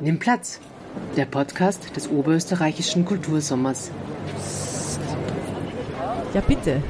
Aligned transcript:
Nimm 0.00 0.18
Platz, 0.18 0.60
der 1.16 1.26
Podcast 1.26 1.94
des 1.94 2.10
Oberösterreichischen 2.10 3.04
Kultursommers. 3.04 3.90
Ja 6.34 6.40
bitte, 6.40 6.82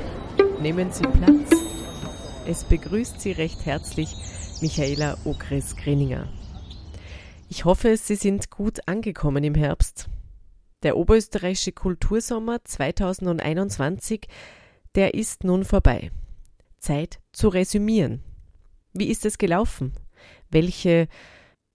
nehmen 0.61 0.91
Sie 0.91 1.03
Platz. 1.03 1.58
Es 2.49 2.65
begrüßt 2.65 3.21
Sie 3.21 3.33
recht 3.33 3.67
herzlich 3.67 4.09
Michaela 4.63 5.19
Ogres-Greninger. 5.27 6.27
Ich 7.51 7.67
hoffe, 7.67 7.95
Sie 7.99 8.15
sind 8.15 8.49
gut 8.49 8.89
angekommen 8.89 9.45
im 9.45 9.55
Herbst. 9.55 10.09
Der 10.83 10.97
Oberösterreichische 10.97 11.73
Kultursommer 11.73 12.65
2021, 12.65 14.29
der 14.95 15.13
ist 15.13 15.45
nun 15.45 15.67
vorbei. 15.67 16.11
Zeit 16.79 17.21
zu 17.33 17.49
resümieren. 17.49 18.23
Wie 18.95 19.11
ist 19.11 19.27
es 19.27 19.37
gelaufen? 19.37 19.93
Welche 20.49 21.09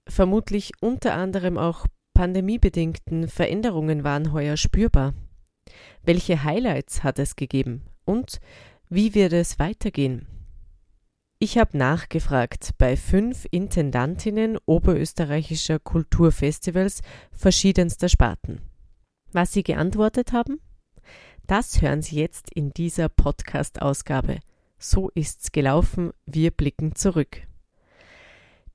vermutlich 0.09 0.71
unter 0.81 1.13
anderem 1.13 1.59
auch 1.59 1.85
pandemiebedingten 2.15 3.27
Veränderungen 3.27 4.03
waren 4.03 4.33
heuer 4.33 4.57
spürbar? 4.57 5.13
Welche 6.01 6.43
Highlights 6.43 7.03
hat 7.03 7.19
es 7.19 7.35
gegeben? 7.35 7.83
Und 8.05 8.39
wie 8.89 9.13
wird 9.13 9.33
es 9.33 9.59
weitergehen? 9.59 10.25
Ich 11.43 11.57
habe 11.57 11.77
nachgefragt 11.77 12.69
bei 12.77 12.95
fünf 12.95 13.45
Intendantinnen 13.51 14.57
oberösterreichischer 14.65 15.77
Kulturfestivals 15.77 17.01
verschiedenster 17.33 18.07
Sparten. 18.07 18.61
Was 19.33 19.51
sie 19.51 19.61
geantwortet 19.61 20.31
haben? 20.31 20.61
Das 21.45 21.81
hören 21.81 22.01
Sie 22.01 22.15
jetzt 22.15 22.49
in 22.49 22.69
dieser 22.69 23.09
Podcast-Ausgabe. 23.09 24.39
So 24.79 25.11
ist's 25.15 25.51
gelaufen, 25.51 26.11
wir 26.25 26.49
blicken 26.51 26.95
zurück. 26.95 27.41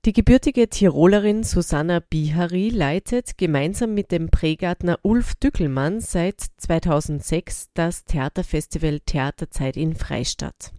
Die 0.05 0.13
gebürtige 0.13 0.69
Tirolerin 0.69 1.45
Susanna 1.45 2.01
Bihari 2.01 2.69
leitet 2.69 3.39
gemeinsam 3.39 3.95
mit 3.95 4.13
dem 4.13 4.29
Prägärtner 4.29 4.99
Ulf 5.01 5.37
Dückelmann 5.37 6.01
seit 6.01 6.43
2006 6.59 7.69
das 7.73 8.05
Theaterfestival 8.05 9.01
Theaterzeit 9.01 9.79
in 9.79 9.95
Freistadt. 9.95 10.75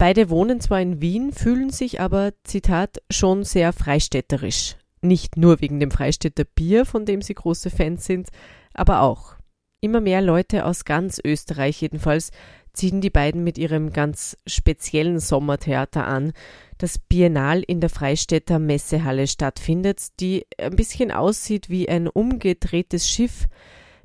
Beide 0.00 0.30
wohnen 0.30 0.62
zwar 0.62 0.80
in 0.80 1.02
Wien, 1.02 1.30
fühlen 1.30 1.68
sich 1.68 2.00
aber, 2.00 2.32
Zitat, 2.42 3.02
schon 3.10 3.44
sehr 3.44 3.74
freistädterisch. 3.74 4.76
Nicht 5.02 5.36
nur 5.36 5.60
wegen 5.60 5.78
dem 5.78 5.90
Freistädter 5.90 6.44
Bier, 6.44 6.86
von 6.86 7.04
dem 7.04 7.20
sie 7.20 7.34
große 7.34 7.68
Fans 7.68 8.06
sind, 8.06 8.30
aber 8.72 9.02
auch. 9.02 9.34
Immer 9.82 10.00
mehr 10.00 10.22
Leute 10.22 10.64
aus 10.64 10.86
ganz 10.86 11.20
Österreich 11.22 11.82
jedenfalls 11.82 12.30
ziehen 12.72 13.02
die 13.02 13.10
beiden 13.10 13.44
mit 13.44 13.58
ihrem 13.58 13.92
ganz 13.92 14.38
speziellen 14.46 15.18
Sommertheater 15.18 16.06
an, 16.06 16.32
das 16.78 16.98
Biennal 16.98 17.60
in 17.60 17.82
der 17.82 17.90
Freistädter 17.90 18.58
Messehalle 18.58 19.26
stattfindet, 19.26 20.18
die 20.18 20.46
ein 20.56 20.76
bisschen 20.76 21.10
aussieht 21.10 21.68
wie 21.68 21.90
ein 21.90 22.08
umgedrehtes 22.08 23.06
Schiff 23.06 23.48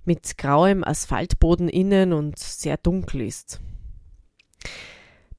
mit 0.03 0.37
grauem 0.37 0.83
Asphaltboden 0.83 1.69
innen 1.69 2.11
und 2.11 2.37
sehr 2.37 2.75
dunkel 2.75 3.21
ist. 3.21 3.61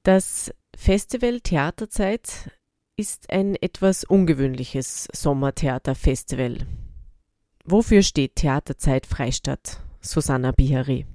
Das 0.07 0.55
Festival 0.77 1.41
Theaterzeit 1.41 2.53
ist 2.97 3.29
ein 3.29 3.57
etwas 3.61 4.05
ungewöhnliches 4.05 5.09
Sommertheaterfestival. 5.13 6.59
Wofür 7.65 8.03
steht 8.03 8.37
Theaterzeit 8.37 9.05
Freistadt? 9.05 9.81
Susanna 10.01 10.53
Bihari 10.53 11.07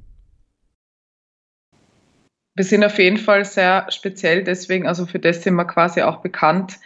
wir 2.54 2.66
sind 2.66 2.84
auf 2.84 3.00
jeden 3.00 3.16
Fall 3.16 3.46
sehr 3.46 3.88
speziell 3.92 4.44
deswegen, 4.44 4.86
also 4.86 5.06
für 5.06 5.20
das 5.20 5.42
sind 5.42 5.56
wir 5.56 5.64
quasi 5.64 6.02
auch 6.02 6.18
bekannt, 6.18 6.80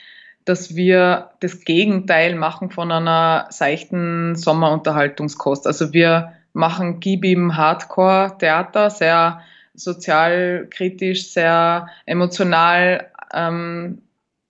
dass 0.46 0.75
wir 0.75 1.31
das 1.40 1.62
Gegenteil 1.62 2.35
machen 2.35 2.69
von 2.69 2.91
einer 2.91 3.47
seichten 3.50 4.35
Sommerunterhaltungskost. 4.35 5.66
Also 5.66 5.91
wir 5.91 6.34
machen 6.53 7.00
Gibim 7.00 7.58
Hardcore 7.58 8.38
Theater, 8.38 8.91
sehr 8.91 9.41
sozialkritisch, 9.75 11.31
sehr 11.31 11.88
emotional 12.06 13.12
ähm, 13.34 14.02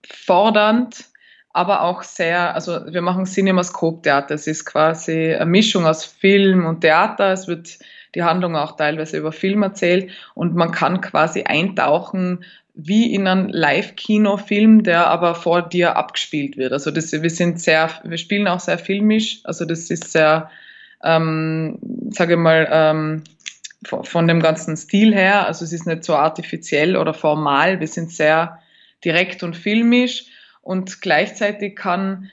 fordernd, 0.07 1.05
aber 1.51 1.83
auch 1.83 2.03
sehr, 2.03 2.53
also 2.53 2.81
wir 2.91 3.01
machen 3.01 3.25
Cinemascope-Theater. 3.25 4.35
Es 4.35 4.47
ist 4.47 4.65
quasi 4.65 5.33
eine 5.33 5.45
Mischung 5.45 5.85
aus 5.85 6.03
Film 6.03 6.65
und 6.65 6.81
Theater. 6.81 7.31
Es 7.31 7.47
wird 7.47 7.79
die 8.13 8.23
Handlung 8.23 8.55
auch 8.55 8.75
teilweise 8.75 9.17
über 9.17 9.31
Film 9.31 9.63
erzählt 9.63 10.11
und 10.33 10.55
man 10.55 10.71
kann 10.71 11.01
quasi 11.01 11.43
eintauchen 11.43 12.43
wie 12.75 13.13
in 13.13 13.25
einen 13.27 13.49
Live-Kino-Film, 13.49 14.83
der 14.83 15.07
aber 15.07 15.33
vor 15.33 15.61
dir 15.61 15.95
abgespielt 15.95 16.57
wird. 16.57 16.73
Also 16.73 16.91
das, 16.91 17.13
wir 17.13 17.29
sind 17.29 17.61
sehr, 17.61 17.89
wir 18.03 18.17
spielen 18.17 18.47
auch 18.47 18.59
sehr 18.59 18.77
filmisch. 18.77 19.39
Also 19.45 19.63
das 19.63 19.89
ist 19.89 20.11
sehr, 20.11 20.49
ähm, 21.01 21.79
sage 22.09 22.33
ich 22.33 22.39
mal, 22.39 22.67
ähm, 22.69 23.23
von 23.87 24.27
dem 24.27 24.41
ganzen 24.41 24.75
Stil 24.77 25.13
her. 25.13 25.45
Also 25.45 25.65
es 25.65 25.73
ist 25.73 25.85
nicht 25.85 26.03
so 26.03 26.15
artifiziell 26.15 26.97
oder 26.97 27.13
formal. 27.13 27.79
Wir 27.79 27.87
sind 27.87 28.11
sehr 28.11 28.59
direkt 29.03 29.43
und 29.43 29.55
filmisch 29.55 30.25
und 30.61 31.01
gleichzeitig 31.01 31.75
kann 31.75 32.31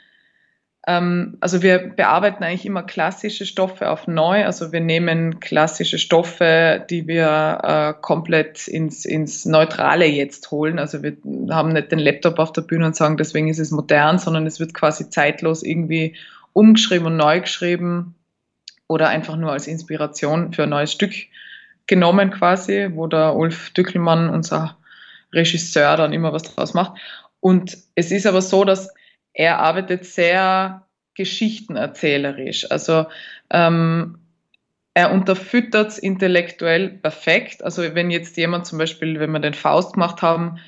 ähm, 0.86 1.36
also 1.40 1.62
wir 1.62 1.78
bearbeiten 1.78 2.42
eigentlich 2.42 2.66
immer 2.66 2.82
klassische 2.82 3.46
Stoffe 3.46 3.88
auf 3.90 4.08
neu. 4.08 4.44
Also 4.44 4.72
wir 4.72 4.80
nehmen 4.80 5.38
klassische 5.38 5.98
Stoffe, 5.98 6.84
die 6.90 7.06
wir 7.06 7.58
äh, 7.62 8.00
komplett 8.00 8.66
ins, 8.66 9.04
ins 9.04 9.44
Neutrale 9.44 10.06
jetzt 10.06 10.50
holen. 10.50 10.78
Also 10.78 11.02
wir 11.02 11.16
haben 11.50 11.72
nicht 11.72 11.92
den 11.92 12.00
Laptop 12.00 12.38
auf 12.38 12.52
der 12.52 12.62
Bühne 12.62 12.86
und 12.86 12.96
sagen, 12.96 13.16
deswegen 13.16 13.48
ist 13.48 13.60
es 13.60 13.70
modern, 13.70 14.18
sondern 14.18 14.46
es 14.46 14.58
wird 14.58 14.74
quasi 14.74 15.08
zeitlos 15.08 15.62
irgendwie 15.62 16.16
umgeschrieben 16.52 17.06
und 17.06 17.16
neu 17.16 17.40
geschrieben 17.40 18.16
oder 18.88 19.08
einfach 19.08 19.36
nur 19.36 19.52
als 19.52 19.68
Inspiration 19.68 20.52
für 20.52 20.64
ein 20.64 20.70
neues 20.70 20.92
Stück 20.92 21.12
genommen 21.92 22.30
quasi, 22.30 22.88
wo 22.94 23.06
der 23.06 23.36
Ulf 23.36 23.68
Dückelmann, 23.74 24.30
unser 24.30 24.78
Regisseur, 25.30 25.98
dann 25.98 26.14
immer 26.14 26.32
was 26.32 26.42
draus 26.44 26.72
macht. 26.72 26.98
Und 27.38 27.76
es 27.94 28.10
ist 28.10 28.26
aber 28.26 28.40
so, 28.40 28.64
dass 28.64 28.88
er 29.34 29.58
arbeitet 29.58 30.06
sehr 30.06 30.86
geschichtenerzählerisch. 31.14 32.70
Also 32.70 33.04
ähm, 33.50 34.20
er 34.94 35.12
unterfüttert 35.12 35.90
es 35.90 35.98
intellektuell 35.98 36.88
perfekt. 36.88 37.62
Also 37.62 37.82
wenn 37.94 38.10
jetzt 38.10 38.38
jemand 38.38 38.64
zum 38.64 38.78
Beispiel, 38.78 39.20
wenn 39.20 39.32
wir 39.32 39.40
den 39.40 39.52
Faust 39.52 39.92
gemacht 39.92 40.22
haben, 40.22 40.60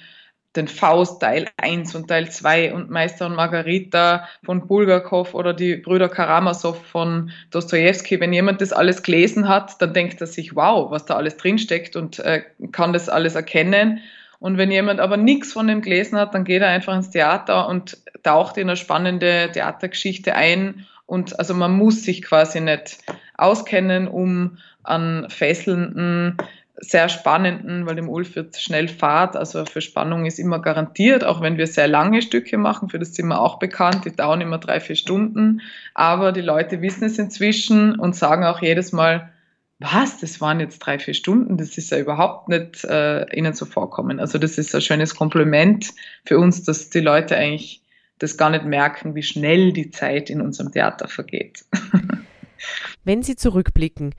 den 0.57 0.69
Faust 0.69 1.21
Teil 1.21 1.49
1 1.57 1.95
und 1.95 2.09
Teil 2.09 2.31
2 2.31 2.75
und 2.75 2.91
Meister 2.91 3.27
und 3.27 3.35
Margarita 3.35 4.29
von 4.45 4.67
Bulgakov 4.67 5.35
oder 5.35 5.53
die 5.53 5.77
Brüder 5.77 6.09
Karamasow 6.09 6.75
von 6.75 7.31
Dostoevsky, 7.51 8.21
wenn 8.21 8.33
jemand 8.33 8.61
das 8.61 8.73
alles 8.73 9.03
gelesen 9.03 9.49
hat, 9.49 9.81
dann 9.83 9.93
denkt 9.93 10.21
er 10.21 10.27
sich, 10.27 10.55
wow, 10.55 10.91
was 10.91 11.07
da 11.07 11.15
alles 11.15 11.37
drinsteckt 11.37 11.97
und 11.97 12.19
äh, 12.21 12.43
kann 12.73 12.93
das 12.93 13.09
alles 13.09 13.35
erkennen. 13.35 14.01
Und 14.39 14.59
wenn 14.59 14.71
jemand 14.71 15.01
aber 15.01 15.17
nichts 15.17 15.53
von 15.53 15.67
dem 15.67 15.81
gelesen 15.81 16.19
hat, 16.19 16.35
dann 16.35 16.45
geht 16.45 16.63
er 16.63 16.69
einfach 16.69 16.95
ins 16.95 17.11
Theater 17.11 17.69
und 17.69 17.99
taucht 18.23 18.57
in 18.57 18.69
eine 18.69 18.77
spannende 18.77 19.51
Theatergeschichte 19.53 20.35
ein. 20.35 20.87
Und 21.07 21.39
also 21.39 21.55
man 21.55 21.73
muss 21.73 22.03
sich 22.03 22.23
quasi 22.23 22.61
nicht 22.61 22.99
auskennen, 23.37 24.09
um 24.09 24.59
an 24.83 25.27
fesselnden, 25.31 26.37
sehr 26.77 27.09
spannenden, 27.09 27.87
weil 27.87 27.95
dem 27.95 28.09
Ulf 28.09 28.35
wird 28.35 28.57
schnell 28.57 28.89
Fahrt, 28.89 29.37
also 29.37 29.65
für 29.65 29.81
Spannung 29.81 30.27
ist 30.27 30.41
immer 30.41 30.61
garantiert, 30.61 31.25
auch 31.25 31.41
wenn 31.41 31.57
wir 31.57 31.67
sehr 31.67 31.87
lange 31.87 32.21
Stücke 32.21 32.59
machen, 32.59 32.89
für 32.89 32.99
das 32.99 33.15
sind 33.15 33.29
wir 33.29 33.41
auch 33.41 33.59
bekannt, 33.59 34.05
die 34.05 34.15
dauern 34.15 34.41
immer 34.41 34.59
drei, 34.59 34.81
vier 34.81 34.97
Stunden, 34.97 35.61
aber 35.95 36.33
die 36.33 36.41
Leute 36.41 36.83
wissen 36.83 37.05
es 37.05 37.19
inzwischen 37.19 37.99
und 37.99 38.17
sagen 38.17 38.45
auch 38.45 38.61
jedes 38.61 38.93
Mal, 38.93 39.31
was, 39.79 40.21
das 40.21 40.41
waren 40.41 40.61
jetzt 40.61 40.79
drei, 40.81 40.99
vier 40.99 41.15
Stunden, 41.15 41.57
das 41.57 41.77
ist 41.79 41.91
ja 41.91 41.99
überhaupt 41.99 42.49
nicht 42.49 42.85
äh, 42.85 43.25
ihnen 43.37 43.55
so 43.55 43.67
vorkommen. 43.67 44.21
Also 44.21 44.39
das 44.39 44.57
ist 44.57 44.75
ein 44.75 44.81
schönes 44.81 45.15
Kompliment 45.15 45.91
für 46.25 46.39
uns, 46.39 46.65
dass 46.65 46.91
die 46.91 47.01
Leute 47.01 47.37
eigentlich 47.37 47.83
das 48.19 48.37
gar 48.37 48.51
nicht 48.51 48.65
merken, 48.65 49.15
wie 49.15 49.23
schnell 49.23 49.73
die 49.73 49.91
Zeit 49.91 50.31
in 50.31 50.41
unserem 50.41 50.73
Theater 50.73 51.09
vergeht. 51.09 51.65
Wenn 53.05 53.23
Sie 53.23 53.37
zurückblicken, 53.37 54.15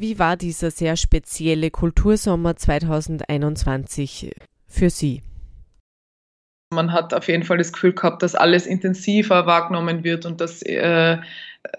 wie 0.00 0.18
war 0.18 0.36
dieser 0.36 0.70
sehr 0.70 0.96
spezielle 0.96 1.70
Kultursommer 1.70 2.56
2021 2.56 4.34
für 4.66 4.90
Sie? 4.90 5.22
Man 6.70 6.92
hat 6.92 7.12
auf 7.12 7.28
jeden 7.28 7.42
Fall 7.42 7.58
das 7.58 7.72
Gefühl 7.72 7.92
gehabt, 7.92 8.22
dass 8.22 8.34
alles 8.34 8.66
intensiver 8.66 9.46
wahrgenommen 9.46 10.04
wird 10.04 10.24
und 10.24 10.40
dass 10.40 10.62
äh, 10.62 11.18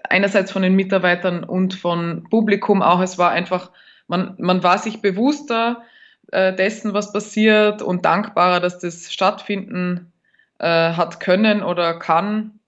einerseits 0.08 0.52
von 0.52 0.62
den 0.62 0.74
Mitarbeitern 0.74 1.44
und 1.44 1.74
von 1.74 2.24
Publikum 2.30 2.82
auch, 2.82 3.00
es 3.00 3.18
war 3.18 3.30
einfach, 3.30 3.70
man, 4.06 4.36
man 4.38 4.62
war 4.62 4.78
sich 4.78 5.02
bewusster, 5.02 5.82
äh, 6.30 6.54
dessen, 6.54 6.94
was 6.94 7.12
passiert 7.12 7.82
und 7.82 8.04
dankbarer, 8.04 8.60
dass 8.60 8.78
das 8.78 9.12
stattfinden 9.12 10.12
äh, 10.58 10.92
hat 10.92 11.20
können 11.20 11.62
oder 11.62 11.98
kann. 11.98 12.60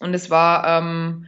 Und 0.00 0.14
es 0.14 0.30
war 0.30 0.66
ähm, 0.66 1.26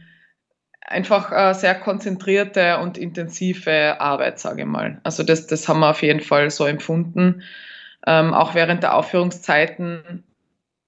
einfach 0.87 1.31
äh, 1.31 1.53
sehr 1.53 1.75
konzentrierte 1.75 2.79
und 2.79 2.97
intensive 2.97 3.99
Arbeit, 3.99 4.39
sage 4.39 4.61
ich 4.61 4.67
mal. 4.67 4.99
Also 5.03 5.23
das, 5.23 5.47
das 5.47 5.67
haben 5.67 5.79
wir 5.79 5.89
auf 5.89 6.01
jeden 6.01 6.21
Fall 6.21 6.49
so 6.51 6.65
empfunden. 6.65 7.41
Ähm, 8.05 8.33
auch 8.33 8.53
während 8.53 8.83
der 8.83 8.95
Aufführungszeiten, 8.95 10.23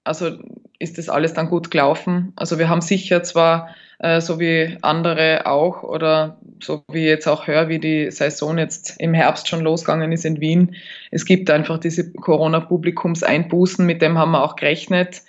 also 0.04 0.38
ist 0.78 0.98
das 0.98 1.08
alles 1.08 1.34
dann 1.34 1.48
gut 1.48 1.70
gelaufen. 1.70 2.32
Also 2.36 2.58
wir 2.58 2.68
haben 2.68 2.80
sicher 2.80 3.22
zwar, 3.24 3.74
äh, 3.98 4.20
so 4.20 4.38
wie 4.38 4.78
andere 4.82 5.46
auch, 5.46 5.82
oder 5.82 6.38
so 6.62 6.84
wie 6.90 7.00
ich 7.00 7.08
jetzt 7.08 7.26
auch 7.26 7.48
höre, 7.48 7.68
wie 7.68 7.80
die 7.80 8.10
Saison 8.12 8.58
jetzt 8.58 9.00
im 9.00 9.14
Herbst 9.14 9.48
schon 9.48 9.60
losgegangen 9.60 10.12
ist 10.12 10.24
in 10.24 10.40
Wien, 10.40 10.76
es 11.10 11.24
gibt 11.24 11.50
einfach 11.50 11.78
diese 11.78 12.12
Corona-Publikumseinbußen, 12.12 13.84
mit 13.84 14.00
dem 14.00 14.16
haben 14.16 14.32
wir 14.32 14.44
auch 14.44 14.56
gerechnet. 14.56 15.22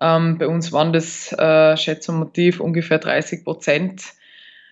Ähm, 0.00 0.38
bei 0.38 0.46
uns 0.46 0.72
waren 0.72 0.92
das 0.92 1.32
äh, 1.32 1.76
Schätzungsmotiv 1.76 2.60
ungefähr 2.60 2.98
30 2.98 3.44
Prozent. 3.44 4.02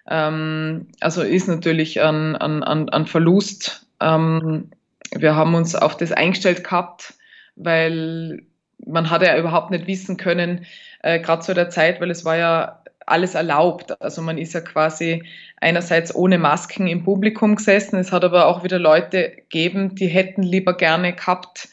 Ähm, 0.09 0.89
also 1.01 1.23
ist 1.23 1.49
natürlich 1.49 2.01
ein, 2.01 2.37
ein, 2.37 2.89
ein 2.89 3.07
Verlust. 3.07 3.87
Ähm, 4.01 4.71
wir 5.15 5.35
haben 5.35 5.55
uns 5.55 5.75
auf 5.75 5.97
das 5.97 6.13
eingestellt 6.13 6.65
gehabt, 6.65 7.15
weil 7.57 8.43
man 8.87 9.11
hatte 9.11 9.27
ja 9.27 9.37
überhaupt 9.39 9.71
nicht 9.71 9.87
wissen 9.87 10.17
können, 10.17 10.67
äh, 11.03 11.21
gerade 11.21 11.43
zu 11.43 11.55
der 11.55 11.71
Zeit, 11.71 12.01
weil 12.01 12.11
es 12.11 12.25
war 12.25 12.37
ja 12.37 12.83
alles 13.07 13.35
erlaubt. 13.35 14.01
Also 14.01 14.23
man 14.23 14.39
ist 14.39 14.55
ja 14.55 14.61
quasi 14.61 15.25
einerseits 15.61 16.15
ohne 16.15 16.39
Masken 16.39 16.87
im 16.87 17.05
Publikum 17.05 17.57
gesessen. 17.57 17.99
Es 17.99 18.13
hat 18.13 18.25
aber 18.25 18.47
auch 18.47 18.65
wieder 18.65 18.79
Leute 18.79 19.31
gegeben, 19.31 19.95
die 19.95 20.07
hätten 20.07 20.43
lieber 20.43 20.77
gerne 20.77 21.13
gehabt, 21.13 21.69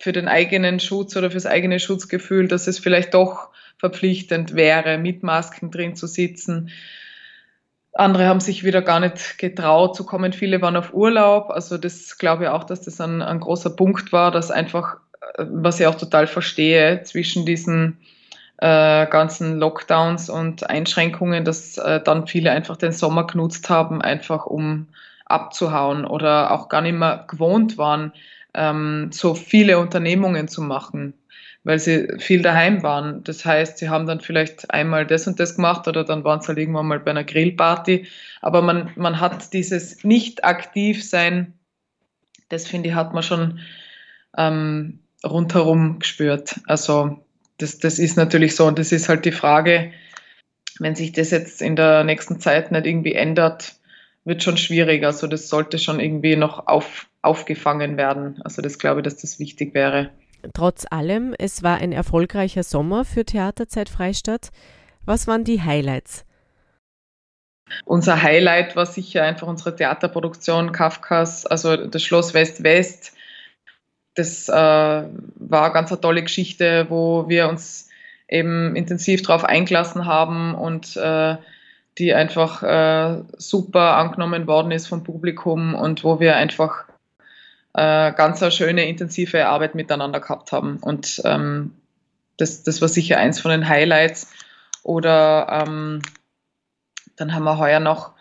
für 0.00 0.12
den 0.12 0.28
eigenen 0.28 0.80
Schutz 0.80 1.14
oder 1.14 1.30
fürs 1.30 1.46
eigene 1.46 1.78
Schutzgefühl, 1.78 2.48
dass 2.48 2.66
es 2.66 2.78
vielleicht 2.78 3.12
doch 3.12 3.50
verpflichtend 3.76 4.54
wäre, 4.54 4.98
mit 4.98 5.22
Masken 5.22 5.70
drin 5.70 5.94
zu 5.94 6.06
sitzen. 6.06 6.70
Andere 7.92 8.26
haben 8.26 8.40
sich 8.40 8.64
wieder 8.64 8.80
gar 8.80 8.98
nicht 8.98 9.36
getraut 9.36 9.94
zu 9.94 10.06
kommen. 10.06 10.32
Viele 10.32 10.62
waren 10.62 10.76
auf 10.76 10.94
Urlaub. 10.94 11.50
Also 11.50 11.76
das 11.76 12.16
glaube 12.16 12.44
ich 12.44 12.48
auch, 12.48 12.64
dass 12.64 12.80
das 12.80 13.00
ein, 13.00 13.20
ein 13.20 13.40
großer 13.40 13.70
Punkt 13.70 14.10
war, 14.10 14.30
dass 14.30 14.50
einfach, 14.50 14.96
äh, 15.36 15.44
was 15.50 15.80
ich 15.80 15.86
auch 15.86 15.96
total 15.96 16.26
verstehe, 16.26 17.02
zwischen 17.02 17.44
diesen 17.44 17.98
äh, 18.56 19.06
ganzen 19.06 19.58
Lockdowns 19.58 20.30
und 20.30 20.68
Einschränkungen, 20.68 21.44
dass 21.44 21.76
äh, 21.76 22.00
dann 22.02 22.26
viele 22.26 22.52
einfach 22.52 22.78
den 22.78 22.92
Sommer 22.92 23.26
genutzt 23.26 23.68
haben, 23.68 24.00
einfach 24.00 24.46
um 24.46 24.86
abzuhauen 25.26 26.06
oder 26.06 26.52
auch 26.52 26.70
gar 26.70 26.80
nicht 26.80 26.96
mehr 26.96 27.24
gewohnt 27.28 27.76
waren, 27.76 28.12
ähm, 28.54 29.10
so 29.12 29.34
viele 29.34 29.78
Unternehmungen 29.78 30.48
zu 30.48 30.62
machen, 30.62 31.14
weil 31.64 31.78
sie 31.78 32.08
viel 32.18 32.42
daheim 32.42 32.82
waren. 32.82 33.22
Das 33.24 33.44
heißt, 33.44 33.78
sie 33.78 33.88
haben 33.88 34.06
dann 34.06 34.20
vielleicht 34.20 34.70
einmal 34.72 35.06
das 35.06 35.26
und 35.26 35.38
das 35.40 35.56
gemacht 35.56 35.86
oder 35.88 36.04
dann 36.04 36.24
waren 36.24 36.40
sie 36.40 36.48
halt 36.48 36.58
irgendwann 36.58 36.86
mal 36.86 37.00
bei 37.00 37.10
einer 37.10 37.24
Grillparty. 37.24 38.06
Aber 38.40 38.62
man, 38.62 38.90
man 38.96 39.20
hat 39.20 39.52
dieses 39.52 40.04
Nicht-Aktiv-Sein, 40.04 41.54
das 42.48 42.66
finde 42.66 42.88
ich, 42.88 42.94
hat 42.94 43.14
man 43.14 43.22
schon 43.22 43.60
ähm, 44.36 45.00
rundherum 45.24 45.98
gespürt. 45.98 46.60
Also 46.66 47.24
das, 47.58 47.78
das 47.78 47.98
ist 47.98 48.16
natürlich 48.16 48.56
so 48.56 48.66
und 48.66 48.78
das 48.78 48.92
ist 48.92 49.08
halt 49.08 49.24
die 49.24 49.32
Frage, 49.32 49.92
wenn 50.78 50.96
sich 50.96 51.12
das 51.12 51.30
jetzt 51.30 51.60
in 51.60 51.76
der 51.76 52.04
nächsten 52.04 52.40
Zeit 52.40 52.72
nicht 52.72 52.86
irgendwie 52.86 53.14
ändert, 53.14 53.74
wird 54.24 54.42
schon 54.42 54.56
schwierig. 54.56 55.04
Also 55.04 55.26
das 55.26 55.48
sollte 55.48 55.78
schon 55.78 56.00
irgendwie 56.00 56.36
noch 56.36 56.66
auf, 56.66 57.06
aufgefangen 57.22 57.96
werden. 57.96 58.40
Also 58.44 58.62
das 58.62 58.78
glaube 58.78 59.00
ich, 59.00 59.04
dass 59.04 59.16
das 59.16 59.38
wichtig 59.38 59.74
wäre. 59.74 60.10
Trotz 60.54 60.86
allem, 60.90 61.34
es 61.38 61.62
war 61.62 61.76
ein 61.78 61.92
erfolgreicher 61.92 62.62
Sommer 62.62 63.04
für 63.04 63.24
Theaterzeit 63.24 63.88
Freistadt. 63.88 64.50
Was 65.04 65.26
waren 65.26 65.44
die 65.44 65.62
Highlights? 65.62 66.24
Unser 67.84 68.22
Highlight 68.22 68.74
war 68.74 68.86
sicher 68.86 69.22
einfach 69.24 69.46
unsere 69.46 69.76
Theaterproduktion 69.76 70.72
Kafkas, 70.72 71.46
also 71.46 71.76
das 71.76 72.02
Schloss 72.02 72.34
West-West. 72.34 73.12
Das 74.14 74.48
äh, 74.48 74.52
war 74.52 75.72
ganz 75.72 75.92
eine 75.92 76.00
tolle 76.00 76.22
Geschichte, 76.22 76.86
wo 76.88 77.28
wir 77.28 77.48
uns 77.48 77.88
eben 78.28 78.74
intensiv 78.76 79.22
darauf 79.22 79.44
eingelassen 79.44 80.06
haben 80.06 80.54
und 80.54 80.96
äh, 80.96 81.36
die 81.98 82.14
einfach 82.14 82.62
äh, 82.62 83.22
super 83.36 83.96
angenommen 83.96 84.46
worden 84.46 84.72
ist 84.72 84.86
vom 84.86 85.04
Publikum 85.04 85.74
und 85.74 86.02
wo 86.02 86.18
wir 86.18 86.36
einfach 86.36 86.84
äh, 87.74 88.12
ganz 88.12 88.42
eine 88.42 88.52
schöne, 88.52 88.88
intensive 88.88 89.46
Arbeit 89.46 89.74
miteinander 89.74 90.20
gehabt 90.20 90.52
haben. 90.52 90.78
Und 90.78 91.22
ähm, 91.24 91.72
das, 92.36 92.62
das 92.62 92.80
war 92.80 92.88
sicher 92.88 93.18
eins 93.18 93.40
von 93.40 93.50
den 93.50 93.68
Highlights. 93.68 94.32
Oder 94.82 95.64
ähm, 95.66 96.02
dann 97.16 97.34
haben 97.34 97.44
wir 97.44 97.58
heuer 97.58 97.80
noch, 97.80 98.12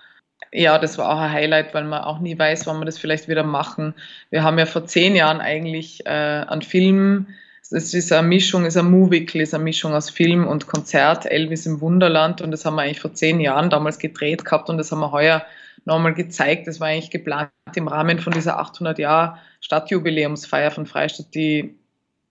ja, 0.52 0.78
das 0.78 0.98
war 0.98 1.10
auch 1.10 1.20
ein 1.20 1.32
Highlight, 1.32 1.74
weil 1.74 1.86
man 1.86 2.04
auch 2.04 2.20
nie 2.20 2.38
weiß, 2.38 2.68
wann 2.68 2.80
wir 2.80 2.86
das 2.86 2.98
vielleicht 2.98 3.28
wieder 3.28 3.44
machen. 3.44 3.94
Wir 4.30 4.44
haben 4.44 4.60
ja 4.60 4.66
vor 4.66 4.86
zehn 4.86 5.16
Jahren 5.16 5.42
eigentlich 5.42 6.06
äh, 6.06 6.10
einen 6.10 6.62
Film 6.62 7.28
es 7.72 7.94
ist 7.94 8.12
eine 8.12 8.28
Mischung, 8.28 8.66
ist 8.66 8.78
ein 8.78 8.90
Movicle, 8.90 9.42
ist 9.42 9.54
eine 9.54 9.64
Mischung 9.64 9.94
aus 9.94 10.10
Film 10.10 10.48
und 10.48 10.68
Konzert, 10.68 11.26
Elvis 11.26 11.68
im 11.68 11.82
Wunderland 11.82 12.42
und 12.42 12.52
das 12.52 12.66
haben 12.66 12.76
wir 12.76 12.82
eigentlich 12.82 13.00
vor 13.00 13.14
zehn 13.14 13.40
Jahren 13.40 13.70
damals 13.70 14.00
gedreht 14.00 14.44
gehabt 14.44 14.70
und 14.70 14.78
das 14.78 14.92
haben 14.92 15.02
wir 15.02 15.12
heuer 15.12 15.46
nochmal 15.90 16.14
gezeigt. 16.14 16.68
Das 16.68 16.80
war 16.80 16.88
eigentlich 16.88 17.12
geplant 17.12 17.52
im 17.76 17.88
Rahmen 17.88 18.20
von 18.20 18.34
dieser 18.34 18.60
800 18.60 18.98
Jahr 19.00 19.40
Stadtjubiläumsfeier 19.60 20.72
von 20.72 20.86
Freistadt, 20.86 21.36
die 21.36 21.76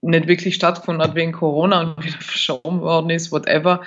nicht 0.01 0.29
wirklich 0.29 0.55
stattgefunden 0.55 1.07
hat 1.07 1.15
wegen 1.15 1.33
Corona 1.33 1.81
und 1.81 1.99
wieder 2.05 2.19
verschoben 2.19 2.81
worden 2.81 3.11
ist, 3.11 3.31
whatever. 3.33 3.83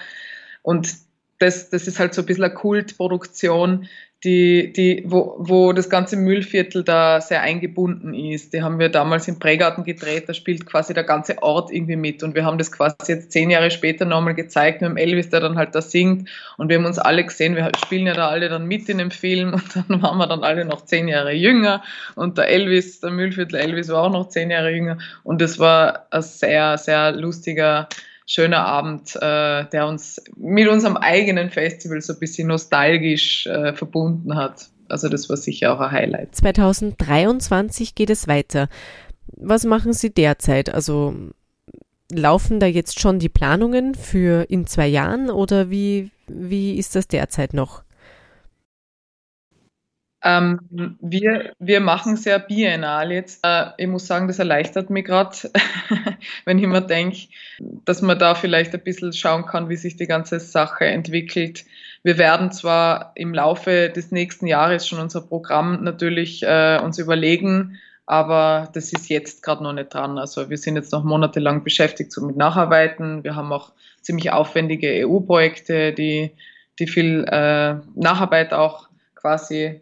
Und 0.61 0.93
das, 1.39 1.69
das 1.69 1.87
ist 1.87 1.99
halt 1.99 2.13
so 2.13 2.21
ein 2.21 2.25
bisschen 2.27 2.43
eine 2.43 2.53
Kultproduktion, 2.53 3.87
die, 4.23 4.71
die, 4.71 5.03
wo, 5.07 5.35
wo 5.39 5.73
das 5.73 5.89
ganze 5.89 6.15
Müllviertel 6.15 6.83
da 6.83 7.21
sehr 7.21 7.41
eingebunden 7.41 8.13
ist. 8.13 8.53
Die 8.53 8.61
haben 8.61 8.77
wir 8.77 8.89
damals 8.89 9.27
im 9.27 9.39
Prägarten 9.39 9.83
gedreht, 9.83 10.29
da 10.29 10.33
spielt 10.35 10.67
quasi 10.67 10.93
der 10.93 11.03
ganze 11.03 11.41
Ort 11.41 11.71
irgendwie 11.71 11.95
mit. 11.95 12.21
Und 12.21 12.35
wir 12.35 12.45
haben 12.45 12.59
das 12.59 12.71
quasi 12.71 12.95
jetzt 13.07 13.31
zehn 13.31 13.49
Jahre 13.49 13.71
später 13.71 14.05
nochmal 14.05 14.35
gezeigt 14.35 14.81
mit 14.81 14.91
dem 14.91 14.97
Elvis, 14.97 15.29
der 15.29 15.39
dann 15.39 15.57
halt 15.57 15.73
da 15.73 15.81
singt. 15.81 16.29
Und 16.57 16.69
wir 16.69 16.77
haben 16.77 16.85
uns 16.85 16.99
alle 16.99 17.23
gesehen, 17.23 17.55
wir 17.55 17.71
spielen 17.83 18.05
ja 18.05 18.13
da 18.13 18.29
alle 18.29 18.47
dann 18.47 18.67
mit 18.67 18.87
in 18.89 18.99
dem 18.99 19.11
Film 19.11 19.53
und 19.53 19.75
dann 19.75 20.01
waren 20.03 20.17
wir 20.19 20.27
dann 20.27 20.43
alle 20.43 20.65
noch 20.65 20.85
zehn 20.85 21.07
Jahre 21.07 21.33
jünger. 21.33 21.81
Und 22.15 22.37
der 22.37 22.47
Elvis, 22.47 22.99
der 22.99 23.09
Müllviertel 23.09 23.55
Elvis 23.55 23.89
war 23.89 24.03
auch 24.03 24.11
noch 24.11 24.29
zehn 24.29 24.51
Jahre 24.51 24.71
jünger. 24.71 24.99
Und 25.23 25.41
das 25.41 25.57
war 25.57 26.05
ein 26.11 26.21
sehr, 26.21 26.77
sehr 26.77 27.11
lustiger 27.13 27.89
schöner 28.31 28.65
Abend, 28.65 29.13
äh, 29.17 29.65
der 29.65 29.87
uns 29.87 30.21
mit 30.37 30.69
unserem 30.69 30.95
eigenen 30.95 31.49
Festival 31.49 31.99
so 31.99 32.13
ein 32.13 32.19
bisschen 32.19 32.47
nostalgisch 32.47 33.45
äh, 33.47 33.73
verbunden 33.73 34.37
hat. 34.37 34.69
Also 34.87 35.09
das 35.09 35.29
war 35.29 35.35
sicher 35.35 35.73
auch 35.73 35.81
ein 35.81 35.91
Highlight. 35.91 36.35
2023 36.35 37.93
geht 37.93 38.09
es 38.09 38.29
weiter. 38.29 38.69
Was 39.27 39.65
machen 39.65 39.91
Sie 39.91 40.13
derzeit? 40.13 40.73
Also 40.73 41.13
laufen 42.09 42.61
da 42.61 42.67
jetzt 42.67 43.01
schon 43.01 43.19
die 43.19 43.29
Planungen 43.29 43.95
für 43.95 44.45
in 44.49 44.65
zwei 44.65 44.87
Jahren 44.87 45.29
oder 45.29 45.69
wie, 45.69 46.11
wie 46.27 46.77
ist 46.77 46.95
das 46.95 47.09
derzeit 47.09 47.53
noch? 47.53 47.83
Ähm, 50.23 50.59
wir, 51.01 51.53
wir 51.57 51.79
machen 51.79 52.15
sehr 52.15 52.37
biennal 52.37 53.11
jetzt. 53.11 53.39
Äh, 53.43 53.71
ich 53.77 53.87
muss 53.87 54.05
sagen, 54.05 54.27
das 54.27 54.37
erleichtert 54.37 54.89
mich 54.89 55.05
gerade, 55.05 55.35
wenn 56.45 56.59
ich 56.59 56.67
mir 56.67 56.81
denke, 56.81 57.27
dass 57.85 58.01
man 58.01 58.19
da 58.19 58.35
vielleicht 58.35 58.73
ein 58.73 58.83
bisschen 58.83 59.13
schauen 59.13 59.45
kann, 59.45 59.69
wie 59.69 59.77
sich 59.77 59.95
die 59.95 60.07
ganze 60.07 60.39
Sache 60.39 60.85
entwickelt. 60.85 61.65
Wir 62.03 62.17
werden 62.17 62.51
zwar 62.51 63.11
im 63.15 63.33
Laufe 63.33 63.89
des 63.89 64.11
nächsten 64.11 64.47
Jahres 64.47 64.87
schon 64.87 64.99
unser 64.99 65.21
Programm 65.21 65.83
natürlich 65.83 66.43
äh, 66.43 66.79
uns 66.83 66.99
überlegen, 66.99 67.79
aber 68.05 68.69
das 68.73 68.93
ist 68.93 69.09
jetzt 69.09 69.41
gerade 69.41 69.63
noch 69.63 69.73
nicht 69.73 69.93
dran. 69.93 70.17
Also 70.17 70.49
wir 70.49 70.57
sind 70.57 70.75
jetzt 70.75 70.91
noch 70.91 71.03
monatelang 71.03 71.63
beschäftigt 71.63 72.11
so 72.11 72.25
mit 72.25 72.37
Nacharbeiten. 72.37 73.23
Wir 73.23 73.35
haben 73.35 73.51
auch 73.51 73.71
ziemlich 74.01 74.31
aufwendige 74.31 75.07
EU-Projekte, 75.07 75.93
die, 75.93 76.31
die 76.79 76.87
viel 76.87 77.23
äh, 77.27 77.75
Nacharbeit 77.95 78.53
auch 78.53 78.89
quasi 79.15 79.81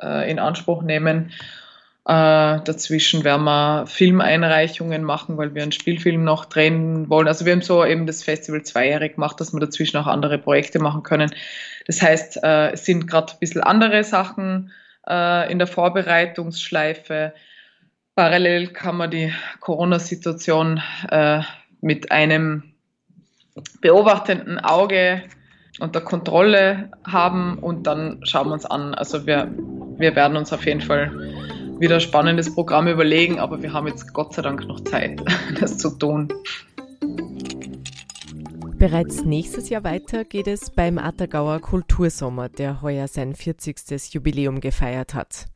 äh, 0.00 0.30
in 0.30 0.38
Anspruch 0.38 0.82
nehmen. 0.82 1.32
Äh, 2.04 2.58
dazwischen 2.64 3.22
werden 3.22 3.44
wir 3.44 3.86
Filmeinreichungen 3.86 5.04
machen, 5.04 5.36
weil 5.36 5.54
wir 5.54 5.62
einen 5.62 5.72
Spielfilm 5.72 6.24
noch 6.24 6.46
drehen 6.46 7.08
wollen. 7.08 7.28
Also 7.28 7.44
wir 7.44 7.52
haben 7.52 7.62
so 7.62 7.84
eben 7.84 8.06
das 8.06 8.24
Festival 8.24 8.62
zweijährig 8.62 9.14
gemacht, 9.14 9.40
dass 9.40 9.52
wir 9.52 9.60
dazwischen 9.60 9.98
auch 9.98 10.08
andere 10.08 10.38
Projekte 10.38 10.80
machen 10.80 11.04
können. 11.04 11.32
Das 11.86 12.02
heißt, 12.02 12.42
äh, 12.42 12.72
es 12.72 12.84
sind 12.84 13.06
gerade 13.06 13.32
ein 13.32 13.38
bisschen 13.38 13.62
andere 13.62 14.02
Sachen 14.02 14.72
äh, 15.08 15.50
in 15.50 15.58
der 15.58 15.68
Vorbereitungsschleife. 15.68 17.34
Parallel 18.16 18.68
kann 18.68 18.96
man 18.96 19.10
die 19.10 19.32
Corona-Situation 19.60 20.82
äh, 21.08 21.40
mit 21.80 22.10
einem 22.10 22.72
beobachtenden 23.80 24.58
Auge 24.58 25.22
unter 25.78 26.00
Kontrolle 26.00 26.90
haben 27.04 27.58
und 27.58 27.86
dann 27.86 28.20
schauen 28.24 28.48
wir 28.48 28.54
uns 28.54 28.66
an. 28.66 28.94
Also 28.94 29.26
wir, 29.26 29.50
wir 30.02 30.16
werden 30.16 30.36
uns 30.36 30.52
auf 30.52 30.66
jeden 30.66 30.80
Fall 30.80 31.10
wieder 31.78 31.94
ein 31.94 32.00
spannendes 32.00 32.52
Programm 32.54 32.88
überlegen, 32.88 33.38
aber 33.38 33.62
wir 33.62 33.72
haben 33.72 33.86
jetzt 33.86 34.12
Gott 34.12 34.34
sei 34.34 34.42
Dank 34.42 34.66
noch 34.66 34.80
Zeit, 34.80 35.22
das 35.60 35.78
zu 35.78 35.90
tun. 35.90 36.28
Bereits 38.78 39.24
nächstes 39.24 39.68
Jahr 39.68 39.84
weiter 39.84 40.24
geht 40.24 40.48
es 40.48 40.70
beim 40.70 40.98
Attergauer 40.98 41.60
Kultursommer, 41.60 42.48
der 42.48 42.82
heuer 42.82 43.06
sein 43.06 43.36
40. 43.36 44.12
Jubiläum 44.12 44.60
gefeiert 44.60 45.14
hat. 45.14 45.46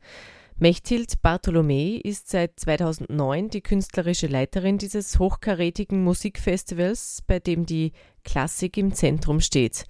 Mechthild 0.59 1.21
Bartholomä 1.21 1.97
ist 1.97 2.29
seit 2.29 2.57
2009 2.57 3.49
die 3.49 3.61
künstlerische 3.61 4.27
Leiterin 4.27 4.77
dieses 4.77 5.19
hochkarätigen 5.19 6.03
Musikfestivals, 6.03 7.21
bei 7.27 7.39
dem 7.39 7.65
die 7.65 7.91
Klassik 8.23 8.77
im 8.77 8.93
Zentrum 8.93 9.41
steht. 9.41 9.83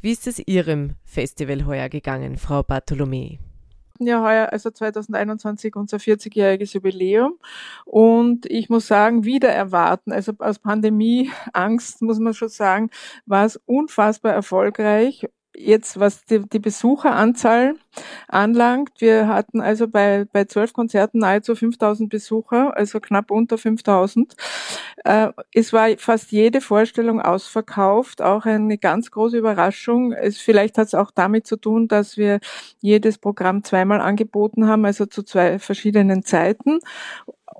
Wie 0.00 0.12
ist 0.12 0.26
es 0.26 0.38
Ihrem 0.38 0.94
Festival 1.04 1.66
heuer 1.66 1.90
gegangen, 1.90 2.38
Frau 2.38 2.62
Bartholomä? 2.62 3.38
Ja 4.06 4.22
heuer, 4.22 4.52
also 4.52 4.70
2021, 4.70 5.76
unser 5.76 5.98
40-jähriges 5.98 6.74
Jubiläum. 6.74 7.38
Und 7.84 8.46
ich 8.46 8.68
muss 8.68 8.86
sagen, 8.86 9.24
wieder 9.24 9.50
erwarten, 9.50 10.12
also 10.12 10.32
aus 10.38 10.58
Pandemieangst, 10.58 12.02
muss 12.02 12.18
man 12.18 12.34
schon 12.34 12.48
sagen, 12.48 12.90
war 13.26 13.44
es 13.44 13.56
unfassbar 13.66 14.32
erfolgreich 14.32 15.28
jetzt, 15.64 15.98
was 16.00 16.24
die, 16.24 16.40
die 16.48 16.58
Besucheranzahl 16.58 17.74
anlangt, 18.28 18.90
wir 18.98 19.28
hatten 19.28 19.60
also 19.60 19.88
bei, 19.88 20.26
bei 20.32 20.44
zwölf 20.44 20.72
Konzerten 20.72 21.18
nahezu 21.18 21.54
5000 21.54 22.08
Besucher, 22.08 22.76
also 22.76 23.00
knapp 23.00 23.30
unter 23.30 23.58
5000. 23.58 24.34
Äh, 25.04 25.28
es 25.52 25.72
war 25.72 25.88
fast 25.98 26.32
jede 26.32 26.60
Vorstellung 26.60 27.20
ausverkauft, 27.20 28.22
auch 28.22 28.46
eine 28.46 28.78
ganz 28.78 29.10
große 29.10 29.38
Überraschung. 29.38 30.12
Es, 30.12 30.38
vielleicht 30.38 30.78
hat 30.78 30.88
es 30.88 30.94
auch 30.94 31.10
damit 31.10 31.46
zu 31.46 31.56
tun, 31.56 31.88
dass 31.88 32.16
wir 32.16 32.40
jedes 32.80 33.18
Programm 33.18 33.64
zweimal 33.64 34.00
angeboten 34.00 34.66
haben, 34.66 34.84
also 34.84 35.06
zu 35.06 35.22
zwei 35.22 35.58
verschiedenen 35.58 36.22
Zeiten 36.22 36.80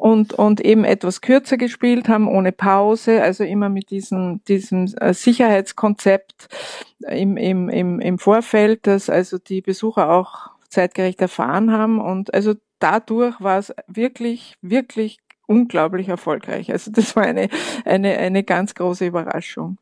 und, 0.00 0.32
und 0.32 0.60
eben 0.60 0.84
etwas 0.84 1.20
kürzer 1.20 1.56
gespielt 1.56 2.08
haben, 2.08 2.26
ohne 2.26 2.52
Pause, 2.52 3.22
also 3.22 3.44
immer 3.44 3.68
mit 3.68 3.90
diesem, 3.90 4.42
diesem 4.44 4.86
äh, 4.98 5.12
Sicherheitskonzept 5.12 6.48
im, 7.08 7.36
im, 7.36 7.68
im, 7.68 8.00
im 8.00 8.18
Vorfeld, 8.18 8.86
dass 8.86 9.10
also 9.10 9.38
die 9.38 9.62
Besucher 9.62 10.10
auch 10.10 10.50
zeitgerecht 10.68 11.20
erfahren 11.20 11.72
haben. 11.72 12.00
Und 12.00 12.32
also 12.34 12.54
dadurch 12.78 13.40
war 13.40 13.58
es 13.58 13.74
wirklich, 13.86 14.56
wirklich 14.62 15.18
unglaublich 15.46 16.08
erfolgreich. 16.08 16.70
Also 16.70 16.90
das 16.92 17.16
war 17.16 17.24
eine, 17.24 17.48
eine, 17.84 18.16
eine 18.18 18.44
ganz 18.44 18.74
große 18.74 19.06
Überraschung. 19.06 19.78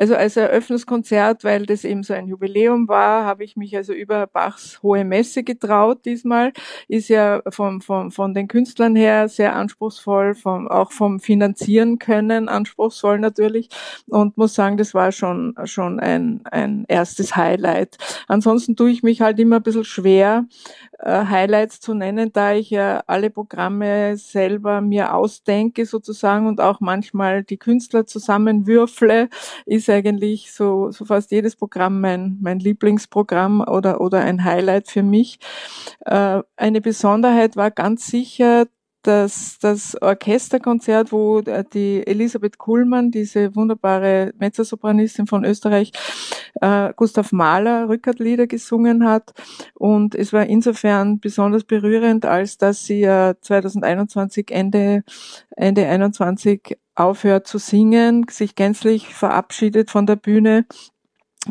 Also 0.00 0.14
als 0.14 0.38
Eröffnungskonzert, 0.38 1.44
weil 1.44 1.66
das 1.66 1.84
eben 1.84 2.02
so 2.02 2.14
ein 2.14 2.26
Jubiläum 2.26 2.88
war, 2.88 3.26
habe 3.26 3.44
ich 3.44 3.56
mich 3.56 3.76
also 3.76 3.92
über 3.92 4.26
Bachs 4.26 4.82
Hohe 4.82 5.04
Messe 5.04 5.42
getraut 5.42 6.06
diesmal. 6.06 6.54
Ist 6.88 7.10
ja 7.10 7.42
vom, 7.50 7.82
vom, 7.82 8.10
von 8.10 8.32
den 8.32 8.48
Künstlern 8.48 8.96
her 8.96 9.28
sehr 9.28 9.54
anspruchsvoll, 9.54 10.34
vom, 10.34 10.68
auch 10.68 10.90
vom 10.90 11.20
Finanzieren 11.20 11.98
können 11.98 12.48
anspruchsvoll 12.48 13.18
natürlich. 13.18 13.68
Und 14.08 14.38
muss 14.38 14.54
sagen, 14.54 14.78
das 14.78 14.94
war 14.94 15.12
schon, 15.12 15.54
schon 15.64 16.00
ein, 16.00 16.40
ein 16.50 16.86
erstes 16.88 17.36
Highlight. 17.36 17.98
Ansonsten 18.26 18.76
tue 18.76 18.92
ich 18.92 19.02
mich 19.02 19.20
halt 19.20 19.38
immer 19.38 19.56
ein 19.56 19.62
bisschen 19.62 19.84
schwer, 19.84 20.46
äh, 20.98 21.26
Highlights 21.26 21.80
zu 21.80 21.92
nennen, 21.92 22.32
da 22.32 22.54
ich 22.54 22.70
ja 22.70 23.02
alle 23.06 23.28
Programme 23.28 24.16
selber 24.16 24.80
mir 24.80 25.14
ausdenke 25.14 25.84
sozusagen 25.84 26.46
und 26.46 26.60
auch 26.62 26.80
manchmal 26.80 27.44
die 27.44 27.58
Künstler 27.58 28.06
zusammenwürfle, 28.06 29.28
ist 29.66 29.89
eigentlich 29.90 30.52
so, 30.52 30.90
so 30.90 31.04
fast 31.04 31.30
jedes 31.30 31.56
Programm 31.56 32.00
mein, 32.00 32.38
mein 32.40 32.58
Lieblingsprogramm 32.58 33.60
oder, 33.60 34.00
oder 34.00 34.20
ein 34.20 34.44
Highlight 34.44 34.88
für 34.88 35.02
mich. 35.02 35.38
Äh, 36.06 36.42
eine 36.56 36.80
Besonderheit 36.80 37.56
war 37.56 37.70
ganz 37.70 38.06
sicher 38.06 38.66
das, 39.02 39.58
das 39.60 40.00
Orchesterkonzert, 40.00 41.12
wo 41.12 41.40
äh, 41.40 41.64
die 41.72 42.06
Elisabeth 42.06 42.58
Kuhlmann, 42.58 43.10
diese 43.10 43.54
wunderbare 43.56 44.32
Mezzosopranistin 44.38 45.26
von 45.26 45.44
Österreich, 45.44 45.92
äh, 46.60 46.92
Gustav 46.96 47.32
Mahler 47.32 47.88
Rückertlieder 47.88 48.46
gesungen 48.46 49.06
hat. 49.06 49.32
Und 49.74 50.14
es 50.14 50.32
war 50.32 50.46
insofern 50.46 51.20
besonders 51.20 51.64
berührend, 51.64 52.26
als 52.26 52.58
dass 52.58 52.84
sie 52.84 53.00
ja 53.00 53.34
2021 53.40 54.50
Ende, 54.50 55.04
Ende 55.56 55.86
21 55.86 56.78
aufhört 56.94 57.46
zu 57.46 57.58
singen, 57.58 58.26
sich 58.28 58.54
gänzlich 58.54 59.14
verabschiedet 59.14 59.90
von 59.90 60.06
der 60.06 60.16
Bühne 60.16 60.66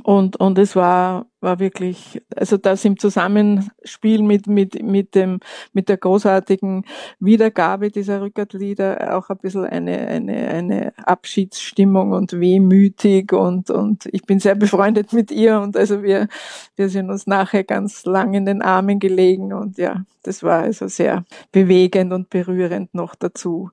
und, 0.04 0.36
und 0.40 0.60
es 0.60 0.76
war, 0.76 1.26
war 1.42 1.60
wirklich, 1.60 2.22
also 2.36 2.58
das 2.58 2.86
im 2.86 3.00
Zusammenspiel 3.00 4.22
mit, 4.22 4.46
mit, 4.46 4.84
mit 4.84 5.16
dem, 5.16 5.40
mit 5.74 5.90
der 5.90 5.98
großartigen 5.98 6.86
Wiedergabe 7.20 7.90
dieser 7.90 8.22
Rückertlieder 8.22 9.18
auch 9.18 9.30
ein 9.30 9.38
bisschen 9.40 9.66
eine, 9.66 9.98
eine, 9.98 10.48
eine 10.50 10.94
Abschiedsstimmung 10.98 12.12
und 12.12 12.40
wehmütig 12.40 13.34
und, 13.34 13.72
und 13.72 14.08
ich 14.12 14.22
bin 14.28 14.40
sehr 14.40 14.54
befreundet 14.54 15.12
mit 15.14 15.32
ihr 15.32 15.60
und 15.60 15.76
also 15.76 16.04
wir, 16.04 16.28
wir 16.76 16.90
sind 16.90 17.10
uns 17.10 17.26
nachher 17.26 17.64
ganz 17.64 18.06
lang 18.06 18.36
in 18.36 18.46
den 18.46 18.62
Armen 18.62 19.00
gelegen 19.00 19.54
und 19.54 19.80
ja, 19.80 20.04
das 20.22 20.44
war 20.44 20.62
also 20.62 20.88
sehr 20.88 21.26
bewegend 21.52 22.14
und 22.14 22.30
berührend 22.30 22.94
noch 22.94 23.16
dazu. 23.16 23.72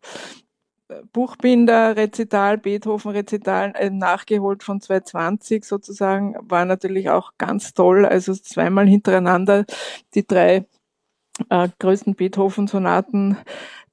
Buchbinder 1.13 1.97
Rezital, 1.97 2.59
Beethoven 2.59 3.11
Rezital 3.13 3.73
äh, 3.75 3.91
nachgeholt 3.91 4.63
von 4.63 4.81
220 4.81 5.65
sozusagen, 5.65 6.37
war 6.41 6.65
natürlich 6.65 7.11
auch 7.11 7.33
ganz 7.39 7.75
toll. 7.75 8.07
Also 8.07 8.35
zweimal 8.35 8.87
hintereinander 8.87 9.65
die 10.15 10.27
drei 10.27 10.67
äh, 11.51 11.69
größten 11.79 12.15
Beethoven-Sonaten 12.15 13.37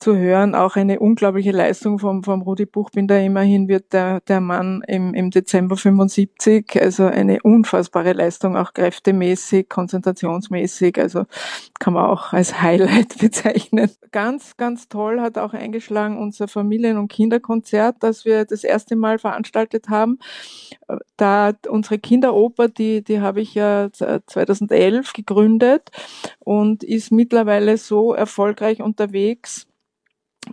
zu 0.03 0.17
hören. 0.17 0.53
Auch 0.53 0.75
eine 0.75 0.99
unglaubliche 0.99 1.51
Leistung 1.51 1.97
vom, 1.97 2.23
vom 2.23 2.41
Rudi 2.41 2.65
Buchbinder. 2.65 3.21
Immerhin 3.21 3.69
wird 3.69 3.93
der, 3.93 4.19
der 4.19 4.41
Mann 4.41 4.83
im, 4.85 5.13
im 5.13 5.31
Dezember 5.31 5.77
75, 5.77 6.81
also 6.81 7.05
eine 7.05 7.41
unfassbare 7.41 8.11
Leistung, 8.11 8.57
auch 8.57 8.73
kräftemäßig, 8.73 9.69
konzentrationsmäßig. 9.69 10.99
Also 10.99 11.23
kann 11.79 11.93
man 11.93 12.05
auch 12.05 12.33
als 12.33 12.61
Highlight 12.61 13.17
bezeichnen. 13.19 13.89
Ganz, 14.11 14.57
ganz 14.57 14.89
toll 14.89 15.21
hat 15.21 15.37
auch 15.37 15.53
eingeschlagen 15.53 16.17
unser 16.17 16.49
Familien- 16.49 16.97
und 16.97 17.07
Kinderkonzert, 17.07 17.95
das 18.01 18.25
wir 18.25 18.43
das 18.43 18.65
erste 18.65 18.97
Mal 18.97 19.19
veranstaltet 19.19 19.87
haben. 19.87 20.19
Da 21.15 21.53
unsere 21.69 21.97
Kinderoper, 21.97 22.67
die, 22.67 23.05
die 23.05 23.21
habe 23.21 23.39
ich 23.39 23.55
ja 23.55 23.89
2011 23.89 25.13
gegründet 25.13 25.91
und 26.39 26.83
ist 26.83 27.13
mittlerweile 27.13 27.77
so 27.77 28.13
erfolgreich 28.13 28.81
unterwegs, 28.81 29.65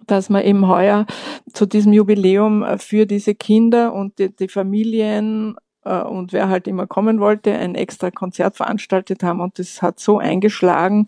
dass 0.06 0.28
man 0.30 0.44
eben 0.44 0.68
heuer 0.68 1.06
zu 1.52 1.66
diesem 1.66 1.92
Jubiläum 1.92 2.62
äh, 2.62 2.78
für 2.78 3.06
diese 3.06 3.34
Kinder 3.34 3.92
und 3.92 4.18
die, 4.18 4.34
die 4.34 4.48
Familien 4.48 5.56
äh, 5.84 6.02
und 6.02 6.32
wer 6.32 6.48
halt 6.48 6.68
immer 6.68 6.86
kommen 6.86 7.20
wollte, 7.20 7.52
ein 7.52 7.74
extra 7.74 8.10
Konzert 8.10 8.56
veranstaltet 8.56 9.22
haben 9.22 9.40
und 9.40 9.58
das 9.58 9.82
hat 9.82 10.00
so 10.00 10.18
eingeschlagen. 10.18 11.06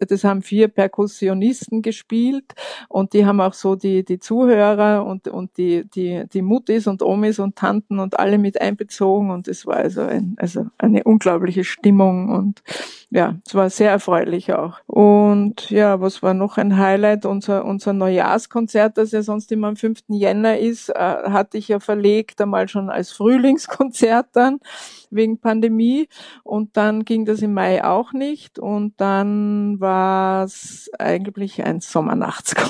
Das 0.00 0.24
haben 0.24 0.42
vier 0.42 0.68
Perkussionisten 0.68 1.82
gespielt 1.82 2.54
und 2.88 3.12
die 3.12 3.26
haben 3.26 3.40
auch 3.40 3.54
so 3.54 3.74
die, 3.74 4.04
die 4.04 4.18
Zuhörer 4.18 5.04
und, 5.04 5.28
und 5.28 5.56
die, 5.56 5.84
die, 5.88 6.24
die 6.32 6.42
Muttis 6.42 6.86
und 6.86 7.02
Omis 7.02 7.38
und 7.38 7.56
Tanten 7.56 7.98
und 7.98 8.18
alle 8.18 8.38
mit 8.38 8.60
einbezogen 8.60 9.30
und 9.30 9.48
es 9.48 9.66
war 9.66 9.76
also, 9.76 10.02
ein, 10.02 10.36
also 10.38 10.66
eine 10.78 11.04
unglaubliche 11.04 11.64
Stimmung 11.64 12.30
und 12.30 12.62
ja, 13.10 13.36
es 13.46 13.54
war 13.54 13.70
sehr 13.70 13.90
erfreulich 13.90 14.52
auch. 14.52 14.80
Und 14.86 15.70
ja, 15.70 16.00
was 16.00 16.22
war 16.22 16.34
noch 16.34 16.58
ein 16.58 16.76
Highlight? 16.76 17.24
Unser, 17.24 17.64
unser 17.64 17.94
Neujahrskonzert, 17.94 18.98
das 18.98 19.12
ja 19.12 19.22
sonst 19.22 19.50
immer 19.50 19.68
am 19.68 19.76
5. 19.76 20.00
Jänner 20.08 20.58
ist, 20.58 20.90
äh, 20.90 20.94
hatte 20.94 21.56
ich 21.56 21.68
ja 21.68 21.80
verlegt 21.80 22.40
einmal 22.42 22.68
schon 22.68 22.90
als 22.90 23.10
Frühlingskonzert 23.12 24.26
dann 24.32 24.60
wegen 25.10 25.38
Pandemie. 25.38 26.08
Und 26.44 26.76
dann 26.76 27.06
ging 27.06 27.24
das 27.24 27.40
im 27.40 27.54
Mai 27.54 27.82
auch 27.82 28.12
nicht. 28.12 28.58
Und 28.58 29.00
dann 29.00 29.80
war 29.80 30.44
es 30.44 30.90
eigentlich 30.98 31.64
ein 31.64 31.80
Sommernachtskonzert, 31.80 32.67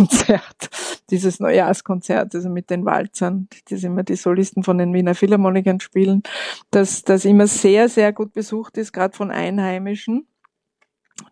dieses 1.11 1.40
Neujahrskonzert, 1.40 2.35
also 2.35 2.49
mit 2.49 2.71
den 2.71 2.85
Walzern, 2.85 3.49
das 3.71 3.83
immer 3.83 4.02
die 4.02 4.17
Solisten 4.17 4.62
von 4.62 4.78
den 4.78 4.93
Wiener 4.93 5.14
Philharmonikern 5.14 5.81
spielen, 5.81 6.23
das, 6.71 7.02
das 7.02 7.25
immer 7.25 7.47
sehr, 7.47 7.88
sehr 7.88 8.12
gut 8.12 8.33
besucht 8.33 8.76
ist, 8.76 8.93
gerade 8.93 9.17
von 9.17 9.31
Einheimischen 9.31 10.26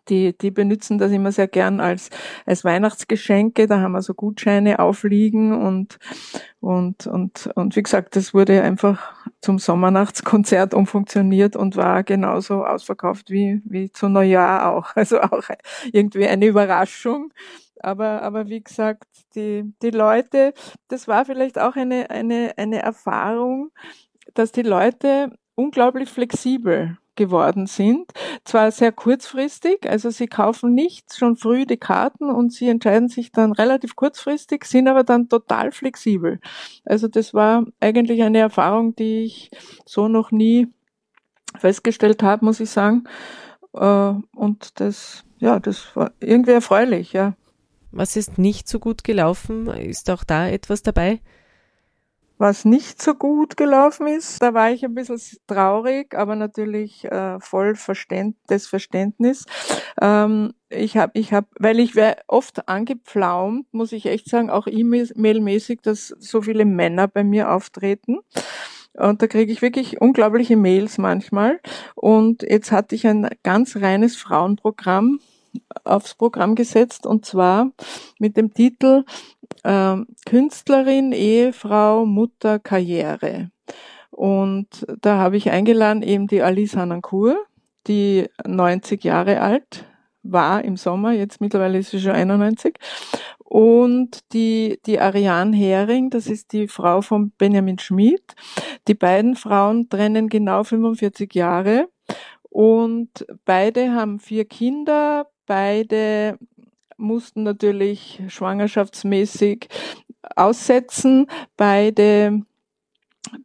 die, 0.09 0.37
die 0.37 0.51
benutzen 0.51 0.97
das 0.97 1.11
immer 1.11 1.31
sehr 1.31 1.47
gern 1.47 1.79
als, 1.79 2.09
als 2.45 2.63
Weihnachtsgeschenke. 2.63 3.67
Da 3.67 3.79
haben 3.79 3.91
wir 3.91 4.01
so 4.01 4.13
Gutscheine 4.13 4.79
aufliegen 4.79 5.53
und, 5.53 5.97
und, 6.59 7.07
und, 7.07 7.49
und 7.55 7.75
wie 7.75 7.83
gesagt, 7.83 8.15
das 8.15 8.33
wurde 8.33 8.61
einfach 8.61 9.13
zum 9.41 9.59
Sommernachtskonzert 9.59 10.73
umfunktioniert 10.73 11.55
und 11.55 11.75
war 11.75 12.03
genauso 12.03 12.65
ausverkauft 12.65 13.29
wie, 13.29 13.61
wie 13.65 13.91
zu 13.91 14.09
Neujahr 14.09 14.73
auch. 14.73 14.87
Also 14.97 15.21
auch 15.21 15.43
irgendwie 15.91 16.27
eine 16.27 16.47
Überraschung. 16.47 17.31
Aber, 17.79 18.23
aber 18.23 18.47
wie 18.47 18.63
gesagt, 18.63 19.05
die, 19.35 19.71
die 19.83 19.91
Leute, 19.91 20.53
das 20.87 21.07
war 21.07 21.23
vielleicht 21.23 21.59
auch 21.59 21.75
eine, 21.75 22.09
eine, 22.09 22.53
eine 22.57 22.81
Erfahrung, 22.81 23.69
dass 24.33 24.51
die 24.51 24.63
Leute 24.63 25.31
unglaublich 25.55 26.09
flexibel 26.09 26.97
geworden 27.17 27.67
sind. 27.67 28.13
Zwar 28.45 28.71
sehr 28.71 28.93
kurzfristig, 28.93 29.89
also 29.89 30.09
sie 30.09 30.27
kaufen 30.27 30.73
nicht 30.73 31.13
schon 31.13 31.35
früh 31.35 31.65
die 31.65 31.75
Karten 31.75 32.29
und 32.29 32.53
sie 32.53 32.69
entscheiden 32.69 33.09
sich 33.09 33.33
dann 33.33 33.51
relativ 33.51 33.97
kurzfristig, 33.97 34.63
sind 34.63 34.87
aber 34.87 35.03
dann 35.03 35.27
total 35.27 35.73
flexibel. 35.73 36.39
Also 36.85 37.09
das 37.09 37.33
war 37.33 37.65
eigentlich 37.81 38.23
eine 38.23 38.39
Erfahrung, 38.39 38.95
die 38.95 39.25
ich 39.25 39.51
so 39.85 40.07
noch 40.07 40.31
nie 40.31 40.67
festgestellt 41.57 42.23
habe, 42.23 42.45
muss 42.45 42.61
ich 42.61 42.69
sagen. 42.69 43.03
Äh, 43.73 44.13
und 44.35 44.79
das, 44.79 45.25
ja, 45.39 45.59
das 45.59 45.95
war 45.95 46.11
irgendwie 46.21 46.51
erfreulich, 46.51 47.11
ja. 47.11 47.35
Was 47.91 48.15
ist 48.15 48.37
nicht 48.37 48.67
so 48.67 48.79
gut 48.79 49.03
gelaufen? 49.03 49.67
Ist 49.67 50.09
auch 50.09 50.23
da 50.23 50.47
etwas 50.47 50.83
dabei? 50.83 51.21
Was 52.37 52.65
nicht 52.65 53.01
so 53.01 53.15
gut 53.15 53.57
gelaufen 53.57 54.05
ist, 54.05 54.41
da 54.41 54.53
war 54.53 54.69
ich 54.69 54.85
ein 54.85 54.93
bisschen 54.93 55.19
traurig, 55.47 56.15
aber 56.15 56.35
natürlich 56.35 57.05
äh, 57.05 57.39
voll 57.39 57.75
Verständ 57.75 58.35
des 58.49 58.67
Verständnis. 58.67 59.45
Ähm, 59.99 60.53
ich 60.69 60.97
habe, 60.97 61.13
ich 61.15 61.33
habe, 61.33 61.47
weil 61.57 61.79
ich 61.79 61.95
wäre 61.95 62.17
oft 62.27 62.67
angepflaumt, 62.67 63.65
muss 63.71 63.91
ich 63.91 64.05
echt 64.05 64.29
sagen, 64.29 64.51
auch 64.51 64.67
E-Mail-mäßig, 64.67 65.81
dass 65.81 66.09
so 66.19 66.41
viele 66.43 66.65
Männer 66.65 67.07
bei 67.07 67.23
mir 67.23 67.51
auftreten. 67.51 68.19
Und 68.93 69.21
da 69.21 69.27
kriege 69.27 69.51
ich 69.51 69.61
wirklich 69.61 70.01
unglaubliche 70.01 70.57
Mails 70.57 70.97
manchmal. 70.97 71.59
Und 71.95 72.43
jetzt 72.43 72.71
hatte 72.71 72.95
ich 72.95 73.07
ein 73.07 73.29
ganz 73.43 73.77
reines 73.77 74.15
Frauenprogramm 74.15 75.19
aufs 75.83 76.15
Programm 76.15 76.55
gesetzt 76.55 77.05
und 77.05 77.25
zwar 77.25 77.71
mit 78.19 78.37
dem 78.37 78.53
Titel 78.53 79.05
äh, 79.63 79.97
Künstlerin, 80.25 81.11
Ehefrau, 81.11 82.05
Mutter, 82.05 82.59
Karriere. 82.59 83.51
Und 84.11 84.85
da 85.01 85.17
habe 85.17 85.37
ich 85.37 85.51
eingeladen 85.51 86.01
eben 86.01 86.27
die 86.27 86.41
Alice 86.41 86.75
Hanankur, 86.75 87.37
die 87.87 88.27
90 88.45 89.03
Jahre 89.03 89.41
alt 89.41 89.85
war 90.23 90.63
im 90.63 90.75
Sommer, 90.75 91.11
jetzt 91.11 91.39
mittlerweile 91.39 91.77
ist 91.77 91.91
sie 91.91 91.99
schon 91.99 92.11
91. 92.11 92.75
Und 93.43 94.33
die, 94.33 94.79
die 94.85 94.99
Ariane 94.99 95.55
Hering, 95.55 96.09
das 96.09 96.27
ist 96.27 96.51
die 96.51 96.67
Frau 96.67 97.01
von 97.01 97.31
Benjamin 97.37 97.79
Schmid. 97.79 98.35
Die 98.89 98.93
beiden 98.93 99.35
Frauen 99.35 99.87
trennen 99.87 100.27
genau 100.27 100.63
45 100.63 101.33
Jahre. 101.33 101.87
Und 102.49 103.25
beide 103.45 103.93
haben 103.93 104.19
vier 104.19 104.45
Kinder, 104.45 105.27
beide 105.45 106.37
mussten 106.97 107.43
natürlich 107.43 108.21
schwangerschaftsmäßig 108.27 109.67
aussetzen. 110.35 111.27
Beide 111.55 112.41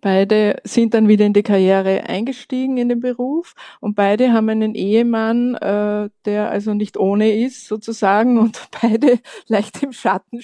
Beide 0.00 0.56
sind 0.64 0.94
dann 0.94 1.08
wieder 1.08 1.24
in 1.24 1.32
die 1.32 1.42
Karriere 1.42 2.04
eingestiegen 2.04 2.76
in 2.76 2.88
den 2.88 3.00
Beruf 3.00 3.54
und 3.80 3.94
beide 3.94 4.32
haben 4.32 4.48
einen 4.48 4.74
Ehemann, 4.74 5.54
äh, 5.54 6.10
der 6.24 6.50
also 6.50 6.74
nicht 6.74 6.96
ohne 6.96 7.32
ist 7.32 7.66
sozusagen 7.66 8.38
und 8.38 8.60
beide 8.82 9.18
leicht 9.46 9.82
im 9.82 9.92
Schatten 9.92 10.40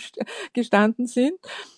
gestanden 0.52 1.06
sind. 1.06 1.34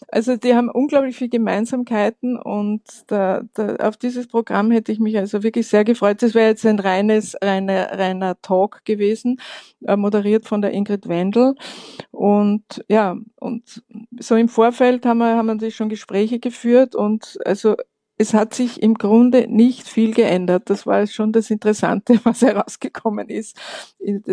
Also 0.09 0.37
die 0.37 0.55
haben 0.55 0.69
unglaublich 0.69 1.17
viele 1.17 1.31
Gemeinsamkeiten 1.31 2.37
und 2.37 2.83
da, 3.07 3.43
da, 3.55 3.77
auf 3.77 3.97
dieses 3.97 4.27
Programm 4.27 4.71
hätte 4.73 4.91
ich 4.91 4.99
mich 4.99 5.17
also 5.17 5.43
wirklich 5.43 5.69
sehr 5.69 5.85
gefreut. 5.85 6.23
Das 6.23 6.35
wäre 6.35 6.49
jetzt 6.49 6.67
ein 6.67 6.81
reines, 6.81 7.37
reiner, 7.41 7.97
reiner 7.97 8.41
Talk 8.43 8.85
gewesen, 8.85 9.41
äh, 9.87 9.97
moderiert 9.97 10.47
von 10.47 10.63
der 10.63 10.73
Ingrid 10.73 11.09
Wendel. 11.09 11.55
Und 12.11 12.85
ja, 12.89 13.17
und 13.37 13.83
so 14.19 14.35
im 14.35 14.49
Vorfeld 14.49 15.07
haben 15.07 15.19
wir, 15.19 15.37
haben 15.37 15.61
wir 15.61 15.71
schon 15.71 15.89
Gespräche 15.89 16.41
geführt 16.41 16.95
und 16.95 17.39
also 17.51 17.75
es 18.17 18.33
hat 18.33 18.55
sich 18.55 18.83
im 18.83 18.95
Grunde 18.95 19.49
nicht 19.49 19.89
viel 19.89 20.15
geändert. 20.15 20.71
Das 20.71 20.87
war 20.87 21.07
schon 21.07 21.33
das 21.33 21.51
Interessante, 21.51 22.21
was 22.25 22.43
herausgekommen 22.43 23.29
ist 23.29 23.57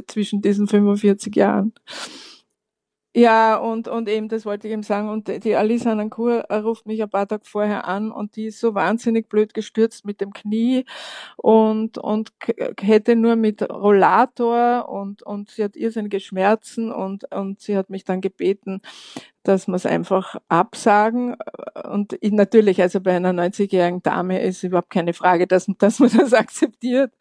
zwischen 0.07 0.41
diesen 0.41 0.67
45 0.67 1.36
Jahren. 1.36 1.74
Ja, 3.17 3.55
und, 3.55 3.88
und 3.88 4.07
eben, 4.09 4.29
das 4.29 4.45
wollte 4.45 4.67
ich 4.67 4.74
eben 4.74 4.83
sagen. 4.83 5.09
Und 5.09 5.27
die 5.43 5.55
Alice 5.55 5.88
Anankur 5.88 6.43
ruft 6.51 6.85
mich 6.85 7.01
ein 7.01 7.09
paar 7.09 7.27
Tage 7.27 7.46
vorher 7.46 7.87
an 7.87 8.11
und 8.11 8.35
die 8.35 8.46
ist 8.46 8.59
so 8.59 8.75
wahnsinnig 8.75 9.27
blöd 9.27 9.55
gestürzt 9.55 10.05
mit 10.05 10.22
dem 10.22 10.33
Knie 10.33 10.85
und, 11.35 11.98
und 11.98 12.31
hätte 12.79 13.15
nur 13.15 13.35
mit 13.35 13.68
Rollator 13.68 14.87
und, 14.87 15.24
und 15.24 15.50
sie 15.50 15.63
hat 15.63 15.75
irrsinnige 15.75 16.20
Schmerzen 16.20 16.92
und, 16.92 17.24
und 17.33 17.59
sie 17.59 17.75
hat 17.75 17.89
mich 17.89 18.03
dann 18.03 18.22
gebeten, 18.22 18.81
dass 19.42 19.68
wir 19.68 19.74
es 19.74 19.87
einfach 19.87 20.35
absagen. 20.48 21.37
Und 21.92 22.15
ich, 22.22 22.31
natürlich, 22.33 22.79
also 22.83 23.01
bei 23.01 23.15
einer 23.15 23.31
90-jährigen 23.31 24.03
Dame 24.03 24.44
ist 24.44 24.61
überhaupt 24.61 24.92
keine 24.92 25.13
Frage, 25.13 25.48
dass, 25.48 25.65
dass 25.79 25.98
man 25.98 26.11
das 26.15 26.33
akzeptiert. 26.33 27.11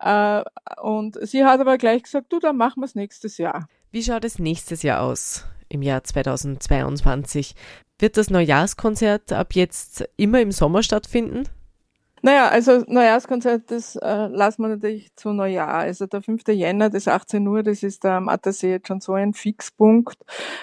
Äh, 0.00 0.42
und 0.80 1.18
sie 1.28 1.44
hat 1.44 1.60
aber 1.60 1.76
gleich 1.76 2.04
gesagt, 2.04 2.32
du, 2.32 2.38
dann 2.38 2.56
machen 2.56 2.80
wir 2.80 2.86
es 2.86 2.94
nächstes 2.94 3.36
Jahr. 3.36 3.68
Wie 3.96 4.02
schaut 4.02 4.26
es 4.26 4.38
nächstes 4.38 4.82
Jahr 4.82 5.00
aus, 5.00 5.46
im 5.70 5.80
Jahr 5.80 6.04
2022? 6.04 7.54
Wird 7.98 8.18
das 8.18 8.28
Neujahrskonzert 8.28 9.32
ab 9.32 9.54
jetzt 9.54 10.06
immer 10.18 10.42
im 10.42 10.52
Sommer 10.52 10.82
stattfinden? 10.82 11.44
Naja, 12.22 12.48
also 12.48 12.82
Neujahrskonzert, 12.88 13.70
das 13.70 13.96
äh, 13.96 14.26
lassen 14.28 14.62
wir 14.62 14.68
natürlich 14.68 15.14
zu 15.16 15.32
Neujahr. 15.32 15.74
Also 15.74 16.06
der 16.06 16.22
5. 16.22 16.48
Jänner, 16.48 16.88
das 16.90 17.08
18 17.08 17.46
Uhr, 17.46 17.62
das 17.62 17.82
ist 17.82 18.04
am 18.06 18.28
Attersee 18.28 18.70
jetzt 18.72 18.88
schon 18.88 19.00
so 19.00 19.12
ein 19.12 19.34
Fixpunkt. 19.34 20.18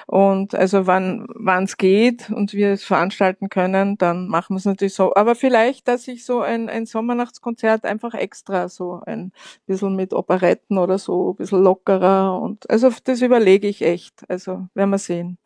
Und 0.08 0.56
also 0.56 0.88
wann 0.88 1.28
wann 1.36 1.66
es 1.66 1.78
geht 1.78 2.30
und 2.32 2.54
wir 2.54 2.72
es 2.74 2.84
veranstalten 2.84 3.50
können, 3.50 3.98
dann 3.98 4.28
machen 4.28 4.56
wir 4.56 4.58
es 4.58 4.66
natürlich 4.66 4.96
so. 4.96 5.14
Aber 5.16 5.36
vielleicht, 5.36 5.88
dass 5.88 6.08
ich 6.08 6.26
so 6.26 6.42
ein, 6.42 6.70
ein 6.70 6.86
Sommernachtskonzert 6.86 7.86
einfach 7.86 8.14
extra 8.16 8.68
so 8.68 9.02
ein 9.06 9.32
bisschen 9.68 9.96
mit 9.96 10.14
Operetten 10.14 10.78
oder 10.78 10.98
so, 10.98 11.32
ein 11.32 11.36
bisschen 11.36 11.64
lockerer. 11.64 12.40
Und 12.42 12.70
also 12.70 12.92
das 13.04 13.22
überlege 13.22 13.68
ich 13.68 13.84
echt. 13.84 14.24
Also 14.28 14.68
werden 14.74 14.90
wir 14.90 14.98
sehen. 14.98 15.38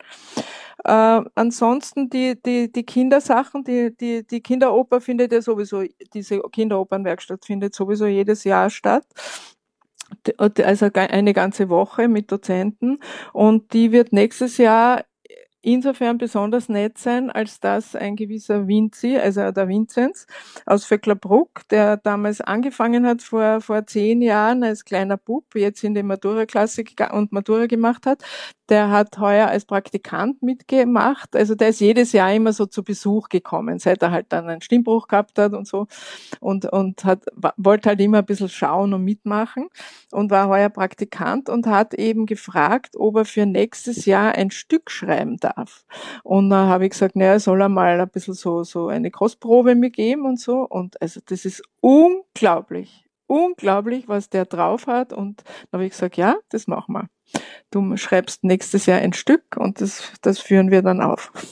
Äh, 0.84 1.22
ansonsten 1.34 2.08
die, 2.08 2.40
die, 2.40 2.70
die 2.70 2.84
Kindersachen, 2.84 3.64
die, 3.64 3.96
die, 3.96 4.26
die 4.26 4.40
Kinderoper 4.40 5.00
findet 5.00 5.32
ja 5.32 5.42
sowieso, 5.42 5.82
diese 6.14 6.40
Kinderopernwerkstatt 6.40 7.44
findet 7.44 7.74
sowieso 7.74 8.06
jedes 8.06 8.44
Jahr 8.44 8.70
statt. 8.70 9.06
Also 10.38 10.88
eine 10.94 11.34
ganze 11.34 11.68
Woche 11.68 12.08
mit 12.08 12.32
Dozenten. 12.32 12.98
Und 13.32 13.72
die 13.74 13.92
wird 13.92 14.12
nächstes 14.12 14.56
Jahr 14.56 15.04
insofern 15.60 16.18
besonders 16.18 16.68
nett 16.68 16.98
sein, 16.98 17.30
als 17.30 17.60
dass 17.60 17.94
ein 17.94 18.16
gewisser 18.16 18.66
Vinci, 18.68 19.18
also 19.18 19.50
der 19.50 19.68
Vinzenz 19.68 20.26
aus 20.66 20.84
Vöcklerbruck, 20.84 21.68
der 21.70 21.96
damals 21.98 22.40
angefangen 22.40 23.06
hat 23.06 23.22
vor, 23.22 23.60
vor 23.60 23.86
zehn 23.86 24.22
Jahren 24.22 24.62
als 24.62 24.84
kleiner 24.84 25.16
Bub, 25.16 25.44
jetzt 25.54 25.82
in 25.84 25.94
die 25.94 26.02
Matura-Klasse 26.02 26.84
und 27.12 27.32
Matura 27.32 27.66
gemacht 27.66 28.06
hat, 28.06 28.22
der 28.68 28.90
hat 28.90 29.18
heuer 29.18 29.48
als 29.48 29.64
Praktikant 29.64 30.42
mitgemacht. 30.42 31.34
Also 31.34 31.54
der 31.54 31.68
ist 31.68 31.80
jedes 31.80 32.12
Jahr 32.12 32.32
immer 32.32 32.52
so 32.52 32.66
zu 32.66 32.82
Besuch 32.82 33.28
gekommen, 33.28 33.78
seit 33.78 34.02
er 34.02 34.10
halt 34.10 34.26
dann 34.30 34.48
einen 34.48 34.60
Stimmbruch 34.60 35.08
gehabt 35.08 35.38
hat 35.38 35.54
und 35.54 35.66
so. 35.66 35.86
Und, 36.40 36.66
und 36.66 37.04
hat, 37.04 37.24
wollte 37.56 37.90
halt 37.90 38.00
immer 38.00 38.18
ein 38.18 38.26
bisschen 38.26 38.48
schauen 38.48 38.92
und 38.94 39.04
mitmachen 39.04 39.68
und 40.12 40.30
war 40.30 40.48
heuer 40.48 40.68
Praktikant 40.68 41.48
und 41.48 41.66
hat 41.66 41.94
eben 41.94 42.26
gefragt, 42.26 42.96
ob 42.96 43.16
er 43.16 43.24
für 43.24 43.46
nächstes 43.46 44.04
Jahr 44.04 44.32
ein 44.32 44.50
Stück 44.50 44.90
schreiben 44.90 45.38
darf. 45.38 45.84
Und 46.22 46.50
dann 46.50 46.68
habe 46.68 46.84
ich 46.84 46.90
gesagt, 46.90 47.16
naja, 47.16 47.38
soll 47.38 47.62
er 47.62 47.68
mal 47.68 48.00
ein 48.00 48.08
bisschen 48.08 48.34
so, 48.34 48.64
so 48.64 48.88
eine 48.88 49.10
Kostprobe 49.10 49.74
mir 49.74 49.90
geben 49.90 50.26
und 50.26 50.38
so. 50.38 50.66
Und 50.68 51.00
also 51.00 51.20
das 51.24 51.44
ist 51.44 51.62
unglaublich 51.80 53.04
unglaublich, 53.28 54.08
was 54.08 54.30
der 54.30 54.46
drauf 54.46 54.86
hat. 54.86 55.12
Und 55.12 55.44
dann 55.70 55.78
habe 55.78 55.84
ich 55.84 55.90
gesagt, 55.90 56.16
ja, 56.16 56.36
das 56.48 56.66
machen 56.66 56.94
wir. 56.94 57.08
Du 57.70 57.96
schreibst 57.96 58.44
nächstes 58.44 58.86
Jahr 58.86 59.00
ein 59.00 59.12
Stück 59.12 59.56
und 59.56 59.80
das, 59.80 60.12
das 60.22 60.38
führen 60.38 60.70
wir 60.70 60.82
dann 60.82 61.00
auf. 61.00 61.32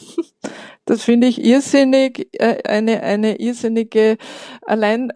Das 0.89 1.03
finde 1.03 1.27
ich 1.27 1.45
irrsinnig, 1.45 2.29
äh, 2.35 2.63
eine, 2.65 3.03
eine 3.03 3.41
irrsinnige, 3.41 4.19
allein, 4.63 5.13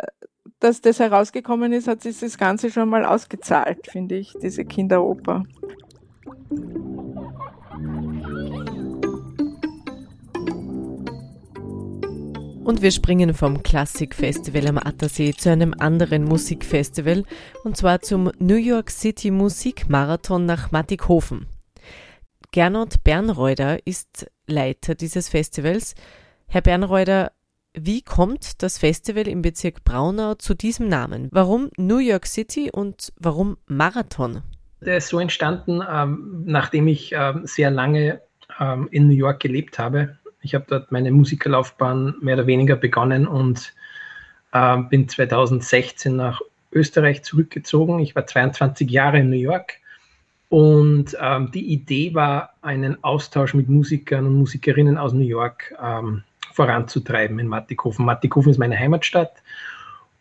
dass 0.59 0.81
das 0.81 0.99
herausgekommen 0.99 1.73
ist, 1.73 1.87
hat 1.87 2.03
sich 2.03 2.19
das 2.19 2.39
Ganze 2.39 2.73
schon 2.73 2.89
mal 2.89 3.05
ausgezahlt, 3.05 3.87
finde 3.87 4.17
ich, 4.17 4.35
diese 4.43 4.65
Kinderoper. 4.65 5.45
Und 12.71 12.83
wir 12.83 12.93
springen 12.93 13.35
vom 13.35 13.65
Klassikfestival 13.65 14.69
am 14.69 14.79
Attersee 14.79 15.33
zu 15.33 15.51
einem 15.51 15.75
anderen 15.77 16.23
Musikfestival, 16.23 17.25
und 17.65 17.77
zwar 17.77 18.01
zum 18.01 18.31
New 18.39 18.55
York 18.55 18.91
City 18.91 19.33
Musikmarathon 19.33 20.47
nach 20.47 20.71
Mattighofen. 20.71 21.49
Gernot 22.53 23.03
Bernreuder 23.03 23.85
ist 23.89 24.31
Leiter 24.47 24.95
dieses 24.95 25.29
Festivals. 25.29 25.97
Herr 26.47 26.61
Bernreuder, 26.61 27.33
wie 27.75 28.03
kommt 28.03 28.63
das 28.63 28.79
Festival 28.79 29.27
im 29.27 29.43
Bezirk 29.43 29.83
Braunau 29.83 30.35
zu 30.37 30.55
diesem 30.55 30.87
Namen? 30.87 31.29
Warum 31.33 31.71
New 31.77 31.99
York 31.99 32.27
City 32.27 32.71
und 32.73 33.13
warum 33.17 33.57
Marathon? 33.67 34.43
Der 34.81 34.99
ist 34.99 35.09
so 35.09 35.19
entstanden, 35.19 35.83
ähm, 35.91 36.45
nachdem 36.47 36.87
ich 36.87 37.11
ähm, 37.17 37.41
sehr 37.47 37.73
lange 37.73 38.21
ähm, 38.61 38.87
in 38.93 39.09
New 39.09 39.17
York 39.17 39.41
gelebt 39.41 39.81
habe 39.81 40.20
ich 40.43 40.55
habe 40.55 40.65
dort 40.69 40.93
meine 40.93 41.11
Musikerlaufbahn 41.11 42.15
mehr 42.21 42.35
oder 42.35 42.47
weniger 42.47 42.77
begonnen 42.77 43.27
und 43.27 43.75
äh, 44.53 44.79
bin 44.79 45.09
2016 45.09 46.17
nach 46.17 46.41
Österreich 46.73 47.23
zurückgezogen. 47.23 47.99
Ich 48.01 48.15
war 48.15 48.27
22 48.27 48.91
Jahre 48.91 49.19
in 49.19 49.31
New 49.31 49.37
York 49.37 49.75
und 50.49 51.17
ähm, 51.21 51.51
die 51.53 51.73
Idee 51.73 52.15
war, 52.15 52.55
einen 52.63 53.03
Austausch 53.05 53.55
mit 53.55 53.69
Musikern 53.69 54.27
und 54.27 54.35
Musikerinnen 54.35 54.99
aus 54.99 55.13
New 55.13 55.25
York 55.25 55.75
ähm, 55.83 56.25
voranzutreiben 56.53 57.39
in 57.39 57.47
Mattighofen. 57.47 58.05
Mattighofen 58.05 58.51
ist 58.51 58.59
meine 58.59 58.79
Heimatstadt 58.79 59.33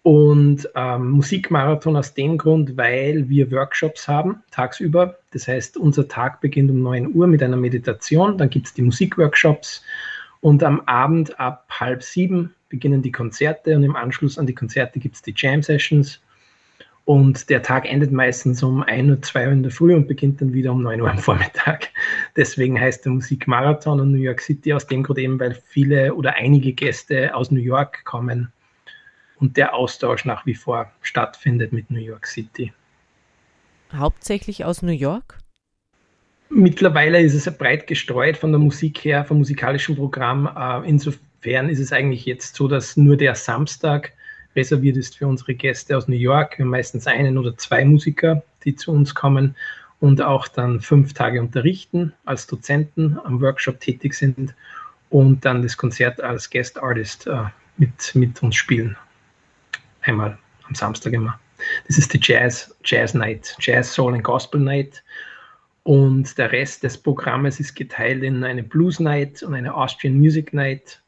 und 0.03 0.67
ähm, 0.75 1.11
Musikmarathon 1.11 1.97
aus 1.97 2.13
dem 2.13 2.37
Grund, 2.37 2.77
weil 2.77 3.27
wir 3.27 3.51
Workshops 3.51 4.07
haben 4.07 4.41
tagsüber. 4.51 5.17
Das 5.31 5.47
heißt, 5.47 5.77
unser 5.77 6.07
Tag 6.07 6.41
beginnt 6.41 6.71
um 6.71 6.81
9 6.81 7.13
Uhr 7.13 7.27
mit 7.27 7.43
einer 7.43 7.57
Meditation, 7.57 8.37
dann 8.37 8.49
gibt 8.49 8.67
es 8.67 8.73
die 8.73 8.81
Musikworkshops 8.81 9.83
und 10.41 10.63
am 10.63 10.81
Abend 10.81 11.37
ab 11.39 11.65
halb 11.69 12.01
sieben 12.01 12.53
beginnen 12.69 13.01
die 13.01 13.11
Konzerte 13.11 13.75
und 13.75 13.83
im 13.83 13.95
Anschluss 13.95 14.37
an 14.37 14.47
die 14.47 14.55
Konzerte 14.55 14.99
gibt 14.99 15.15
es 15.15 15.21
die 15.21 15.33
Jam 15.35 15.61
Sessions. 15.61 16.21
Und 17.03 17.49
der 17.49 17.63
Tag 17.63 17.91
endet 17.91 18.11
meistens 18.11 18.61
um 18.61 18.83
1 18.83 19.09
Uhr, 19.09 19.21
2 19.21 19.47
Uhr 19.47 19.51
in 19.51 19.63
der 19.63 19.71
Früh 19.71 19.95
und 19.95 20.07
beginnt 20.07 20.41
dann 20.41 20.53
wieder 20.53 20.71
um 20.71 20.83
9 20.83 21.01
Uhr 21.01 21.09
am 21.09 21.17
Vormittag. 21.17 21.89
Deswegen 22.35 22.79
heißt 22.79 23.03
der 23.03 23.13
Musikmarathon 23.13 23.99
in 23.99 24.11
New 24.11 24.19
York 24.19 24.39
City 24.39 24.73
aus 24.73 24.85
dem 24.85 25.01
Grund 25.01 25.17
eben, 25.17 25.39
weil 25.39 25.59
viele 25.65 26.13
oder 26.13 26.35
einige 26.35 26.71
Gäste 26.71 27.33
aus 27.33 27.49
New 27.49 27.59
York 27.59 28.05
kommen 28.05 28.51
und 29.39 29.57
der 29.57 29.73
Austausch 29.73 30.25
nach 30.25 30.45
wie 30.45 30.55
vor 30.55 30.91
stattfindet 31.01 31.73
mit 31.73 31.89
New 31.89 31.99
York 31.99 32.27
City. 32.27 32.73
Hauptsächlich 33.93 34.65
aus 34.65 34.81
New 34.81 34.91
York? 34.91 35.37
Mittlerweile 36.49 37.21
ist 37.21 37.33
es 37.33 37.57
breit 37.57 37.87
gestreut 37.87 38.37
von 38.37 38.51
der 38.51 38.59
Musik 38.59 39.03
her, 39.03 39.23
vom 39.23 39.37
musikalischen 39.37 39.95
Programm. 39.95 40.47
Äh, 40.47 40.89
insofern 40.89 41.69
ist 41.69 41.79
es 41.79 41.91
eigentlich 41.91 42.25
jetzt 42.25 42.55
so, 42.55 42.67
dass 42.67 42.97
nur 42.97 43.17
der 43.17 43.35
Samstag 43.35 44.13
reserviert 44.55 44.97
ist 44.97 45.17
für 45.17 45.27
unsere 45.27 45.53
Gäste 45.53 45.95
aus 45.95 46.07
New 46.07 46.15
York. 46.15 46.57
Wir 46.57 46.65
haben 46.65 46.71
meistens 46.71 47.07
einen 47.07 47.37
oder 47.37 47.55
zwei 47.57 47.85
Musiker, 47.85 48.43
die 48.63 48.75
zu 48.75 48.91
uns 48.91 49.13
kommen 49.13 49.55
und 49.99 50.21
auch 50.21 50.47
dann 50.47 50.81
fünf 50.81 51.13
Tage 51.13 51.39
unterrichten 51.39 52.13
als 52.25 52.47
Dozenten, 52.47 53.19
am 53.23 53.41
Workshop 53.41 53.79
tätig 53.79 54.15
sind 54.15 54.55
und 55.09 55.45
dann 55.45 55.61
das 55.61 55.77
Konzert 55.77 56.21
als 56.21 56.49
Guest 56.49 56.81
Artist 56.81 57.27
äh, 57.27 57.43
mit, 57.77 58.15
mit 58.15 58.41
uns 58.41 58.55
spielen. 58.55 58.97
Einmal 60.01 60.37
am 60.67 60.75
Samstag 60.75 61.13
immer. 61.13 61.39
Das 61.87 61.97
ist 61.97 62.13
die 62.13 62.19
Jazz, 62.21 62.75
Jazz 62.85 63.13
Night, 63.13 63.55
Jazz, 63.59 63.93
Soul 63.93 64.13
and 64.13 64.23
Gospel 64.23 64.61
Night. 64.61 65.03
Und 65.83 66.37
der 66.37 66.51
Rest 66.51 66.83
des 66.83 66.97
Programmes 66.97 67.59
ist 67.59 67.75
geteilt 67.75 68.23
in 68.23 68.43
eine 68.43 68.63
Blues 68.63 68.99
Night 68.99 69.43
und 69.43 69.53
eine 69.53 69.73
Austrian 69.73 70.17
Music 70.17 70.53
Night 70.53 71.01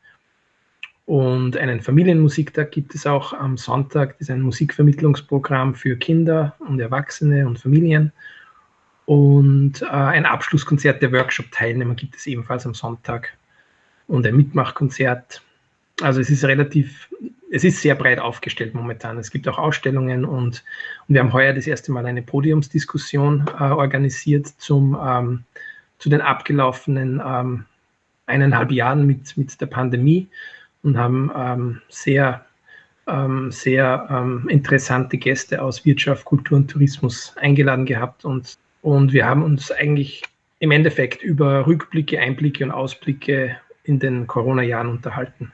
und 1.12 1.58
einen 1.58 1.82
Familienmusiktag 1.82 2.71
gibt 2.71 2.95
es 2.95 3.06
auch 3.06 3.34
am 3.34 3.58
Sonntag. 3.58 4.12
Das 4.12 4.21
ist 4.21 4.32
ein 4.32 4.39
Musikvermittlungsprogramm 4.39 5.75
für 5.75 5.97
Kinder 5.97 6.56
und 6.60 6.80
Erwachsene 6.80 7.45
und 7.45 7.60
Familien. 7.60 8.13
Und 9.06 9.82
äh, 9.82 9.88
ein 9.88 10.25
Abschlusskonzert 10.25 11.01
der 11.01 11.12
Workshop-Teilnehmer 11.12 11.95
gibt 11.95 12.15
es 12.15 12.27
ebenfalls 12.27 12.65
am 12.65 12.73
Sonntag. 12.73 13.36
Und 14.08 14.25
ein 14.25 14.38
Mitmachkonzert. 14.38 15.41
Also 16.01 16.21
es 16.21 16.30
ist 16.30 16.45
relativ, 16.45 17.10
es 17.51 17.65
ist 17.65 17.81
sehr 17.81 17.95
breit 17.95 18.19
aufgestellt 18.19 18.73
momentan. 18.73 19.17
Es 19.17 19.29
gibt 19.29 19.47
auch 19.47 19.57
Ausstellungen 19.57 20.23
und, 20.23 20.63
und 21.07 21.13
wir 21.13 21.19
haben 21.19 21.33
heuer 21.33 21.53
das 21.53 21.67
erste 21.67 21.91
Mal 21.91 22.05
eine 22.05 22.21
Podiumsdiskussion 22.21 23.45
äh, 23.59 23.63
organisiert 23.63 24.47
zum, 24.57 24.97
ähm, 25.03 25.43
zu 25.99 26.09
den 26.09 26.21
abgelaufenen 26.21 27.21
ähm, 27.23 27.65
eineinhalb 28.25 28.71
Jahren 28.71 29.05
mit, 29.05 29.35
mit 29.37 29.59
der 29.59 29.65
Pandemie 29.65 30.29
und 30.81 30.97
haben 30.97 31.29
ähm, 31.35 31.81
sehr, 31.89 32.45
ähm, 33.07 33.51
sehr 33.51 34.07
ähm, 34.09 34.47
interessante 34.47 35.17
Gäste 35.17 35.61
aus 35.61 35.83
Wirtschaft, 35.83 36.23
Kultur 36.23 36.57
und 36.57 36.71
Tourismus 36.71 37.35
eingeladen 37.35 37.85
gehabt. 37.85 38.23
Und, 38.23 38.57
und 38.81 39.11
wir 39.11 39.25
haben 39.25 39.43
uns 39.43 39.71
eigentlich 39.71 40.23
im 40.59 40.71
Endeffekt 40.71 41.21
über 41.21 41.67
Rückblicke, 41.67 42.17
Einblicke 42.17 42.63
und 42.63 42.71
Ausblicke 42.71 43.57
in 43.83 43.99
den 43.99 44.25
Corona-Jahren 44.25 44.87
unterhalten. 44.87 45.51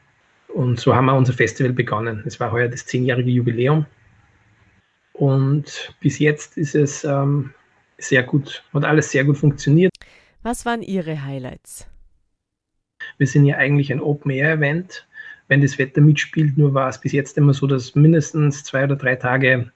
Und 0.58 0.80
so 0.80 0.96
haben 0.96 1.06
wir 1.06 1.16
unser 1.16 1.34
Festival 1.34 1.72
begonnen. 1.72 2.24
Es 2.26 2.40
war 2.40 2.52
heuer 2.52 2.68
das 2.68 2.86
zehnjährige 2.86 3.30
Jubiläum. 3.30 3.86
Und 5.14 5.94
bis 6.00 6.18
jetzt 6.18 6.58
ist 6.58 6.74
es 6.74 7.04
ähm, 7.04 7.54
sehr 8.00 8.24
gut, 8.24 8.64
hat 8.74 8.84
alles 8.84 9.12
sehr 9.12 9.24
gut 9.24 9.38
funktioniert. 9.38 9.92
Was 10.42 10.66
waren 10.66 10.82
Ihre 10.82 11.24
Highlights? 11.24 11.88
Wir 13.20 13.28
sind 13.28 13.46
ja 13.46 13.58
eigentlich 13.58 13.92
ein 13.92 14.02
Open-Air-Event 14.02 15.08
wenn 15.48 15.62
das 15.62 15.78
Wetter 15.78 16.02
mitspielt. 16.02 16.58
Nur 16.58 16.74
war 16.74 16.90
es 16.90 17.00
bis 17.00 17.12
jetzt 17.12 17.38
immer 17.38 17.54
so, 17.54 17.68
dass 17.68 17.96
mindestens 17.96 18.64
zwei 18.64 18.84
oder 18.84 18.96
drei 18.96 19.16
Tage 19.16 19.72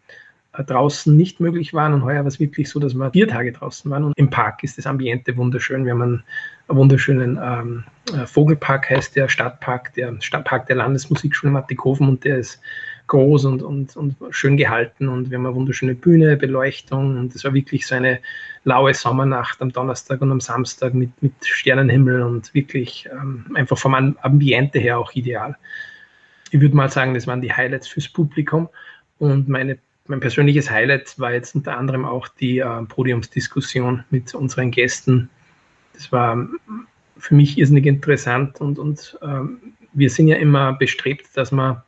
draußen 0.53 1.15
nicht 1.15 1.39
möglich 1.39 1.73
waren. 1.73 1.93
Und 1.93 2.03
heuer 2.03 2.19
war 2.19 2.27
es 2.27 2.39
wirklich 2.39 2.69
so, 2.69 2.79
dass 2.79 2.93
wir 2.93 3.11
vier 3.11 3.27
Tage 3.27 3.51
draußen 3.51 3.89
waren. 3.89 4.03
Und 4.03 4.13
im 4.17 4.29
Park 4.29 4.63
ist 4.63 4.77
das 4.77 4.85
Ambiente 4.85 5.35
wunderschön. 5.37 5.85
Wir 5.85 5.93
haben 5.93 6.01
einen, 6.01 6.23
wunderschönen 6.67 7.37
ähm, 7.41 7.83
äh, 8.13 8.25
Vogelpark, 8.25 8.89
heißt 8.89 9.15
der 9.15 9.27
Stadtpark, 9.27 9.93
der 9.93 10.15
Stadtpark 10.21 10.67
der 10.67 10.77
Landesmusikschule 10.77 11.51
Mattighofen. 11.51 12.07
Und 12.07 12.23
der 12.23 12.39
ist 12.39 12.61
groß 13.07 13.45
und, 13.45 13.61
und, 13.61 13.95
und 13.95 14.15
schön 14.29 14.57
gehalten. 14.57 15.07
Und 15.07 15.29
wir 15.29 15.37
haben 15.37 15.45
eine 15.45 15.55
wunderschöne 15.55 15.95
Bühne, 15.95 16.37
Beleuchtung. 16.37 17.17
Und 17.17 17.35
es 17.35 17.43
war 17.43 17.53
wirklich 17.53 17.87
so 17.87 17.95
eine 17.95 18.19
laue 18.63 18.93
Sommernacht 18.93 19.61
am 19.61 19.71
Donnerstag 19.71 20.21
und 20.21 20.31
am 20.31 20.41
Samstag 20.41 20.93
mit, 20.93 21.09
mit 21.21 21.33
Sternenhimmel 21.41 22.21
und 22.21 22.53
wirklich 22.53 23.09
ähm, 23.11 23.45
einfach 23.55 23.77
vom 23.77 23.93
Ambiente 23.93 24.79
her 24.79 24.99
auch 24.99 25.13
ideal. 25.13 25.57
Ich 26.51 26.59
würde 26.59 26.75
mal 26.75 26.89
sagen, 26.89 27.13
das 27.13 27.27
waren 27.27 27.41
die 27.41 27.53
Highlights 27.53 27.87
fürs 27.87 28.09
Publikum. 28.09 28.67
Und 29.17 29.47
meine, 29.47 29.77
mein 30.11 30.19
persönliches 30.19 30.69
Highlight 30.69 31.17
war 31.19 31.31
jetzt 31.31 31.55
unter 31.55 31.77
anderem 31.77 32.03
auch 32.03 32.27
die 32.27 32.59
äh, 32.59 32.83
Podiumsdiskussion 32.83 34.03
mit 34.09 34.35
unseren 34.35 34.69
Gästen. 34.69 35.29
Das 35.93 36.11
war 36.11 36.47
für 37.17 37.33
mich 37.33 37.57
irrsinnig 37.57 37.85
interessant 37.85 38.59
und, 38.59 38.77
und 38.77 39.17
ähm, 39.21 39.59
wir 39.93 40.09
sind 40.09 40.27
ja 40.27 40.35
immer 40.35 40.73
bestrebt, 40.73 41.27
dass 41.35 41.51
wir 41.51 41.85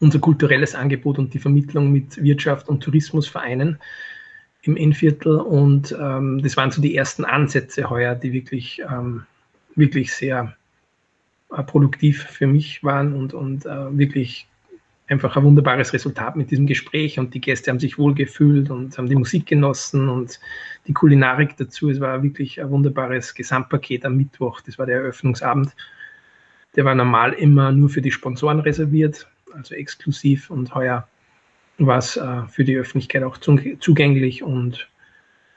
unser 0.00 0.20
kulturelles 0.20 0.74
Angebot 0.74 1.18
und 1.18 1.34
die 1.34 1.38
Vermittlung 1.38 1.92
mit 1.92 2.22
Wirtschaft 2.22 2.68
und 2.68 2.82
Tourismus 2.82 3.28
vereinen 3.28 3.78
im 4.62 4.76
Innviertel 4.76 5.36
und 5.36 5.94
ähm, 6.00 6.40
das 6.42 6.56
waren 6.56 6.70
so 6.70 6.80
die 6.80 6.96
ersten 6.96 7.26
Ansätze 7.26 7.90
heuer, 7.90 8.14
die 8.14 8.32
wirklich, 8.32 8.80
ähm, 8.90 9.26
wirklich 9.74 10.14
sehr 10.14 10.56
äh, 11.50 11.62
produktiv 11.62 12.22
für 12.22 12.46
mich 12.46 12.82
waren 12.82 13.12
und, 13.12 13.34
und 13.34 13.66
äh, 13.66 13.98
wirklich 13.98 14.46
einfach 15.12 15.36
ein 15.36 15.44
wunderbares 15.44 15.92
Resultat 15.92 16.36
mit 16.36 16.50
diesem 16.50 16.66
Gespräch 16.66 17.18
und 17.18 17.34
die 17.34 17.40
Gäste 17.40 17.70
haben 17.70 17.78
sich 17.78 17.98
wohl 17.98 18.14
gefühlt 18.14 18.70
und 18.70 18.96
haben 18.98 19.08
die 19.08 19.14
Musik 19.14 19.46
genossen 19.46 20.08
und 20.08 20.40
die 20.86 20.92
Kulinarik 20.92 21.56
dazu. 21.56 21.90
Es 21.90 22.00
war 22.00 22.22
wirklich 22.22 22.60
ein 22.60 22.70
wunderbares 22.70 23.34
Gesamtpaket 23.34 24.04
am 24.04 24.16
Mittwoch. 24.16 24.60
Das 24.62 24.78
war 24.78 24.86
der 24.86 24.96
Eröffnungsabend. 24.96 25.74
Der 26.74 26.84
war 26.84 26.94
normal 26.94 27.34
immer 27.34 27.70
nur 27.70 27.90
für 27.90 28.02
die 28.02 28.10
Sponsoren 28.10 28.60
reserviert, 28.60 29.28
also 29.54 29.74
exklusiv 29.74 30.50
und 30.50 30.74
heuer 30.74 31.06
war 31.78 31.98
es 31.98 32.16
äh, 32.16 32.42
für 32.48 32.64
die 32.64 32.76
Öffentlichkeit 32.76 33.22
auch 33.22 33.38
zugänglich 33.38 34.42
und 34.42 34.88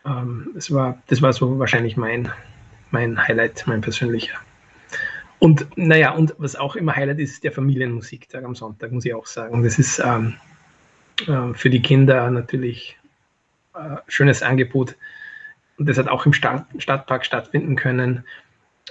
ähm, 0.05 0.49
es 0.55 0.71
war, 0.71 1.01
das 1.07 1.21
war 1.21 1.33
so 1.33 1.59
wahrscheinlich 1.59 1.97
mein, 1.97 2.31
mein 2.91 3.27
Highlight, 3.27 3.65
mein 3.67 3.81
persönlicher. 3.81 4.37
Und 5.45 5.67
naja, 5.77 6.09
und 6.09 6.33
was 6.39 6.55
auch 6.55 6.75
immer 6.75 6.95
Highlight 6.95 7.19
ist, 7.19 7.33
ist 7.33 7.43
der 7.43 7.51
Familienmusiktag 7.51 8.43
am 8.43 8.55
Sonntag, 8.55 8.91
muss 8.91 9.05
ich 9.05 9.13
auch 9.13 9.27
sagen. 9.27 9.61
Das 9.61 9.77
ist 9.77 9.99
ähm, 9.99 10.33
äh, 11.27 11.53
für 11.53 11.69
die 11.69 11.83
Kinder 11.83 12.31
natürlich 12.31 12.97
ein 13.73 13.97
äh, 13.97 13.97
schönes 14.07 14.41
Angebot. 14.41 14.95
Und 15.77 15.87
das 15.87 15.99
hat 15.99 16.07
auch 16.07 16.25
im 16.25 16.33
Stadt, 16.33 16.65
Stadtpark 16.79 17.23
stattfinden 17.23 17.75
können. 17.75 18.23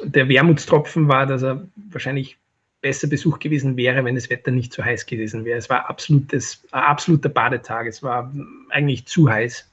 Der 0.05 0.29
Wermutstropfen 0.29 1.09
war, 1.09 1.27
dass 1.27 1.43
er 1.43 1.67
wahrscheinlich 1.91 2.39
besser 2.83 3.09
Besuch 3.09 3.41
gewesen 3.41 3.77
wäre, 3.77 4.05
wenn 4.05 4.15
das 4.15 4.31
Wetter 4.31 4.53
nicht 4.53 4.73
zu 4.73 4.85
heiß 4.85 5.07
gewesen 5.07 5.45
wäre. 5.45 5.59
Es 5.59 5.69
war 5.69 5.91
absolutes, 5.91 6.63
ein 6.71 6.85
absoluter 6.85 7.31
Badetag. 7.31 7.89
Es 7.89 8.01
war 8.01 8.33
eigentlich 8.71 9.07
zu 9.07 9.29
heiß. 9.29 9.69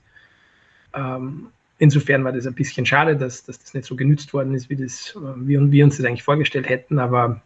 Ähm, 0.95 1.49
insofern 1.81 2.23
war 2.23 2.31
das 2.31 2.45
ein 2.45 2.53
bisschen 2.53 2.85
schade, 2.85 3.17
dass, 3.17 3.43
dass 3.43 3.57
das 3.57 3.73
nicht 3.73 3.87
so 3.87 3.95
genützt 3.95 4.33
worden 4.33 4.53
ist, 4.53 4.69
wie, 4.69 4.75
das, 4.75 5.17
wie 5.37 5.71
wir 5.71 5.83
uns 5.83 5.97
das 5.97 6.05
eigentlich 6.05 6.23
vorgestellt 6.23 6.69
hätten. 6.69 6.99
Aber 6.99 7.41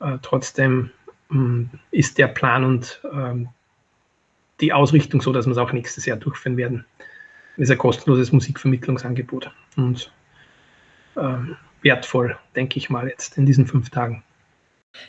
äh, 0.00 0.18
trotzdem 0.22 0.90
äh, 1.32 1.64
ist 1.90 2.16
der 2.18 2.28
Plan 2.28 2.64
und 2.64 3.00
äh, 3.12 3.44
die 4.60 4.72
Ausrichtung 4.72 5.20
so, 5.20 5.32
dass 5.32 5.46
wir 5.46 5.52
es 5.52 5.58
auch 5.58 5.72
nächstes 5.72 6.06
Jahr 6.06 6.16
durchführen 6.16 6.56
werden. 6.56 6.84
Das 7.56 7.64
ist 7.64 7.72
ein 7.72 7.78
kostenloses 7.78 8.30
Musikvermittlungsangebot 8.30 9.50
und 9.76 10.12
ähm, 11.16 11.56
wertvoll, 11.82 12.38
denke 12.54 12.78
ich 12.78 12.88
mal, 12.88 13.08
jetzt 13.08 13.36
in 13.36 13.46
diesen 13.46 13.66
fünf 13.66 13.90
Tagen. 13.90 14.22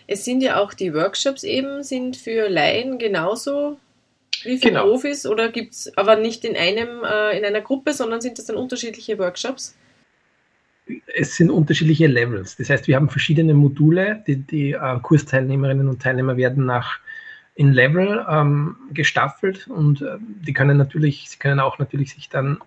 Es 0.07 0.25
sind 0.25 0.41
ja 0.41 0.59
auch 0.59 0.73
die 0.73 0.93
Workshops 0.95 1.43
eben, 1.43 1.83
sind 1.83 2.17
für 2.17 2.49
Laien 2.49 2.97
genauso 2.97 3.77
wie 4.43 4.57
für 4.57 4.69
genau. 4.69 4.83
Profis 4.83 5.25
oder 5.25 5.49
gibt 5.49 5.73
es 5.73 5.97
aber 5.97 6.15
nicht 6.15 6.45
in 6.45 6.55
einem, 6.55 7.03
äh, 7.03 7.37
in 7.37 7.45
einer 7.45 7.61
Gruppe, 7.61 7.93
sondern 7.93 8.21
sind 8.21 8.37
das 8.37 8.45
dann 8.45 8.55
unterschiedliche 8.55 9.17
Workshops? 9.19 9.75
Es 11.15 11.35
sind 11.35 11.51
unterschiedliche 11.51 12.07
Levels. 12.07 12.57
Das 12.57 12.69
heißt, 12.69 12.87
wir 12.87 12.95
haben 12.95 13.09
verschiedene 13.09 13.53
Module. 13.53 14.23
Die, 14.27 14.37
die 14.37 14.71
äh, 14.71 14.99
Kursteilnehmerinnen 15.01 15.87
und 15.87 16.01
Teilnehmer 16.01 16.37
werden 16.37 16.65
nach 16.65 16.99
in 17.55 17.73
Level 17.73 18.25
ähm, 18.29 18.75
gestaffelt 18.91 19.67
und 19.67 20.01
äh, 20.01 20.17
die 20.19 20.53
können 20.53 20.77
natürlich, 20.77 21.29
sie 21.29 21.37
können 21.37 21.59
auch 21.59 21.79
natürlich 21.79 22.13
sich 22.13 22.29
dann 22.29 22.59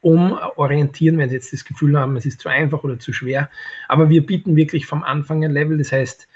umorientieren, 0.00 1.18
wenn 1.18 1.28
sie 1.28 1.36
jetzt 1.36 1.52
das 1.52 1.64
Gefühl 1.64 1.98
haben, 1.98 2.16
es 2.16 2.26
ist 2.26 2.40
zu 2.40 2.48
einfach 2.48 2.82
oder 2.82 2.98
zu 2.98 3.12
schwer. 3.12 3.48
Aber 3.88 4.10
wir 4.10 4.26
bieten 4.26 4.56
wirklich 4.56 4.86
vom 4.86 5.04
Anfang 5.04 5.44
ein 5.44 5.52
Level, 5.52 5.78
das 5.78 5.92
heißt, 5.92 6.26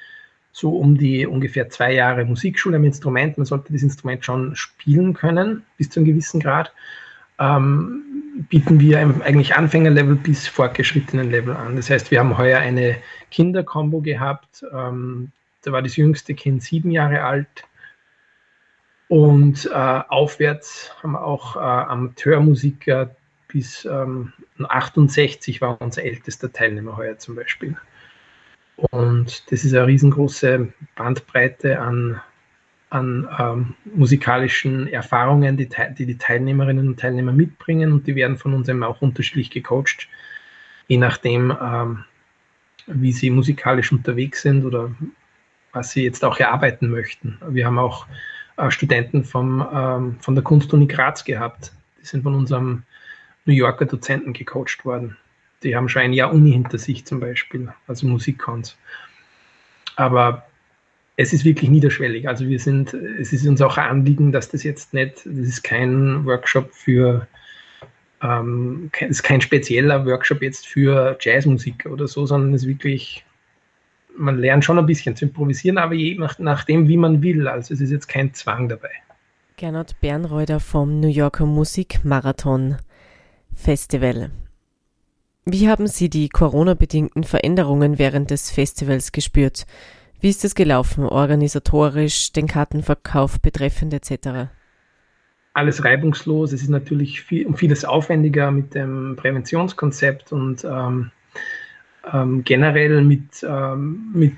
so 0.57 0.71
um 0.71 0.97
die 0.97 1.27
ungefähr 1.27 1.69
zwei 1.69 1.93
Jahre 1.93 2.25
Musikschule 2.25 2.79
am 2.79 2.85
Instrument. 2.85 3.37
Man 3.37 3.45
sollte 3.45 3.75
das 3.75 3.83
Instrument 3.83 4.25
schon 4.25 4.57
spielen 4.57 5.13
können, 5.13 5.67
bis 5.77 5.91
zu 5.91 6.01
einem 6.01 6.07
gewissen 6.07 6.41
Grad. 6.41 6.73
Ähm, 7.39 8.03
bieten 8.49 8.81
wir 8.81 9.01
eigentlich 9.01 9.55
Anfängerlevel 9.55 10.17
bis 10.17 10.49
fortgeschrittenen 10.49 11.31
Level 11.31 11.55
an. 11.55 11.77
Das 11.77 11.91
heißt, 11.91 12.11
wir 12.11 12.21
haben 12.21 12.39
heuer 12.39 12.59
eine 12.59 12.97
Kinderkombo 13.31 14.01
gehabt. 14.01 14.65
Ähm, 14.73 15.31
da 15.61 15.73
war 15.73 15.83
das 15.83 15.97
jüngste 15.97 16.33
Kind 16.33 16.63
sieben 16.63 16.91
Jahre 16.91 17.23
alt. 17.23 17.65
Und 19.09 19.67
äh, 19.67 19.75
aufwärts 20.09 20.91
haben 21.03 21.13
wir 21.13 21.23
auch 21.23 21.57
äh, 21.57 21.59
Amateurmusiker 21.59 23.15
bis 23.49 23.85
ähm, 23.85 24.33
68 24.59 25.61
war 25.61 25.79
unser 25.83 26.03
ältester 26.03 26.51
Teilnehmer 26.51 26.97
heuer 26.97 27.19
zum 27.19 27.35
Beispiel. 27.35 27.77
Und 28.77 29.51
das 29.51 29.65
ist 29.65 29.75
eine 29.75 29.87
riesengroße 29.87 30.73
Bandbreite 30.97 31.81
an, 31.81 32.21
an 32.91 33.29
ähm, 33.39 33.75
musikalischen 33.95 34.87
Erfahrungen, 34.89 35.57
die, 35.57 35.69
die, 35.99 36.07
die 36.07 36.19
Teilnehmerinnen 36.19 36.89
und 36.89 37.01
Teilnehmer 37.01 37.33
mitbringen 37.33 37.93
und 37.93 38.07
die 38.07 38.15
werden 38.15 38.37
von 38.37 38.53
uns 38.53 38.69
eben 38.69 38.83
auch 38.83 39.01
unterschiedlich 39.01 39.51
gecoacht, 39.51 40.09
je 40.89 40.99
nachdem, 40.99 41.57
ähm, 41.61 42.05
wie 42.87 43.13
sie 43.13 43.31
musikalisch 43.31 43.93
unterwegs 43.93 44.43
sind 44.43 44.65
oder 44.65 44.91
was 45.73 45.91
sie 45.91 46.05
jetzt 46.05 46.25
auch 46.25 46.39
erarbeiten 46.39 46.89
möchten. 46.91 47.39
Wir 47.49 47.67
haben 47.67 47.79
auch 47.79 48.07
äh, 48.57 48.71
Studenten 48.71 49.25
vom, 49.25 49.67
ähm, 49.73 50.17
von 50.21 50.35
der 50.35 50.45
Kunstuni 50.45 50.87
Graz 50.87 51.25
gehabt. 51.25 51.73
Die 52.01 52.07
sind 52.07 52.23
von 52.23 52.35
unserem 52.35 52.83
New 53.47 53.55
Yorker 53.55 53.87
Dozenten 53.87 54.33
gecoacht 54.33 54.85
worden. 54.85 55.17
Die 55.63 55.75
haben 55.75 55.89
schon 55.89 56.03
ein 56.03 56.13
Jahr 56.13 56.33
Uni 56.33 56.53
hinter 56.53 56.79
sich 56.79 57.05
zum 57.05 57.21
Beispiel, 57.21 57.73
also 57.87 58.07
Musikkons. 58.07 58.77
Aber 59.97 60.47
es 61.17 61.33
ist 61.33 61.45
wirklich 61.45 61.71
niederschwellig. 61.71 62.29
Also 62.29 62.47
wir 62.47 62.59
sind, 62.59 62.93
es 62.95 63.33
ist 63.33 63.47
uns 63.47 63.63
auch 63.63 63.79
ein 63.79 63.89
Anliegen, 63.89 64.33
dass 64.33 64.51
das 64.51 64.63
jetzt 64.63 64.93
nicht, 64.93 65.25
das 65.25 65.49
ist 65.49 65.63
kein 65.63 66.25
Workshop 66.27 66.73
für, 66.73 67.27
ähm, 68.23 68.91
es 69.01 69.09
ist 69.09 69.23
kein 69.23 69.41
spezieller 69.41 70.05
Workshop 70.05 70.43
jetzt 70.43 70.67
für 70.67 71.17
Jazzmusik 71.21 71.87
oder 71.87 72.07
so, 72.07 72.27
sondern 72.27 72.53
es 72.53 72.63
ist 72.63 72.69
wirklich, 72.69 73.25
man 74.17 74.39
lernt 74.39 74.65
schon 74.65 74.79
ein 74.79 74.87
bisschen 74.87 75.17
zu 75.17 75.25
improvisieren, 75.25 75.79
aber 75.79 75.95
je 75.95 76.17
nach, 76.17 76.39
nachdem, 76.39 76.87
wie 76.87 76.99
man 76.99 77.23
will. 77.23 77.49
Also 77.49 77.73
es 77.73 77.81
ist 77.81 77.91
jetzt 77.91 78.09
kein 78.09 78.35
Zwang 78.35 78.69
dabei. 78.69 78.91
Gernot 79.57 79.99
Bernreuter 80.03 80.61
vom 80.61 81.01
New 81.01 81.09
Yorker 81.09 81.47
Musikmarathon 81.47 82.77
Festival. 83.55 84.31
Wie 85.49 85.69
haben 85.69 85.87
Sie 85.87 86.11
die 86.11 86.29
Corona-bedingten 86.29 87.23
Veränderungen 87.23 88.01
während 88.01 88.33
des 88.33 88.51
Festivals 88.51 89.13
gespürt? 89.13 89.65
Wie 90.21 90.29
ist 90.29 90.45
es 90.45 90.57
gelaufen, 90.57 91.05
organisatorisch, 91.05 92.33
den 92.33 92.49
Kartenverkauf 92.49 93.41
betreffend 93.41 93.95
etc.? 93.95 94.51
Alles 95.53 95.85
reibungslos. 95.85 96.53
Es 96.53 96.63
ist 96.63 96.69
natürlich 96.69 97.23
viel, 97.23 97.47
vieles 97.55 97.85
aufwendiger 97.85 98.51
mit 98.51 98.75
dem 98.75 99.15
Präventionskonzept 99.15 100.33
und 100.33 100.65
ähm, 100.65 101.13
ähm, 102.13 102.43
generell 102.43 103.03
mit, 103.03 103.47
ähm, 103.49 104.11
mit 104.15 104.33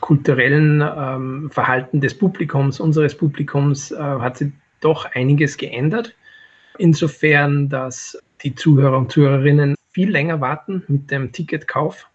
kulturellen 0.00 0.82
ähm, 0.82 1.50
Verhalten 1.52 2.00
des 2.00 2.18
Publikums, 2.18 2.80
unseres 2.80 3.16
Publikums, 3.16 3.92
äh, 3.92 3.96
hat 3.96 4.38
sich 4.38 4.50
doch 4.80 5.04
einiges 5.14 5.56
geändert. 5.56 6.16
Insofern, 6.78 7.68
dass 7.68 8.20
die 8.42 8.56
Zuhörer 8.56 8.98
und 8.98 9.12
Zuhörerinnen 9.12 9.75
viel 9.96 10.10
länger 10.10 10.42
warten 10.42 10.82
mit 10.88 11.10
dem 11.10 11.32
Ticketkauf. 11.32 12.06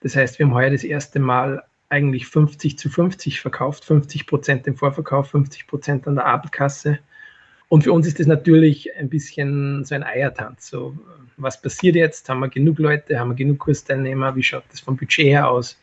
Das 0.00 0.16
heißt, 0.16 0.36
wir 0.36 0.46
haben 0.46 0.52
heuer 0.52 0.70
das 0.70 0.82
erste 0.82 1.20
Mal 1.20 1.62
eigentlich 1.88 2.26
50 2.26 2.76
zu 2.76 2.88
50 2.88 3.40
verkauft, 3.40 3.84
50 3.84 4.26
Prozent 4.26 4.66
im 4.66 4.76
Vorverkauf, 4.76 5.30
50 5.30 5.68
Prozent 5.68 6.08
an 6.08 6.16
der 6.16 6.26
Abendkasse. 6.26 6.98
Und 7.68 7.84
für 7.84 7.92
uns 7.92 8.08
ist 8.08 8.18
das 8.18 8.26
natürlich 8.26 8.92
ein 8.96 9.08
bisschen 9.08 9.84
so 9.84 9.94
ein 9.94 10.02
Eiertanz. 10.02 10.66
So, 10.66 10.98
was 11.36 11.62
passiert 11.62 11.94
jetzt? 11.94 12.28
Haben 12.28 12.40
wir 12.40 12.48
genug 12.48 12.80
Leute? 12.80 13.16
Haben 13.16 13.28
wir 13.28 13.36
genug 13.36 13.60
Kursteilnehmer? 13.60 14.34
Wie 14.34 14.42
schaut 14.42 14.64
das 14.72 14.80
vom 14.80 14.96
Budget 14.96 15.26
her 15.26 15.48
aus? 15.48 15.78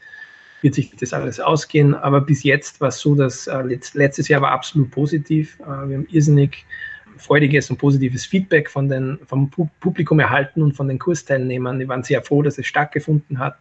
Wird 0.61 0.75
sich 0.75 0.93
das 0.97 1.13
alles 1.13 1.39
ausgehen? 1.39 1.95
Aber 1.95 2.19
bis 2.19 2.43
jetzt 2.43 2.81
war 2.81 2.89
es 2.89 2.99
so, 2.99 3.15
dass 3.15 3.47
äh, 3.47 3.79
letztes 3.93 4.27
Jahr 4.27 4.41
war 4.41 4.51
absolut 4.51 4.91
positiv. 4.91 5.57
Äh, 5.61 5.87
wir 5.87 5.97
haben 5.97 6.07
irrsinnig 6.11 6.65
freudiges 7.21 7.69
und 7.69 7.77
positives 7.77 8.25
Feedback 8.25 8.69
von 8.69 8.89
den, 8.89 9.19
vom 9.25 9.49
Publikum 9.79 10.19
erhalten 10.19 10.62
und 10.62 10.73
von 10.73 10.88
den 10.88 10.99
Kursteilnehmern. 10.99 11.79
Die 11.79 11.88
waren 11.88 12.03
sehr 12.03 12.21
froh, 12.23 12.41
dass 12.41 12.57
es 12.57 12.67
stattgefunden 12.67 13.39
hat. 13.39 13.57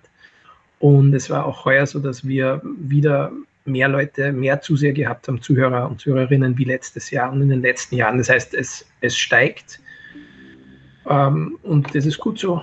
Und 0.78 1.12
es 1.14 1.28
war 1.28 1.44
auch 1.44 1.66
heuer 1.66 1.86
so, 1.86 1.98
dass 1.98 2.26
wir 2.26 2.62
wieder 2.64 3.30
mehr 3.66 3.88
Leute, 3.88 4.32
mehr 4.32 4.62
Zuseher 4.62 4.92
gehabt 4.92 5.28
haben, 5.28 5.42
Zuhörer 5.42 5.88
und 5.88 6.00
Zuhörerinnen 6.00 6.56
wie 6.56 6.64
letztes 6.64 7.10
Jahr 7.10 7.30
und 7.30 7.42
in 7.42 7.50
den 7.50 7.60
letzten 7.60 7.96
Jahren. 7.96 8.18
Das 8.18 8.30
heißt, 8.30 8.54
es, 8.54 8.86
es 9.02 9.16
steigt. 9.16 9.78
Ähm, 11.08 11.58
und 11.62 11.94
das 11.94 12.06
ist 12.06 12.18
gut 12.18 12.38
so. 12.38 12.62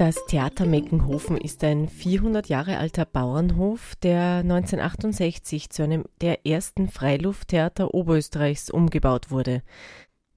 Das 0.00 0.24
Theater 0.24 0.64
Meckenhofen 0.64 1.36
ist 1.36 1.62
ein 1.62 1.86
400 1.86 2.48
Jahre 2.48 2.78
alter 2.78 3.04
Bauernhof, 3.04 3.96
der 3.96 4.36
1968 4.36 5.68
zu 5.68 5.82
einem 5.82 6.06
der 6.22 6.46
ersten 6.46 6.88
Freilufttheater 6.88 7.92
Oberösterreichs 7.92 8.70
umgebaut 8.70 9.30
wurde. 9.30 9.62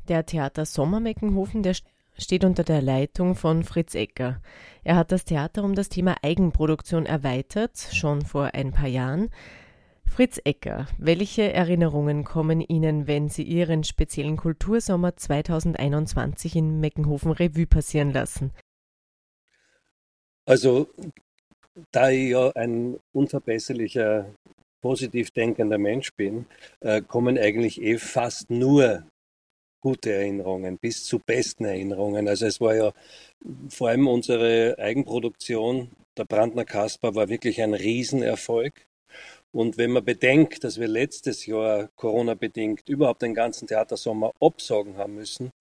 Der 0.10 0.26
Theater 0.26 0.66
Sommer 0.66 1.00
Meckenhofen, 1.00 1.64
der 1.64 1.78
steht 2.18 2.44
unter 2.44 2.66
der 2.66 2.82
Leitung 2.82 3.36
von 3.36 3.64
Fritz 3.64 3.96
Ecker. 3.96 4.42
Er 4.84 4.98
hat 4.98 5.14
das 5.14 5.24
Theater 5.24 5.64
um 5.64 5.76
das 5.76 5.88
Thema 5.88 6.18
Eigenproduktion 6.22 7.06
erweitert, 7.06 7.78
schon 7.94 8.22
vor 8.22 8.54
ein 8.54 8.74
paar 8.74 8.90
Jahren. 8.90 9.30
Fritz 10.06 10.42
Ecker, 10.44 10.88
welche 10.98 11.54
Erinnerungen 11.54 12.26
kommen 12.26 12.60
Ihnen, 12.60 13.08
wenn 13.08 13.30
Sie 13.30 13.44
Ihren 13.44 13.86
speziellen 13.86 14.36
Kultursommer 14.36 15.16
2021 15.16 16.58
in 16.58 16.82
Meckenhofen 16.82 17.32
Revue 17.32 17.66
passieren 17.66 18.12
lassen? 18.12 18.52
Also, 20.46 20.90
da 21.92 22.10
ich 22.10 22.32
ja 22.32 22.52
ein 22.56 23.00
unverbesserlicher, 23.14 24.34
positiv 24.82 25.32
denkender 25.32 25.78
Mensch 25.78 26.14
bin, 26.14 26.46
äh, 26.82 27.02
kommen 27.02 27.38
eigentlich 27.38 27.82
eh 27.82 27.98
fast 27.98 28.50
nur 28.50 29.04
gute 29.82 30.14
Erinnerungen 30.14 30.78
bis 30.78 31.06
zu 31.06 31.20
besten 31.20 31.66
Erinnerungen. 31.66 32.28
Also 32.28 32.46
es 32.46 32.62
war 32.62 32.76
ja 32.76 32.94
vor 33.70 33.90
allem 33.90 34.08
unsere 34.08 34.78
Eigenproduktion, 34.80 35.92
der 36.18 36.26
Brandner 36.26 36.66
Kasper, 36.66 37.16
war 37.16 37.30
wirklich 37.30 37.62
ein 37.62 37.74
Riesenerfolg. 37.74 38.74
Und 39.52 39.78
wenn 39.78 39.92
man 39.92 40.06
bedenkt, 40.06 40.64
dass 40.64 40.80
wir 40.80 40.88
letztes 40.88 41.46
Jahr 41.46 41.90
Corona-bedingt 41.96 42.90
überhaupt 42.90 43.22
den 43.22 43.36
ganzen 43.36 43.68
Theatersommer 43.68 44.32
absagen 44.42 44.98
haben 44.98 45.16
müssen, 45.16 45.52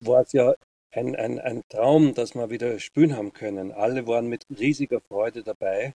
war 0.00 0.22
es 0.22 0.32
ja 0.32 0.54
ein, 0.92 1.16
ein, 1.16 1.38
ein 1.38 1.62
Traum, 1.68 2.14
dass 2.14 2.34
wir 2.34 2.50
wieder 2.50 2.78
spielen 2.78 3.16
haben 3.16 3.32
können. 3.32 3.72
Alle 3.72 4.06
waren 4.06 4.28
mit 4.28 4.46
riesiger 4.58 5.00
Freude 5.00 5.42
dabei. 5.42 5.94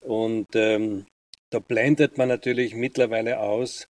Und 0.00 0.54
ähm, 0.54 1.06
da 1.50 1.58
blendet 1.58 2.18
man 2.18 2.28
natürlich 2.28 2.74
mittlerweile 2.74 3.40
aus, 3.40 3.88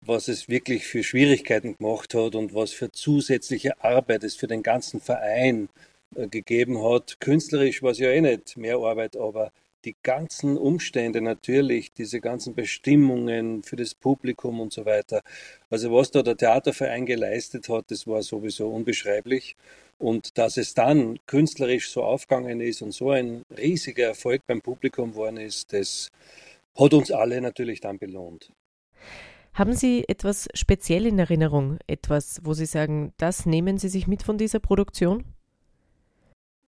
was 0.00 0.28
es 0.28 0.48
wirklich 0.48 0.86
für 0.86 1.02
Schwierigkeiten 1.02 1.76
gemacht 1.76 2.14
hat 2.14 2.34
und 2.34 2.54
was 2.54 2.72
für 2.72 2.92
zusätzliche 2.92 3.82
Arbeit 3.82 4.24
es 4.24 4.36
für 4.36 4.46
den 4.46 4.62
ganzen 4.62 5.00
Verein 5.00 5.68
äh, 6.14 6.28
gegeben 6.28 6.82
hat. 6.82 7.20
Künstlerisch 7.20 7.82
war 7.82 7.90
es 7.90 7.98
ja 7.98 8.10
eh 8.10 8.20
nicht 8.20 8.56
mehr 8.56 8.76
Arbeit, 8.76 9.16
aber 9.16 9.52
die 9.84 9.96
ganzen 10.02 10.56
Umstände 10.58 11.20
natürlich, 11.20 11.92
diese 11.92 12.20
ganzen 12.20 12.54
Bestimmungen 12.54 13.62
für 13.62 13.76
das 13.76 13.94
Publikum 13.94 14.60
und 14.60 14.72
so 14.72 14.84
weiter. 14.84 15.22
Also 15.70 15.92
was 15.92 16.10
da 16.10 16.22
der 16.22 16.36
Theaterverein 16.36 17.06
geleistet 17.06 17.68
hat, 17.68 17.90
das 17.90 18.06
war 18.06 18.22
sowieso 18.22 18.68
unbeschreiblich. 18.68 19.56
Und 19.98 20.38
dass 20.38 20.56
es 20.56 20.74
dann 20.74 21.18
künstlerisch 21.26 21.90
so 21.90 22.04
aufgegangen 22.04 22.60
ist 22.60 22.82
und 22.82 22.92
so 22.92 23.10
ein 23.10 23.42
riesiger 23.56 24.06
Erfolg 24.06 24.42
beim 24.46 24.60
Publikum 24.60 25.10
geworden 25.10 25.38
ist, 25.38 25.72
das 25.72 26.10
hat 26.78 26.94
uns 26.94 27.10
alle 27.10 27.40
natürlich 27.40 27.80
dann 27.80 27.98
belohnt. 27.98 28.52
Haben 29.54 29.72
Sie 29.72 30.04
etwas 30.06 30.48
speziell 30.54 31.04
in 31.04 31.18
Erinnerung? 31.18 31.78
Etwas, 31.88 32.40
wo 32.44 32.54
Sie 32.54 32.66
sagen, 32.66 33.12
das 33.16 33.44
nehmen 33.44 33.78
Sie 33.78 33.88
sich 33.88 34.06
mit 34.06 34.22
von 34.22 34.38
dieser 34.38 34.60
Produktion? 34.60 35.24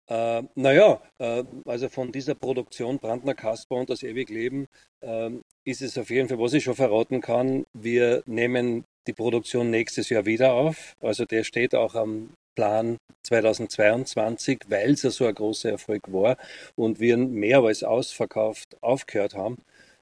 Äh, 0.08 0.44
naja, 0.56 1.00
äh, 1.20 1.44
also 1.66 1.90
von 1.90 2.12
dieser 2.12 2.34
Produktion 2.34 2.98
Brandner 2.98 3.36
Kasper 3.36 3.76
und 3.76 3.90
das 3.90 4.02
Ewig 4.02 4.30
Leben 4.30 4.68
äh, 5.02 5.30
ist 5.64 5.82
es 5.82 5.98
auf 5.98 6.10
jeden 6.10 6.28
Fall, 6.28 6.40
was 6.40 6.54
ich 6.54 6.64
schon 6.64 6.76
verraten 6.76 7.22
kann, 7.22 7.66
wir 7.74 8.24
nehmen 8.26 8.84
die 9.08 9.14
Produktion 9.14 9.70
nächstes 9.70 10.10
Jahr 10.10 10.26
wieder 10.26 10.54
auf. 10.54 10.96
Also 11.00 11.26
der 11.26 11.44
steht 11.44 11.76
auch 11.76 11.96
am 11.96 12.32
Plan 12.56 12.98
2022, 13.24 14.62
weil 14.68 14.92
es 14.92 15.04
ja 15.04 15.10
so 15.10 15.26
ein 15.26 15.36
großer 15.36 15.72
Erfolg 15.72 16.12
war 16.12 16.38
und 16.76 17.00
wir 17.00 17.18
mehr 17.18 17.60
als 17.60 17.84
ausverkauft 17.84 18.78
aufgehört 18.82 19.36
haben 19.36 19.58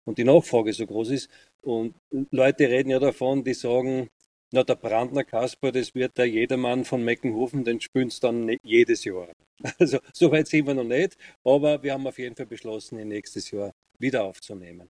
und 0.06 0.18
die 0.18 0.24
Nachfrage 0.24 0.74
so 0.74 0.86
groß 0.86 1.12
ist. 1.12 1.30
Und 1.62 1.94
Leute 2.32 2.70
reden 2.70 2.90
ja 2.90 3.00
davon, 3.00 3.44
die 3.44 3.54
sagen, 3.54 4.10
na, 4.52 4.64
der 4.64 4.76
Brandner 4.76 5.24
Kasper, 5.24 5.72
das 5.72 5.94
wird 5.94 6.18
der 6.18 6.26
Jedermann 6.26 6.86
von 6.86 7.04
Meckenhofen, 7.04 7.64
den 7.64 7.80
spielen 7.82 8.10
sie 8.10 8.20
dann 8.20 8.58
jedes 8.64 9.04
Jahr. 9.04 9.28
Also, 9.78 10.00
so 10.14 10.32
weit 10.32 10.48
sind 10.48 10.68
wir 10.68 10.74
noch 10.74 10.86
nicht, 10.86 11.18
aber 11.44 11.84
wir 11.84 11.92
haben 11.92 12.08
auf 12.08 12.18
jeden 12.18 12.34
Fall 12.34 12.46
beschlossen, 12.46 12.98
ihn 12.98 13.10
nächstes 13.10 13.52
Jahr 13.52 13.74
wieder 14.00 14.24
aufzunehmen. 14.24 14.90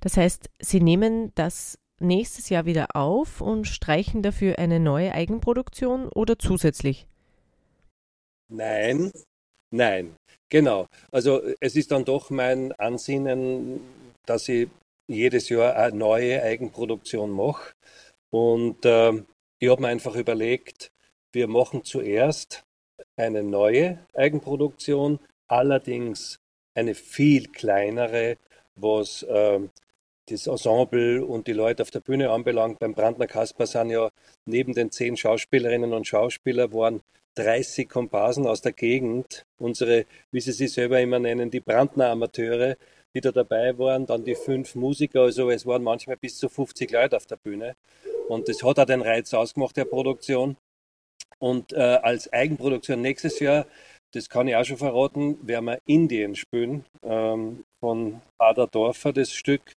Das 0.00 0.16
heißt, 0.16 0.50
Sie 0.58 0.80
nehmen 0.80 1.30
das 1.36 1.78
nächstes 2.00 2.48
Jahr 2.48 2.66
wieder 2.66 2.94
auf 2.94 3.40
und 3.40 3.66
streichen 3.66 4.22
dafür 4.22 4.58
eine 4.58 4.80
neue 4.80 5.12
Eigenproduktion 5.12 6.08
oder 6.08 6.38
zusätzlich? 6.38 7.06
Nein, 8.48 9.12
nein, 9.70 10.16
genau. 10.48 10.86
Also 11.10 11.42
es 11.60 11.76
ist 11.76 11.90
dann 11.90 12.04
doch 12.04 12.30
mein 12.30 12.72
Ansinnen, 12.72 13.80
dass 14.26 14.48
ich 14.48 14.68
jedes 15.06 15.48
Jahr 15.48 15.76
eine 15.76 15.96
neue 15.96 16.42
Eigenproduktion 16.42 17.30
mache. 17.30 17.72
Und 18.30 18.84
äh, 18.84 19.22
ich 19.58 19.68
habe 19.68 19.82
mir 19.82 19.88
einfach 19.88 20.16
überlegt, 20.16 20.90
wir 21.32 21.48
machen 21.48 21.84
zuerst 21.84 22.64
eine 23.16 23.42
neue 23.42 23.98
Eigenproduktion, 24.14 25.20
allerdings 25.48 26.38
eine 26.74 26.94
viel 26.94 27.48
kleinere, 27.48 28.36
was 28.76 29.22
äh, 29.22 29.60
das 30.26 30.46
Ensemble 30.46 31.24
und 31.24 31.46
die 31.46 31.52
Leute 31.52 31.82
auf 31.82 31.90
der 31.90 32.00
Bühne 32.00 32.30
anbelangt. 32.30 32.78
Beim 32.78 32.94
Brandner 32.94 33.26
Kasper 33.26 33.66
sind 33.66 33.90
ja 33.90 34.10
neben 34.46 34.72
den 34.72 34.90
zehn 34.90 35.16
Schauspielerinnen 35.16 35.92
und 35.92 36.06
Schauspielern 36.06 36.72
waren 36.72 37.02
30 37.36 37.88
Komparsen 37.88 38.46
aus 38.46 38.60
der 38.60 38.72
Gegend, 38.72 39.44
unsere, 39.58 40.06
wie 40.30 40.40
sie 40.40 40.52
sich 40.52 40.72
selber 40.72 41.00
immer 41.00 41.18
nennen, 41.18 41.50
die 41.50 41.60
Brandner 41.60 42.10
Amateure, 42.10 42.76
die 43.14 43.20
da 43.20 43.32
dabei 43.32 43.76
waren, 43.78 44.06
dann 44.06 44.24
die 44.24 44.34
fünf 44.34 44.74
Musiker, 44.74 45.22
also 45.22 45.50
es 45.50 45.66
waren 45.66 45.82
manchmal 45.82 46.16
bis 46.16 46.38
zu 46.38 46.48
50 46.48 46.90
Leute 46.90 47.16
auf 47.16 47.26
der 47.26 47.36
Bühne. 47.36 47.76
Und 48.28 48.48
das 48.48 48.62
hat 48.62 48.78
auch 48.78 48.86
den 48.86 49.02
Reiz 49.02 49.32
ausgemacht 49.34 49.76
der 49.76 49.84
Produktion. 49.84 50.56
Und 51.38 51.72
äh, 51.72 51.98
als 52.02 52.32
Eigenproduktion 52.32 53.00
nächstes 53.00 53.40
Jahr, 53.40 53.66
das 54.12 54.28
kann 54.28 54.48
ich 54.48 54.56
auch 54.56 54.64
schon 54.64 54.76
verraten, 54.76 55.46
werden 55.46 55.66
wir 55.66 55.78
Indien 55.86 56.36
spielen, 56.36 56.84
ähm, 57.02 57.64
von 57.80 58.20
Ada 58.38 58.66
Dorfer 58.66 59.12
das 59.12 59.32
Stück. 59.32 59.74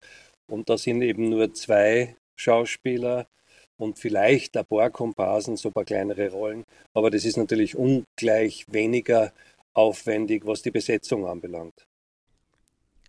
Und 0.47 0.69
da 0.69 0.77
sind 0.77 1.01
eben 1.01 1.29
nur 1.29 1.53
zwei 1.53 2.15
Schauspieler 2.35 3.27
und 3.77 3.99
vielleicht 3.99 4.57
ein 4.57 4.65
paar 4.65 4.89
Komparsen, 4.89 5.57
so 5.57 5.69
ein 5.69 5.73
paar 5.73 5.85
kleinere 5.85 6.31
Rollen. 6.31 6.63
Aber 6.93 7.11
das 7.11 7.25
ist 7.25 7.37
natürlich 7.37 7.75
ungleich 7.75 8.65
weniger 8.69 9.33
aufwendig, 9.73 10.45
was 10.45 10.61
die 10.61 10.71
Besetzung 10.71 11.27
anbelangt. 11.27 11.85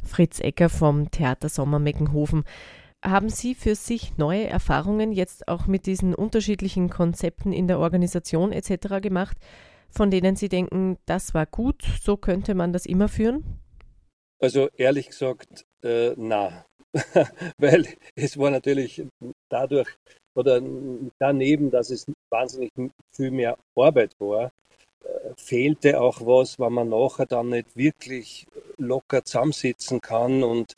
Fritz 0.05 0.41
Ecker 0.41 0.69
vom 0.69 1.11
Theater 1.11 1.49
Sommer 1.49 1.79
Meckenhofen. 1.79 2.45
Haben 3.05 3.29
Sie 3.29 3.55
für 3.55 3.75
sich 3.75 4.17
neue 4.17 4.47
Erfahrungen 4.47 5.13
jetzt 5.13 5.49
auch 5.49 5.67
mit 5.67 5.87
diesen 5.87 6.15
unterschiedlichen 6.15 6.91
Konzepten 6.91 7.53
in 7.53 7.69
der 7.69 7.79
Organisation 7.79 8.53
etc. 8.53 9.01
gemacht, 9.01 9.37
von 9.89 10.11
denen 10.11 10.37
Sie 10.37 10.49
denken, 10.49 10.99
das 11.07 11.33
war 11.33 11.47
gut, 11.47 11.85
so 12.03 12.17
könnte 12.17 12.55
man 12.55 12.73
das 12.73 12.87
immer 12.87 13.09
führen? 13.09 13.61
Also 14.41 14.69
ehrlich 14.77 15.09
gesagt, 15.09 15.67
äh, 15.83 16.13
na, 16.17 16.65
weil 17.59 17.87
es 18.15 18.39
war 18.39 18.51
natürlich 18.51 19.03
dadurch 19.49 19.89
oder 20.35 20.63
daneben, 21.19 21.71
dass 21.71 21.91
es 21.91 22.07
wahnsinnig 22.31 22.73
viel 23.13 23.31
mehr 23.31 23.59
Arbeit 23.75 24.13
war, 24.21 24.53
äh, 25.05 25.09
fehlte 25.37 26.01
auch 26.01 26.21
was, 26.21 26.59
weil 26.59 26.71
man 26.71 26.91
nachher 26.91 27.27
dann 27.27 27.51
nicht 27.51 27.77
wirklich 27.77 28.47
locker 28.77 29.25
zusammensitzen 29.25 30.01
kann 30.01 30.45
und 30.45 30.75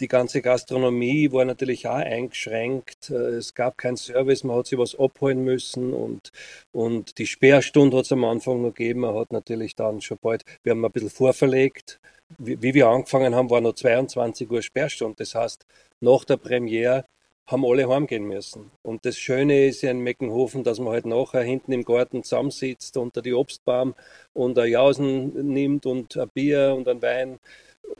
die 0.00 0.08
ganze 0.08 0.42
Gastronomie 0.42 1.30
war 1.32 1.44
natürlich 1.44 1.86
auch 1.86 1.94
eingeschränkt. 1.94 3.10
Äh, 3.10 3.36
es 3.36 3.54
gab 3.54 3.78
keinen 3.78 3.96
Service, 3.96 4.44
man 4.44 4.56
hat 4.56 4.66
sich 4.66 4.78
was 4.78 4.98
abholen 4.98 5.44
müssen 5.44 5.92
und, 5.92 6.32
und 6.72 7.18
die 7.18 7.26
Sperrstunde 7.26 7.96
hat 7.96 8.06
es 8.06 8.12
am 8.12 8.24
Anfang 8.24 8.62
noch 8.62 8.74
gegeben. 8.74 9.00
Man 9.00 9.14
hat 9.14 9.32
natürlich 9.32 9.76
dann 9.76 10.00
schon 10.00 10.18
bald, 10.20 10.44
wir 10.62 10.72
haben 10.72 10.84
ein 10.84 10.92
bisschen 10.92 11.10
vorverlegt, 11.10 12.00
wie, 12.38 12.60
wie 12.62 12.74
wir 12.74 12.88
angefangen 12.88 13.34
haben, 13.34 13.50
war 13.50 13.60
noch 13.60 13.74
22 13.74 14.50
Uhr 14.50 14.62
Sperrstunde. 14.62 15.16
Das 15.18 15.34
heißt, 15.34 15.66
nach 16.00 16.24
der 16.24 16.36
Premiere 16.36 17.04
haben 17.46 17.64
alle 17.64 17.88
heimgehen 17.88 18.24
müssen. 18.24 18.70
Und 18.82 19.04
das 19.04 19.18
Schöne 19.18 19.66
ist 19.66 19.82
ja 19.82 19.90
in 19.90 20.00
Meckenhofen, 20.00 20.62
dass 20.62 20.78
man 20.78 20.92
halt 20.92 21.06
nachher 21.06 21.42
hinten 21.42 21.72
im 21.72 21.84
Garten 21.84 22.22
zusammensitzt 22.22 22.96
unter 22.96 23.22
die 23.22 23.34
Obstbaum 23.34 23.94
und 24.32 24.56
ein 24.58 24.70
Jausen 24.70 25.52
nimmt 25.52 25.84
und 25.84 26.16
ein 26.16 26.28
Bier 26.28 26.74
und 26.76 26.86
ein 26.86 27.02
Wein 27.02 27.40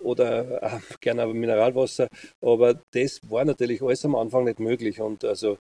oder 0.02 0.62
äh, 0.62 0.78
gerne 1.00 1.22
ein 1.22 1.32
Mineralwasser. 1.32 2.08
Aber 2.40 2.74
das 2.92 3.20
war 3.28 3.44
natürlich 3.44 3.82
alles 3.82 4.04
am 4.04 4.14
Anfang 4.14 4.44
nicht 4.44 4.60
möglich. 4.60 5.00
Und 5.00 5.24
also, 5.24 5.58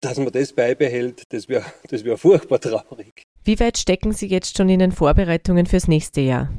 dass 0.00 0.18
man 0.18 0.32
das 0.32 0.52
beibehält, 0.52 1.24
das 1.32 1.48
wäre 1.48 1.64
das 1.88 2.04
wär 2.04 2.16
furchtbar 2.16 2.60
traurig. 2.60 3.24
Wie 3.44 3.58
weit 3.58 3.78
stecken 3.78 4.12
Sie 4.12 4.26
jetzt 4.26 4.56
schon 4.56 4.68
in 4.68 4.78
den 4.78 4.92
Vorbereitungen 4.92 5.66
fürs 5.66 5.88
nächste 5.88 6.20
Jahr? 6.20 6.52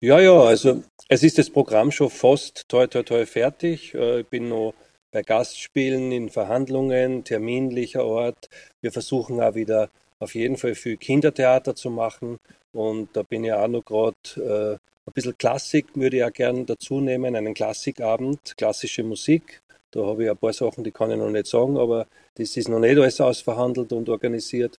Ja, 0.00 0.20
ja, 0.20 0.38
also 0.40 0.82
es 1.08 1.22
ist 1.22 1.38
das 1.38 1.50
Programm 1.50 1.90
schon 1.90 2.10
fast 2.10 2.68
toi 2.68 2.86
toi 2.86 3.02
toi 3.02 3.26
fertig. 3.26 3.94
Äh, 3.94 4.20
ich 4.20 4.26
bin 4.26 4.48
noch 4.48 4.74
bei 5.10 5.22
Gastspielen, 5.22 6.12
in 6.12 6.28
Verhandlungen, 6.28 7.24
terminlicher 7.24 8.04
Ort. 8.04 8.48
Wir 8.80 8.92
versuchen 8.92 9.40
auch 9.40 9.54
wieder 9.54 9.90
auf 10.18 10.34
jeden 10.34 10.56
Fall 10.56 10.74
viel 10.74 10.96
Kindertheater 10.96 11.74
zu 11.74 11.90
machen. 11.90 12.38
Und 12.72 13.16
da 13.16 13.22
bin 13.22 13.44
ich 13.44 13.52
auch 13.52 13.68
noch 13.68 13.84
gerade 13.84 14.16
äh, 14.36 14.78
ein 15.08 15.12
bisschen 15.12 15.38
Klassik, 15.38 15.86
würde 15.94 16.18
ich 16.18 16.24
auch 16.24 16.32
gerne 16.32 16.64
dazu 16.64 17.00
nehmen, 17.00 17.34
einen 17.34 17.54
Klassikabend, 17.54 18.56
klassische 18.56 19.02
Musik. 19.02 19.62
Da 19.90 20.04
habe 20.04 20.24
ich 20.24 20.30
ein 20.30 20.36
paar 20.36 20.52
Sachen, 20.52 20.84
die 20.84 20.90
kann 20.90 21.10
ich 21.10 21.16
noch 21.16 21.30
nicht 21.30 21.46
sagen, 21.46 21.78
aber 21.78 22.06
das 22.34 22.56
ist 22.56 22.68
noch 22.68 22.78
nicht 22.78 22.98
alles 22.98 23.20
ausverhandelt 23.20 23.92
und 23.92 24.08
organisiert. 24.08 24.78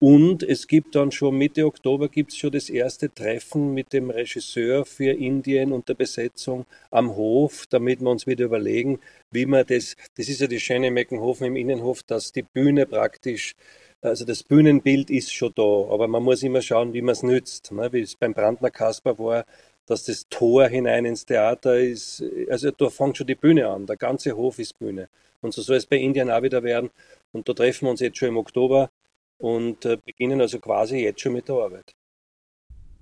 Und 0.00 0.42
es 0.42 0.66
gibt 0.66 0.94
dann 0.94 1.12
schon 1.12 1.36
Mitte 1.36 1.66
Oktober 1.66 2.08
gibt 2.08 2.32
es 2.32 2.38
schon 2.38 2.50
das 2.52 2.70
erste 2.70 3.12
Treffen 3.12 3.74
mit 3.74 3.92
dem 3.92 4.08
Regisseur 4.08 4.86
für 4.86 5.12
Indien 5.12 5.72
und 5.72 5.90
der 5.90 5.94
Besetzung 5.94 6.64
am 6.90 7.14
Hof, 7.16 7.66
damit 7.68 8.00
wir 8.00 8.08
uns 8.08 8.26
wieder 8.26 8.46
überlegen, 8.46 8.98
wie 9.30 9.44
man 9.44 9.66
das, 9.66 9.96
das 10.16 10.30
ist 10.30 10.40
ja 10.40 10.46
das 10.46 10.62
schöne 10.62 10.90
Meckenhofen 10.90 11.48
im 11.48 11.56
Innenhof, 11.56 12.02
dass 12.02 12.32
die 12.32 12.42
Bühne 12.42 12.86
praktisch, 12.86 13.54
also 14.02 14.24
das 14.24 14.42
Bühnenbild 14.42 15.10
ist 15.10 15.32
schon 15.32 15.52
da, 15.54 15.62
aber 15.62 16.08
man 16.08 16.22
muss 16.22 16.42
immer 16.42 16.62
schauen, 16.62 16.92
wie 16.92 17.02
man 17.02 17.12
es 17.12 17.22
nützt. 17.22 17.72
Ne? 17.72 17.92
Wie 17.92 18.00
es 18.00 18.16
beim 18.16 18.32
Brandner 18.32 18.70
Kasper 18.70 19.18
war, 19.18 19.44
dass 19.86 20.04
das 20.04 20.26
Tor 20.28 20.68
hinein 20.68 21.04
ins 21.04 21.26
Theater 21.26 21.78
ist, 21.78 22.22
also 22.48 22.70
da 22.70 22.88
fängt 22.88 23.16
schon 23.16 23.26
die 23.26 23.34
Bühne 23.34 23.68
an, 23.68 23.86
der 23.86 23.96
ganze 23.96 24.36
Hof 24.36 24.58
ist 24.58 24.78
Bühne. 24.78 25.08
Und 25.42 25.52
so 25.52 25.62
soll 25.62 25.76
es 25.76 25.86
bei 25.86 25.96
Indien 25.96 26.30
auch 26.30 26.42
wieder 26.42 26.62
werden. 26.62 26.90
Und 27.32 27.48
da 27.48 27.54
treffen 27.54 27.86
wir 27.86 27.90
uns 27.90 28.00
jetzt 28.00 28.18
schon 28.18 28.28
im 28.28 28.36
Oktober 28.36 28.90
und 29.38 29.84
äh, 29.84 29.96
beginnen 29.96 30.40
also 30.40 30.58
quasi 30.60 30.98
jetzt 30.98 31.20
schon 31.20 31.32
mit 31.32 31.48
der 31.48 31.56
Arbeit. 31.56 31.92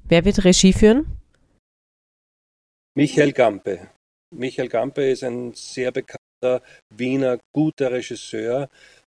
Wer 0.04 0.24
wird 0.24 0.44
Regie 0.44 0.72
führen? 0.72 1.18
Michael 2.96 3.32
Gampe. 3.32 3.90
Michael 4.34 4.68
Gampe 4.68 5.10
ist 5.10 5.24
ein 5.24 5.52
sehr 5.54 5.92
bekannter 5.92 6.62
Wiener 6.90 7.38
guter 7.52 7.92
Regisseur 7.92 8.68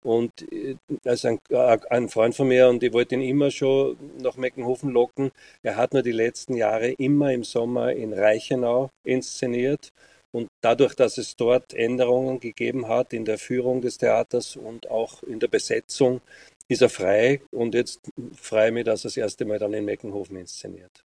und 0.08 0.50
äh, 0.52 0.76
also 1.04 1.28
ein, 1.28 1.38
äh, 1.50 1.78
ein, 1.90 2.08
Freund 2.08 2.34
von 2.34 2.48
mir 2.48 2.68
und 2.68 2.82
ich 2.82 2.92
wollte 2.94 3.14
ihn 3.14 3.20
immer 3.20 3.50
schon 3.50 3.98
nach 4.22 4.36
Meckenhofen 4.36 4.90
locken. 4.90 5.32
Er 5.62 5.76
hat 5.76 5.92
nur 5.92 6.02
die 6.02 6.12
letzten 6.12 6.54
Jahre 6.56 6.88
immer 6.92 7.32
im 7.32 7.44
Sommer 7.44 7.92
in 7.92 8.14
Reichenau 8.14 8.90
inszeniert 9.04 9.92
und 10.32 10.48
dadurch, 10.62 10.94
dass 10.94 11.18
es 11.18 11.36
dort 11.36 11.74
Änderungen 11.74 12.40
gegeben 12.40 12.88
hat 12.88 13.12
in 13.12 13.26
der 13.26 13.38
Führung 13.38 13.82
des 13.82 13.98
Theaters 13.98 14.56
und 14.56 14.90
auch 14.90 15.22
in 15.24 15.40
der 15.40 15.48
Besetzung, 15.48 16.22
ist 16.68 16.82
er 16.82 16.88
frei 16.88 17.42
und 17.50 17.74
jetzt 17.74 18.00
freue 18.34 18.68
ich 18.68 18.74
mich, 18.74 18.84
dass 18.84 19.04
er 19.04 19.08
das 19.08 19.16
erste 19.18 19.44
Mal 19.44 19.58
dann 19.58 19.74
in 19.74 19.84
Meckenhofen 19.84 20.36
inszeniert. 20.38 21.04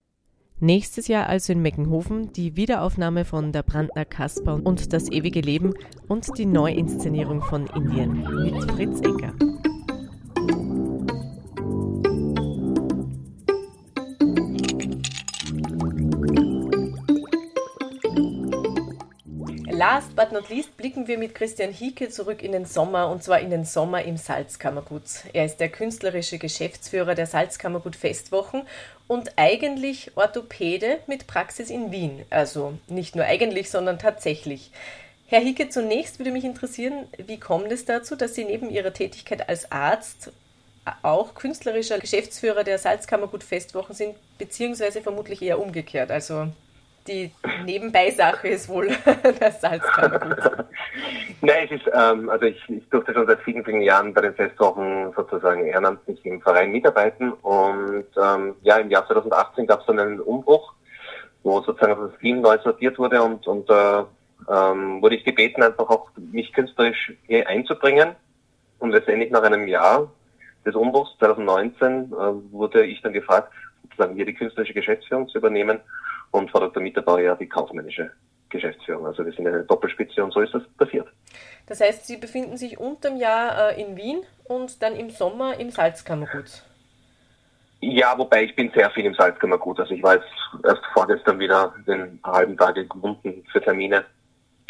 Nächstes 0.59 1.07
Jahr 1.07 1.27
also 1.27 1.53
in 1.53 1.61
Meckenhofen 1.61 2.33
die 2.33 2.55
Wiederaufnahme 2.55 3.25
von 3.25 3.51
Der 3.51 3.61
Brandner 3.61 4.05
Kasper 4.05 4.59
und 4.63 4.91
Das 4.91 5.11
ewige 5.11 5.41
Leben 5.41 5.75
und 6.07 6.35
die 6.35 6.47
Neuinszenierung 6.47 7.43
von 7.43 7.67
Indien 7.67 8.23
mit 8.41 8.71
Fritz 8.71 8.99
Ecker. 9.01 9.46
Last 19.89 20.17
but 20.17 20.33
not 20.33 20.49
least 20.49 20.75
blicken 20.75 21.07
wir 21.07 21.17
mit 21.17 21.33
Christian 21.33 21.71
Hieke 21.71 22.09
zurück 22.09 22.43
in 22.43 22.51
den 22.51 22.65
Sommer 22.65 23.09
und 23.09 23.23
zwar 23.23 23.39
in 23.39 23.49
den 23.49 23.63
Sommer 23.63 24.03
im 24.03 24.17
Salzkammergut. 24.17 25.03
Er 25.31 25.45
ist 25.45 25.61
der 25.61 25.69
künstlerische 25.69 26.39
Geschäftsführer 26.39 27.15
der 27.15 27.25
Salzkammergut 27.25 27.95
Festwochen 27.95 28.63
und 29.07 29.31
eigentlich 29.37 30.11
Orthopäde 30.17 30.99
mit 31.07 31.25
Praxis 31.25 31.69
in 31.69 31.93
Wien. 31.93 32.25
Also 32.29 32.77
nicht 32.89 33.15
nur 33.15 33.23
eigentlich, 33.23 33.69
sondern 33.69 33.97
tatsächlich. 33.97 34.71
Herr 35.27 35.39
Hicke, 35.39 35.69
zunächst 35.69 36.19
würde 36.19 36.31
mich 36.31 36.43
interessieren, 36.43 37.07
wie 37.25 37.39
kommt 37.39 37.71
es 37.71 37.85
dazu, 37.85 38.17
dass 38.17 38.35
Sie 38.35 38.43
neben 38.43 38.69
Ihrer 38.69 38.91
Tätigkeit 38.91 39.47
als 39.47 39.71
Arzt 39.71 40.33
auch 41.01 41.33
künstlerischer 41.33 41.99
Geschäftsführer 41.99 42.65
der 42.65 42.77
Salzkammergut 42.77 43.45
Festwochen 43.45 43.95
sind, 43.95 44.15
beziehungsweise 44.37 45.01
vermutlich 45.01 45.41
eher 45.41 45.61
umgekehrt. 45.61 46.11
Also 46.11 46.49
die 47.07 47.31
Nebenbeisache 47.65 48.47
ist 48.47 48.69
wohl 48.69 48.89
das 49.39 49.61
Salzkammergut. 49.61 50.37
Nein, 51.41 51.69
es 51.69 51.71
ist, 51.71 51.89
ähm, 51.93 52.29
also 52.29 52.45
ich, 52.45 52.61
ich 52.69 52.89
durfte 52.89 53.13
schon 53.13 53.27
seit 53.27 53.41
vielen, 53.41 53.63
vielen 53.63 53.81
Jahren 53.81 54.13
bei 54.13 54.21
den 54.21 54.33
Festwochen 54.33 55.13
sozusagen 55.15 55.65
ehrenamtlich 55.65 56.25
im 56.25 56.41
Verein 56.41 56.71
mitarbeiten 56.71 57.31
und 57.31 58.05
ähm, 58.21 58.55
ja, 58.61 58.77
im 58.77 58.89
Jahr 58.89 59.07
2018 59.07 59.67
gab 59.67 59.81
es 59.81 59.85
dann 59.85 59.99
einen 59.99 60.19
Umbruch, 60.19 60.73
wo 61.43 61.61
sozusagen 61.61 62.09
das 62.09 62.19
Team 62.19 62.41
neu 62.41 62.57
sortiert 62.63 62.97
wurde 62.97 63.21
und, 63.21 63.47
und 63.47 63.69
äh, 63.69 64.03
ähm, 64.49 65.01
wurde 65.01 65.15
ich 65.15 65.23
gebeten, 65.23 65.63
einfach 65.63 65.89
auch 65.89 66.09
mich 66.15 66.51
künstlerisch 66.53 67.13
hier 67.27 67.47
einzubringen 67.47 68.15
und 68.79 68.91
letztendlich 68.91 69.31
nach 69.31 69.43
einem 69.43 69.67
Jahr 69.67 70.11
des 70.65 70.75
Umbruchs 70.75 71.15
2019 71.19 72.11
äh, 72.11 72.15
wurde 72.51 72.85
ich 72.85 73.01
dann 73.01 73.13
gefragt, 73.13 73.51
sozusagen 73.83 74.15
hier 74.15 74.25
die 74.25 74.33
künstlerische 74.33 74.73
Geschäftsführung 74.73 75.27
zu 75.29 75.37
übernehmen 75.37 75.79
und 76.37 76.51
Frau 76.51 76.59
Dr. 76.59 76.81
Mitterbauer 76.81 77.19
ja 77.19 77.35
die 77.35 77.47
kaufmännische 77.47 78.11
Geschäftsführung. 78.49 79.05
Also 79.05 79.25
wir 79.25 79.33
sind 79.33 79.47
eine 79.47 79.63
Doppelspitze 79.63 80.23
und 80.23 80.31
so 80.31 80.41
ist 80.41 80.53
das 80.53 80.63
passiert. 80.77 81.07
Das 81.67 81.81
heißt, 81.81 82.07
Sie 82.07 82.17
befinden 82.17 82.57
sich 82.57 82.77
unterm 82.77 83.17
Jahr 83.17 83.71
äh, 83.71 83.81
in 83.81 83.97
Wien 83.97 84.23
und 84.45 84.81
dann 84.81 84.95
im 84.95 85.09
Sommer 85.09 85.59
im 85.59 85.69
Salzkammergut. 85.69 86.63
Ja, 87.81 88.17
wobei 88.17 88.43
ich 88.45 88.55
bin 88.55 88.71
sehr 88.73 88.89
viel 88.91 89.05
im 89.05 89.13
Salzkammergut. 89.13 89.79
Also 89.79 89.93
ich 89.93 90.01
war 90.01 90.15
jetzt 90.15 90.27
erst 90.63 90.81
vorgestern 90.93 91.39
wieder 91.39 91.75
den 91.85 92.19
halben 92.23 92.57
Tag 92.57 92.75
gebunden 92.75 93.43
für 93.51 93.61
Termine. 93.61 94.05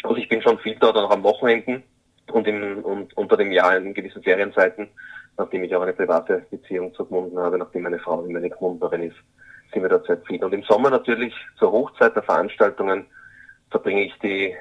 Also 0.02 0.16
ich 0.16 0.28
bin 0.28 0.42
schon 0.42 0.58
viel 0.58 0.76
dort 0.76 0.96
auch 0.96 1.10
am 1.10 1.22
Wochenenden 1.22 1.82
und, 2.32 2.46
im, 2.46 2.84
und 2.84 3.16
unter 3.16 3.36
dem 3.36 3.52
Jahr 3.52 3.76
in 3.76 3.94
gewissen 3.94 4.22
Ferienzeiten 4.22 4.88
nachdem 5.38 5.64
ich 5.64 5.74
auch 5.74 5.82
eine 5.82 5.92
private 5.92 6.44
Beziehung 6.50 6.92
zu 6.94 7.06
Gmunden 7.06 7.38
habe, 7.38 7.58
nachdem 7.58 7.82
meine 7.82 8.00
Frau 8.00 8.24
immer 8.24 8.38
eine 8.38 8.50
Gmunderin 8.50 9.04
ist, 9.04 9.16
sind 9.72 9.82
wir 9.82 9.88
da 9.88 10.00
sehr 10.00 10.18
viel. 10.18 10.42
Und 10.44 10.52
im 10.52 10.62
Sommer 10.62 10.90
natürlich 10.90 11.34
zur 11.58 11.72
Hochzeit 11.72 12.14
der 12.14 12.22
Veranstaltungen 12.22 13.06
verbringe 13.70 14.04
ich 14.04 14.18
die 14.22 14.54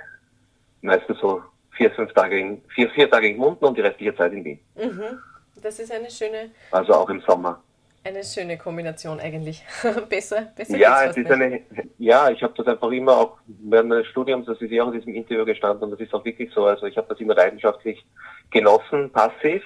meistens 0.82 1.20
so 1.20 1.41
vier, 1.72 1.91
fünf 1.91 2.14
Tage 2.14 2.39
in, 2.39 2.62
vier, 2.74 2.89
vier 2.91 3.10
Tage 3.10 3.30
in 3.30 3.36
Gmunden 3.36 3.66
und 3.66 3.78
die 3.78 3.82
restliche 3.82 4.16
Zeit 4.16 4.34
in 4.34 4.43
Wien. 4.43 4.60
Mhm. 4.76 5.20
Das 5.62 5.80
ist 5.80 5.91
eine 5.91 6.10
schöne. 6.10 6.51
Also 6.72 6.93
auch 6.93 7.10
im 7.10 7.22
Sommer. 7.22 7.62
Eine 8.03 8.24
schöne 8.24 8.58
Kombination 8.58 9.20
eigentlich. 9.20 9.66
besser, 10.10 10.53
besser. 10.55 10.78
Ja, 10.78 11.03
es 11.03 11.18
ist 11.18 11.30
nicht. 11.30 11.32
eine, 11.32 11.62
ja, 11.97 12.30
ich 12.30 12.41
habe 12.41 12.53
das 12.55 12.68
einfach 12.68 12.89
immer 12.91 13.18
auch 13.18 13.38
während 13.47 13.89
meines 13.89 14.08
Studiums, 14.08 14.45
das 14.45 14.62
ist 14.62 14.72
ja 14.72 14.84
auch 14.84 14.93
in 14.93 14.99
diesem 14.99 15.14
Interview 15.14 15.43
gestanden 15.45 15.84
und 15.84 15.91
das 15.91 15.99
ist 15.99 16.14
auch 16.14 16.24
wirklich 16.24 16.51
so. 16.53 16.66
Also 16.66 16.86
ich 16.86 16.95
habe 16.95 17.08
das 17.10 17.20
immer 17.20 17.36
leidenschaftlich 17.36 18.05
genossen, 18.49 19.12
passiv 19.12 19.64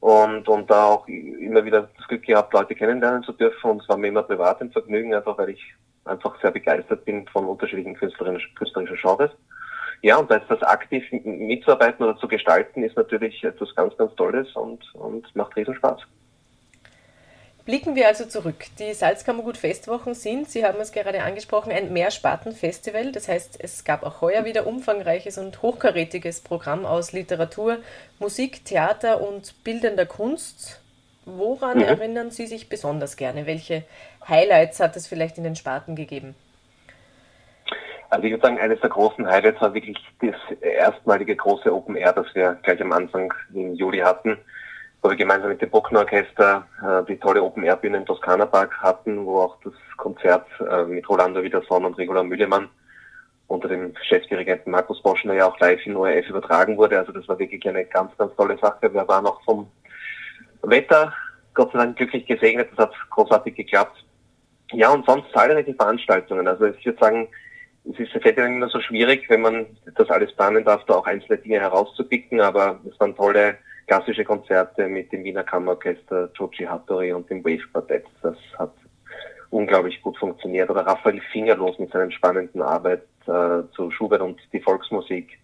und, 0.00 0.48
und 0.48 0.70
da 0.70 0.84
auch 0.84 1.08
immer 1.08 1.64
wieder 1.64 1.88
das 1.96 2.08
Glück 2.08 2.22
gehabt, 2.24 2.52
Leute 2.52 2.74
kennenlernen 2.74 3.22
zu 3.22 3.32
dürfen 3.32 3.70
und 3.70 3.82
es 3.82 3.88
war 3.88 3.96
mir 3.96 4.08
immer 4.08 4.22
privat 4.22 4.60
ein 4.60 4.70
Vergnügen, 4.70 5.14
einfach 5.14 5.36
weil 5.38 5.50
ich 5.50 5.74
einfach 6.04 6.40
sehr 6.40 6.50
begeistert 6.50 7.04
bin 7.04 7.26
von 7.28 7.46
unterschiedlichen 7.46 7.94
künstlerischen, 7.94 8.54
künstlerischen 8.54 8.96
Genres. 8.96 9.30
Ja, 10.00 10.16
und 10.16 10.30
jetzt 10.30 10.48
das 10.48 10.62
aktiv 10.62 11.04
mitzuarbeiten 11.24 12.04
oder 12.04 12.16
zu 12.18 12.28
gestalten, 12.28 12.84
ist 12.84 12.96
natürlich 12.96 13.42
etwas 13.42 13.74
ganz, 13.74 13.96
ganz 13.96 14.14
Tolles 14.14 14.54
und, 14.54 14.94
und 14.94 15.34
macht 15.34 15.56
riesen 15.56 15.74
Spaß. 15.74 16.00
Blicken 17.68 17.96
wir 17.96 18.06
also 18.06 18.24
zurück. 18.24 18.64
Die 18.78 18.94
Salzkammergut 18.94 19.58
Festwochen 19.58 20.14
sind, 20.14 20.48
Sie 20.48 20.64
haben 20.64 20.80
es 20.80 20.90
gerade 20.90 21.22
angesprochen, 21.22 21.70
ein 21.70 21.92
Mehrspartenfestival. 21.92 23.12
Das 23.12 23.28
heißt, 23.28 23.62
es 23.62 23.84
gab 23.84 24.04
auch 24.04 24.22
heuer 24.22 24.46
wieder 24.46 24.66
umfangreiches 24.66 25.36
und 25.36 25.60
hochkarätiges 25.60 26.40
Programm 26.40 26.86
aus 26.86 27.12
Literatur, 27.12 27.76
Musik, 28.20 28.64
Theater 28.64 29.20
und 29.20 29.52
bildender 29.64 30.06
Kunst. 30.06 30.80
Woran 31.26 31.76
mhm. 31.76 31.84
erinnern 31.84 32.30
Sie 32.30 32.46
sich 32.46 32.70
besonders 32.70 33.18
gerne? 33.18 33.44
Welche 33.44 33.84
Highlights 34.26 34.80
hat 34.80 34.96
es 34.96 35.06
vielleicht 35.06 35.36
in 35.36 35.44
den 35.44 35.54
Sparten 35.54 35.94
gegeben? 35.94 36.34
Also 38.08 38.24
ich 38.24 38.30
würde 38.30 38.46
sagen, 38.46 38.58
eines 38.58 38.80
der 38.80 38.88
großen 38.88 39.26
Highlights 39.26 39.60
war 39.60 39.74
wirklich 39.74 39.98
das 40.22 40.58
erstmalige 40.62 41.36
große 41.36 41.70
Open 41.70 41.96
Air, 41.96 42.14
das 42.14 42.34
wir 42.34 42.58
gleich 42.62 42.80
am 42.80 42.92
Anfang 42.92 43.30
im 43.52 43.74
Juli 43.74 43.98
hatten 43.98 44.38
wo 45.02 45.10
wir 45.10 45.16
gemeinsam 45.16 45.50
mit 45.50 45.62
dem 45.62 45.70
Bruckner 45.70 46.00
Orchester 46.00 46.66
äh, 46.82 47.04
die 47.06 47.18
tolle 47.18 47.42
Open 47.42 47.62
Air 47.62 47.76
Bühne 47.76 47.98
im 47.98 48.06
Toskana 48.06 48.46
Park 48.46 48.76
hatten, 48.80 49.24
wo 49.24 49.40
auch 49.40 49.56
das 49.62 49.72
Konzert 49.96 50.46
äh, 50.60 50.84
mit 50.84 51.08
Rolando 51.08 51.42
Wiederson 51.42 51.84
und 51.84 51.98
Regula 51.98 52.22
Mühlemann 52.22 52.68
unter 53.46 53.68
dem 53.68 53.94
Chefdirigenten 54.02 54.70
Markus 54.70 55.02
Boschner 55.02 55.34
ja 55.34 55.46
auch 55.46 55.58
live 55.58 55.84
in 55.86 55.96
ORF 55.96 56.28
übertragen 56.28 56.76
wurde. 56.76 56.98
Also 56.98 57.12
das 57.12 57.26
war 57.28 57.38
wirklich 57.38 57.66
eine 57.66 57.84
ganz, 57.84 58.16
ganz 58.18 58.34
tolle 58.36 58.58
Sache. 58.58 58.92
Wir 58.92 59.08
waren 59.08 59.26
auch 59.26 59.42
vom 59.44 59.70
Wetter 60.62 61.12
Gott 61.54 61.72
sei 61.72 61.78
Dank 61.78 61.96
glücklich 61.96 62.26
gesegnet. 62.26 62.68
Das 62.76 62.86
hat 62.86 62.94
großartig 63.10 63.54
geklappt. 63.54 64.04
Ja, 64.72 64.90
und 64.90 65.06
sonst 65.06 65.32
zahlreiche 65.32 65.74
Veranstaltungen. 65.74 66.46
Also 66.46 66.66
ich 66.66 66.84
würde 66.84 66.98
sagen, 66.98 67.28
es 67.90 67.98
ist 67.98 68.12
ja 68.12 68.44
immer 68.44 68.68
so 68.68 68.80
schwierig, 68.80 69.28
wenn 69.30 69.40
man 69.40 69.66
das 69.96 70.10
alles 70.10 70.32
planen 70.34 70.64
darf, 70.64 70.84
da 70.84 70.94
auch 70.94 71.06
einzelne 71.06 71.38
Dinge 71.38 71.58
herauszupicken, 71.58 72.40
aber 72.40 72.78
es 72.88 73.00
waren 73.00 73.16
tolle 73.16 73.56
klassische 73.88 74.24
Konzerte 74.24 74.86
mit 74.86 75.10
dem 75.10 75.24
Wiener 75.24 75.42
Kammerorchester 75.42 76.30
Joji 76.34 76.66
Hattori 76.66 77.12
und 77.12 77.28
dem 77.28 77.42
Wave 77.44 77.66
Quartett. 77.72 78.04
Das 78.22 78.36
hat 78.58 78.74
unglaublich 79.50 80.00
gut 80.02 80.16
funktioniert. 80.18 80.70
Oder 80.70 80.86
Raphael 80.86 81.20
Fingerlos 81.32 81.78
mit 81.78 81.90
seinen 81.90 82.12
spannenden 82.12 82.62
Arbeit 82.62 83.02
äh, 83.26 83.62
zu 83.74 83.90
Schubert 83.90 84.20
und 84.20 84.40
die 84.52 84.60
Volksmusik. 84.60 85.38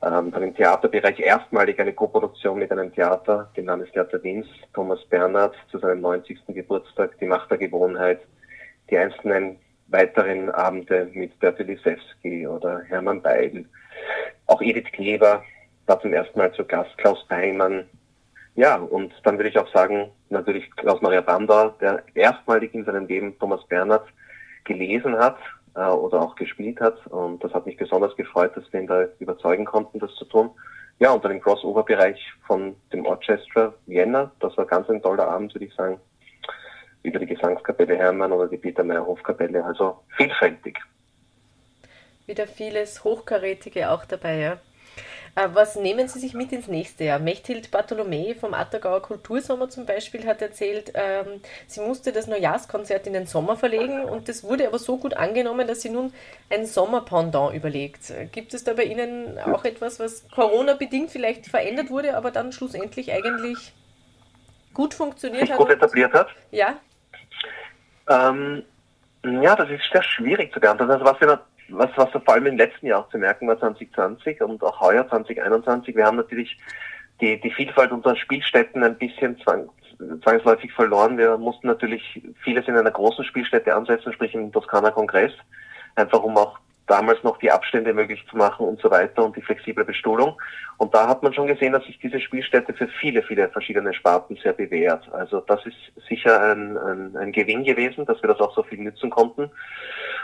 Ähm, 0.00 0.30
dann 0.30 0.42
im 0.44 0.54
Theaterbereich 0.54 1.18
erstmalig 1.18 1.80
eine 1.80 1.92
Koproduktion 1.92 2.58
mit 2.58 2.70
einem 2.70 2.94
Theater, 2.94 3.50
dem 3.56 3.66
Landestheater 3.66 4.22
Wiens, 4.22 4.46
Thomas 4.72 5.04
Bernhard 5.06 5.56
zu 5.72 5.78
seinem 5.78 6.02
90. 6.02 6.38
Geburtstag, 6.48 7.18
Die 7.18 7.26
Macht 7.26 7.50
der 7.50 7.58
Gewohnheit, 7.58 8.20
die 8.90 8.98
einzelnen 8.98 9.58
weiteren 9.88 10.50
Abende 10.50 11.10
mit 11.14 11.36
Bertil 11.40 11.66
Lisewski 11.66 12.46
oder 12.46 12.82
Hermann 12.82 13.22
Beidl, 13.22 13.64
auch 14.46 14.62
Edith 14.62 14.92
Kleber, 14.92 15.42
war 15.88 16.00
zum 16.00 16.12
ersten 16.12 16.38
Mal 16.38 16.52
zu 16.52 16.64
Gast, 16.64 16.96
Klaus 16.98 17.26
Peimann. 17.28 17.86
Ja, 18.54 18.76
und 18.76 19.12
dann 19.24 19.38
würde 19.38 19.48
ich 19.48 19.58
auch 19.58 19.72
sagen, 19.72 20.10
natürlich 20.30 20.70
Klaus-Maria 20.76 21.20
Bandauer, 21.20 21.76
der 21.80 22.02
erstmalig 22.14 22.74
in 22.74 22.84
seinem 22.84 23.06
Leben 23.06 23.38
Thomas 23.38 23.64
Bernhard 23.68 24.06
gelesen 24.64 25.16
hat 25.16 25.38
äh, 25.74 25.86
oder 25.86 26.20
auch 26.20 26.34
gespielt 26.34 26.80
hat. 26.80 27.06
Und 27.06 27.42
das 27.42 27.54
hat 27.54 27.66
mich 27.66 27.76
besonders 27.76 28.14
gefreut, 28.16 28.56
dass 28.56 28.70
wir 28.72 28.80
ihn 28.80 28.86
da 28.86 29.06
überzeugen 29.18 29.64
konnten, 29.64 29.98
das 29.98 30.14
zu 30.16 30.24
tun. 30.24 30.50
Ja, 30.98 31.12
und 31.12 31.24
dann 31.24 31.32
im 31.32 31.40
Crossover-Bereich 31.40 32.20
von 32.46 32.74
dem 32.92 33.06
Orchestra 33.06 33.72
Vienna, 33.86 34.32
das 34.40 34.56
war 34.56 34.66
ganz 34.66 34.90
ein 34.90 35.00
toller 35.00 35.28
Abend, 35.28 35.54
würde 35.54 35.66
ich 35.66 35.74
sagen, 35.74 36.00
über 37.04 37.20
die 37.20 37.26
Gesangskapelle 37.26 37.96
Hermann 37.96 38.32
oder 38.32 38.48
die 38.48 38.56
Peter 38.56 38.82
Meyer 38.82 39.06
Hofkapelle, 39.06 39.64
also 39.64 40.00
vielfältig. 40.16 40.78
Wieder 42.26 42.48
vieles 42.48 43.04
Hochkarätige 43.04 43.90
auch 43.90 44.04
dabei, 44.04 44.38
ja. 44.38 44.58
Äh, 45.34 45.48
was 45.52 45.76
nehmen 45.76 46.08
Sie 46.08 46.18
sich 46.18 46.34
mit 46.34 46.52
ins 46.52 46.68
nächste 46.68 47.04
Jahr? 47.04 47.18
Mechthild 47.18 47.70
Bartholomä 47.70 48.34
vom 48.34 48.54
Attergauer 48.54 49.02
Kultursommer 49.02 49.68
zum 49.68 49.86
Beispiel 49.86 50.26
hat 50.26 50.42
erzählt, 50.42 50.92
ähm, 50.94 51.40
sie 51.66 51.80
musste 51.80 52.12
das 52.12 52.26
Neujahrskonzert 52.26 53.06
in 53.06 53.12
den 53.12 53.26
Sommer 53.26 53.56
verlegen 53.56 54.04
und 54.04 54.28
das 54.28 54.44
wurde 54.44 54.66
aber 54.66 54.78
so 54.78 54.98
gut 54.98 55.14
angenommen, 55.14 55.66
dass 55.66 55.82
sie 55.82 55.90
nun 55.90 56.12
ein 56.50 56.66
Sommerpendant 56.66 57.54
überlegt. 57.54 58.12
Gibt 58.32 58.54
es 58.54 58.64
da 58.64 58.72
bei 58.72 58.84
Ihnen 58.84 59.38
auch 59.38 59.64
etwas, 59.64 60.00
was 60.00 60.28
Corona-bedingt 60.30 61.10
vielleicht 61.10 61.46
verändert 61.46 61.90
wurde, 61.90 62.16
aber 62.16 62.30
dann 62.30 62.52
schlussendlich 62.52 63.12
eigentlich 63.12 63.72
gut 64.74 64.94
funktioniert 64.94 65.42
Sich 65.42 65.50
hat? 65.52 65.58
Gut 65.58 65.70
etabliert 65.70 66.12
hat? 66.12 66.28
Ja. 66.50 66.76
Ähm, 68.08 68.64
ja, 69.24 69.56
das 69.56 69.68
ist 69.70 69.82
sehr 69.92 70.02
schwierig 70.02 70.52
zu 70.52 70.60
beantworten. 70.60 70.92
Also 70.92 71.04
was 71.04 71.20
wir 71.20 71.40
was, 71.70 71.90
was 71.96 72.10
vor 72.10 72.34
allem 72.34 72.46
im 72.46 72.56
letzten 72.56 72.86
Jahr 72.86 73.08
zu 73.10 73.18
merken 73.18 73.48
war, 73.48 73.58
2020 73.58 74.40
und 74.42 74.62
auch 74.62 74.80
heuer 74.80 75.08
2021, 75.08 75.96
wir 75.96 76.04
haben 76.04 76.16
natürlich 76.16 76.58
die, 77.20 77.40
die 77.40 77.50
Vielfalt 77.50 77.92
unserer 77.92 78.16
Spielstätten 78.16 78.82
ein 78.82 78.96
bisschen 78.96 79.38
zwang, 79.40 79.68
zwangsläufig 80.22 80.72
verloren. 80.72 81.18
Wir 81.18 81.36
mussten 81.36 81.66
natürlich 81.66 82.22
vieles 82.42 82.68
in 82.68 82.76
einer 82.76 82.90
großen 82.90 83.24
Spielstätte 83.24 83.74
ansetzen, 83.74 84.12
sprich 84.12 84.34
im 84.34 84.52
Toskana 84.52 84.90
Kongress, 84.90 85.32
einfach 85.96 86.22
um 86.22 86.36
auch 86.36 86.58
damals 86.88 87.22
noch 87.22 87.38
die 87.38 87.50
Abstände 87.50 87.92
möglich 87.94 88.24
zu 88.30 88.36
machen 88.36 88.66
und 88.66 88.80
so 88.80 88.90
weiter 88.90 89.24
und 89.24 89.36
die 89.36 89.42
flexible 89.42 89.84
Bestuhlung. 89.84 90.40
Und 90.78 90.94
da 90.94 91.08
hat 91.08 91.22
man 91.22 91.32
schon 91.32 91.46
gesehen, 91.46 91.72
dass 91.72 91.84
sich 91.84 91.98
diese 91.98 92.20
Spielstätte 92.20 92.72
für 92.72 92.88
viele, 93.00 93.22
viele 93.22 93.48
verschiedene 93.48 93.92
Sparten 93.94 94.36
sehr 94.42 94.52
bewährt. 94.52 95.08
Also 95.12 95.40
das 95.40 95.64
ist 95.66 95.76
sicher 96.08 96.40
ein, 96.40 96.76
ein, 96.76 97.16
ein 97.16 97.32
Gewinn 97.32 97.64
gewesen, 97.64 98.06
dass 98.06 98.22
wir 98.22 98.28
das 98.28 98.40
auch 98.40 98.54
so 98.54 98.62
viel 98.62 98.78
nützen 98.78 99.10
konnten. 99.10 99.50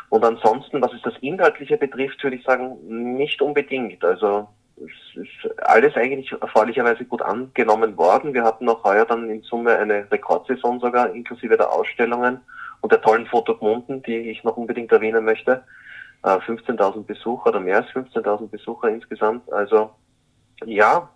Und 0.08 0.24
ansonsten, 0.24 0.80
was 0.82 0.92
es 0.92 1.02
das 1.02 1.14
Inhaltliche 1.20 1.76
betrifft, 1.76 2.22
würde 2.22 2.36
ich 2.36 2.44
sagen, 2.44 2.78
nicht 3.16 3.42
unbedingt. 3.42 4.04
Also 4.04 4.48
es 4.76 5.22
ist 5.22 5.60
alles 5.62 5.94
eigentlich 5.96 6.32
erfreulicherweise 6.32 7.04
gut 7.04 7.22
angenommen 7.22 7.96
worden. 7.96 8.34
Wir 8.34 8.44
hatten 8.44 8.68
auch 8.68 8.84
heuer 8.84 9.04
dann 9.04 9.30
in 9.30 9.42
Summe 9.42 9.76
eine 9.76 10.10
Rekordsaison 10.10 10.80
sogar, 10.80 11.12
inklusive 11.14 11.56
der 11.56 11.70
Ausstellungen 11.72 12.40
und 12.80 12.92
der 12.92 13.00
tollen 13.00 13.26
Fotogmunden, 13.26 14.02
die 14.02 14.30
ich 14.30 14.44
noch 14.44 14.56
unbedingt 14.56 14.92
erwähnen 14.92 15.24
möchte. 15.24 15.64
Äh, 16.24 16.38
15.000 16.38 17.04
Besucher 17.04 17.50
oder 17.50 17.60
mehr 17.60 17.76
als 17.76 17.88
15.000 17.90 18.48
Besucher 18.48 18.88
insgesamt. 18.88 19.50
Also 19.52 19.90
ja, 20.64 21.08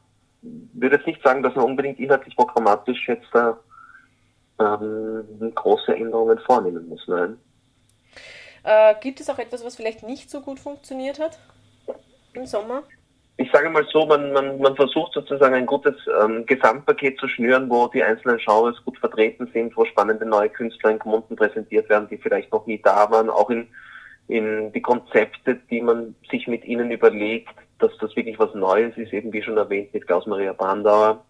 würde 0.43 0.97
jetzt 0.97 1.07
nicht 1.07 1.23
sagen, 1.23 1.43
dass 1.43 1.55
man 1.55 1.65
unbedingt 1.65 1.99
inhaltlich 1.99 2.37
programmatisch 2.37 3.09
jetzt 3.09 3.27
da 3.33 3.59
ähm, 4.61 5.53
große 5.55 5.95
Änderungen 5.95 6.39
vornehmen 6.41 6.89
muss. 6.89 7.03
Nein. 7.07 7.39
Äh, 8.65 8.95
gibt 9.01 9.21
es 9.21 9.31
auch 9.31 9.39
etwas, 9.39 9.65
was 9.65 9.77
vielleicht 9.77 10.03
nicht 10.03 10.31
so 10.31 10.41
gut 10.41 10.59
funktioniert 10.59 11.19
hat 11.19 11.39
im 12.35 12.45
Sommer? 12.45 12.83
Ich 13.41 13.51
sage 13.53 13.71
mal 13.71 13.87
so, 13.93 14.05
man, 14.05 14.33
man, 14.33 14.59
man 14.59 14.75
versucht 14.75 15.13
sozusagen 15.15 15.55
ein 15.55 15.65
gutes 15.65 15.95
ähm, 16.23 16.45
Gesamtpaket 16.45 17.19
zu 17.21 17.29
schnüren, 17.29 17.71
wo 17.71 17.87
die 17.87 18.03
einzelnen 18.03 18.39
Genres 18.39 18.85
gut 18.85 18.99
vertreten 18.99 19.49
sind, 19.55 19.77
wo 19.77 19.85
spannende 19.85 20.27
neue 20.27 20.49
Künstler 20.49 20.91
in 20.91 20.99
Kommunen 20.99 21.37
präsentiert 21.37 21.89
werden, 21.89 22.09
die 22.09 22.19
vielleicht 22.19 22.53
noch 22.53 22.67
nie 22.67 22.83
da 22.83 23.09
waren, 23.13 23.31
auch 23.31 23.49
in, 23.49 23.69
in 24.29 24.73
die 24.73 24.83
Konzepte, 24.83 25.57
die 25.71 25.81
man 25.81 26.15
sich 26.31 26.47
mit 26.47 26.65
ihnen 26.65 26.91
überlegt, 26.91 27.55
dass 27.79 27.97
das 27.99 28.15
wirklich 28.15 28.39
was 28.39 28.55
Neues 28.55 28.97
ist, 28.97 29.13
eben 29.13 29.33
wie 29.33 29.43
schon 29.43 29.57
erwähnt 29.57 29.93
mit 29.95 30.07
Klaus-Maria 30.07 30.53
Brandauer. 30.53 31.25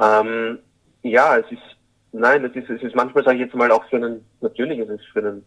Ähm, 0.00 0.58
ja, 1.02 1.36
es 1.36 1.50
ist, 1.50 1.76
nein, 2.12 2.44
es 2.44 2.54
ist, 2.54 2.70
es 2.70 2.82
ist 2.82 2.94
manchmal, 2.94 3.24
sage 3.24 3.36
ich 3.36 3.42
jetzt 3.42 3.54
mal, 3.54 3.70
auch 3.70 3.84
für 3.88 3.96
einen, 3.96 4.24
natürlich 4.40 4.78
ist 4.78 4.88
es 4.88 5.04
für 5.12 5.18
einen, 5.20 5.44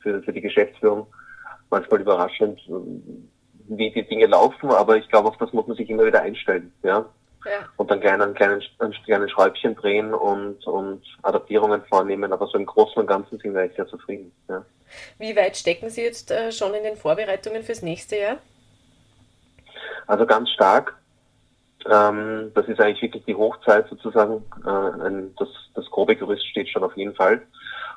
für, 0.00 0.22
für 0.22 0.32
die 0.32 0.40
Geschäftsführung 0.40 1.06
manchmal 1.70 2.00
überraschend, 2.00 2.60
wie 3.68 3.90
die 3.90 4.06
Dinge 4.06 4.26
laufen, 4.26 4.70
aber 4.70 4.96
ich 4.96 5.08
glaube, 5.08 5.28
auf 5.28 5.36
das 5.38 5.52
muss 5.52 5.66
man 5.66 5.76
sich 5.76 5.88
immer 5.90 6.06
wieder 6.06 6.22
einstellen, 6.22 6.72
ja. 6.82 7.06
Ja. 7.44 7.68
Und 7.76 7.90
dann 7.90 8.00
kleinen, 8.00 8.36
einen 8.36 8.92
kleinen 9.04 9.28
Schräubchen 9.28 9.74
drehen 9.76 10.12
und, 10.12 10.66
und 10.66 11.02
Adaptierungen 11.22 11.82
vornehmen, 11.84 12.32
aber 12.32 12.46
so 12.46 12.58
im 12.58 12.66
Großen 12.66 13.00
und 13.00 13.06
Ganzen 13.06 13.38
sind 13.38 13.54
wir 13.54 13.62
echt 13.62 13.76
sehr 13.76 13.86
zufrieden. 13.86 14.32
Ja. 14.48 14.64
Wie 15.18 15.36
weit 15.36 15.56
stecken 15.56 15.90
Sie 15.90 16.02
jetzt 16.02 16.30
äh, 16.30 16.50
schon 16.50 16.74
in 16.74 16.82
den 16.82 16.96
Vorbereitungen 16.96 17.62
fürs 17.62 17.82
nächste 17.82 18.16
Jahr? 18.16 18.38
Also 20.06 20.26
ganz 20.26 20.50
stark. 20.50 20.96
Ähm, 21.90 22.50
das 22.54 22.66
ist 22.66 22.80
eigentlich 22.80 23.02
wirklich 23.02 23.24
die 23.24 23.34
Hochzeit 23.34 23.88
sozusagen. 23.88 24.44
Äh, 24.64 25.06
ein, 25.06 25.34
das, 25.38 25.48
das 25.74 25.88
grobe 25.90 26.16
Gerüst 26.16 26.46
steht 26.46 26.68
schon 26.68 26.82
auf 26.82 26.96
jeden 26.96 27.14
Fall. 27.14 27.42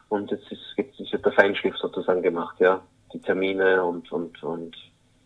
Und 0.09 0.29
jetzt 0.29 0.51
ist, 0.51 0.61
jetzt 0.77 0.99
ist 0.99 1.25
der 1.25 1.31
Feinschliff 1.31 1.75
sozusagen 1.77 2.21
gemacht, 2.21 2.59
ja. 2.59 2.81
Die 3.13 3.21
Termine 3.21 3.83
und, 3.83 4.11
und, 4.11 4.41
und 4.43 4.75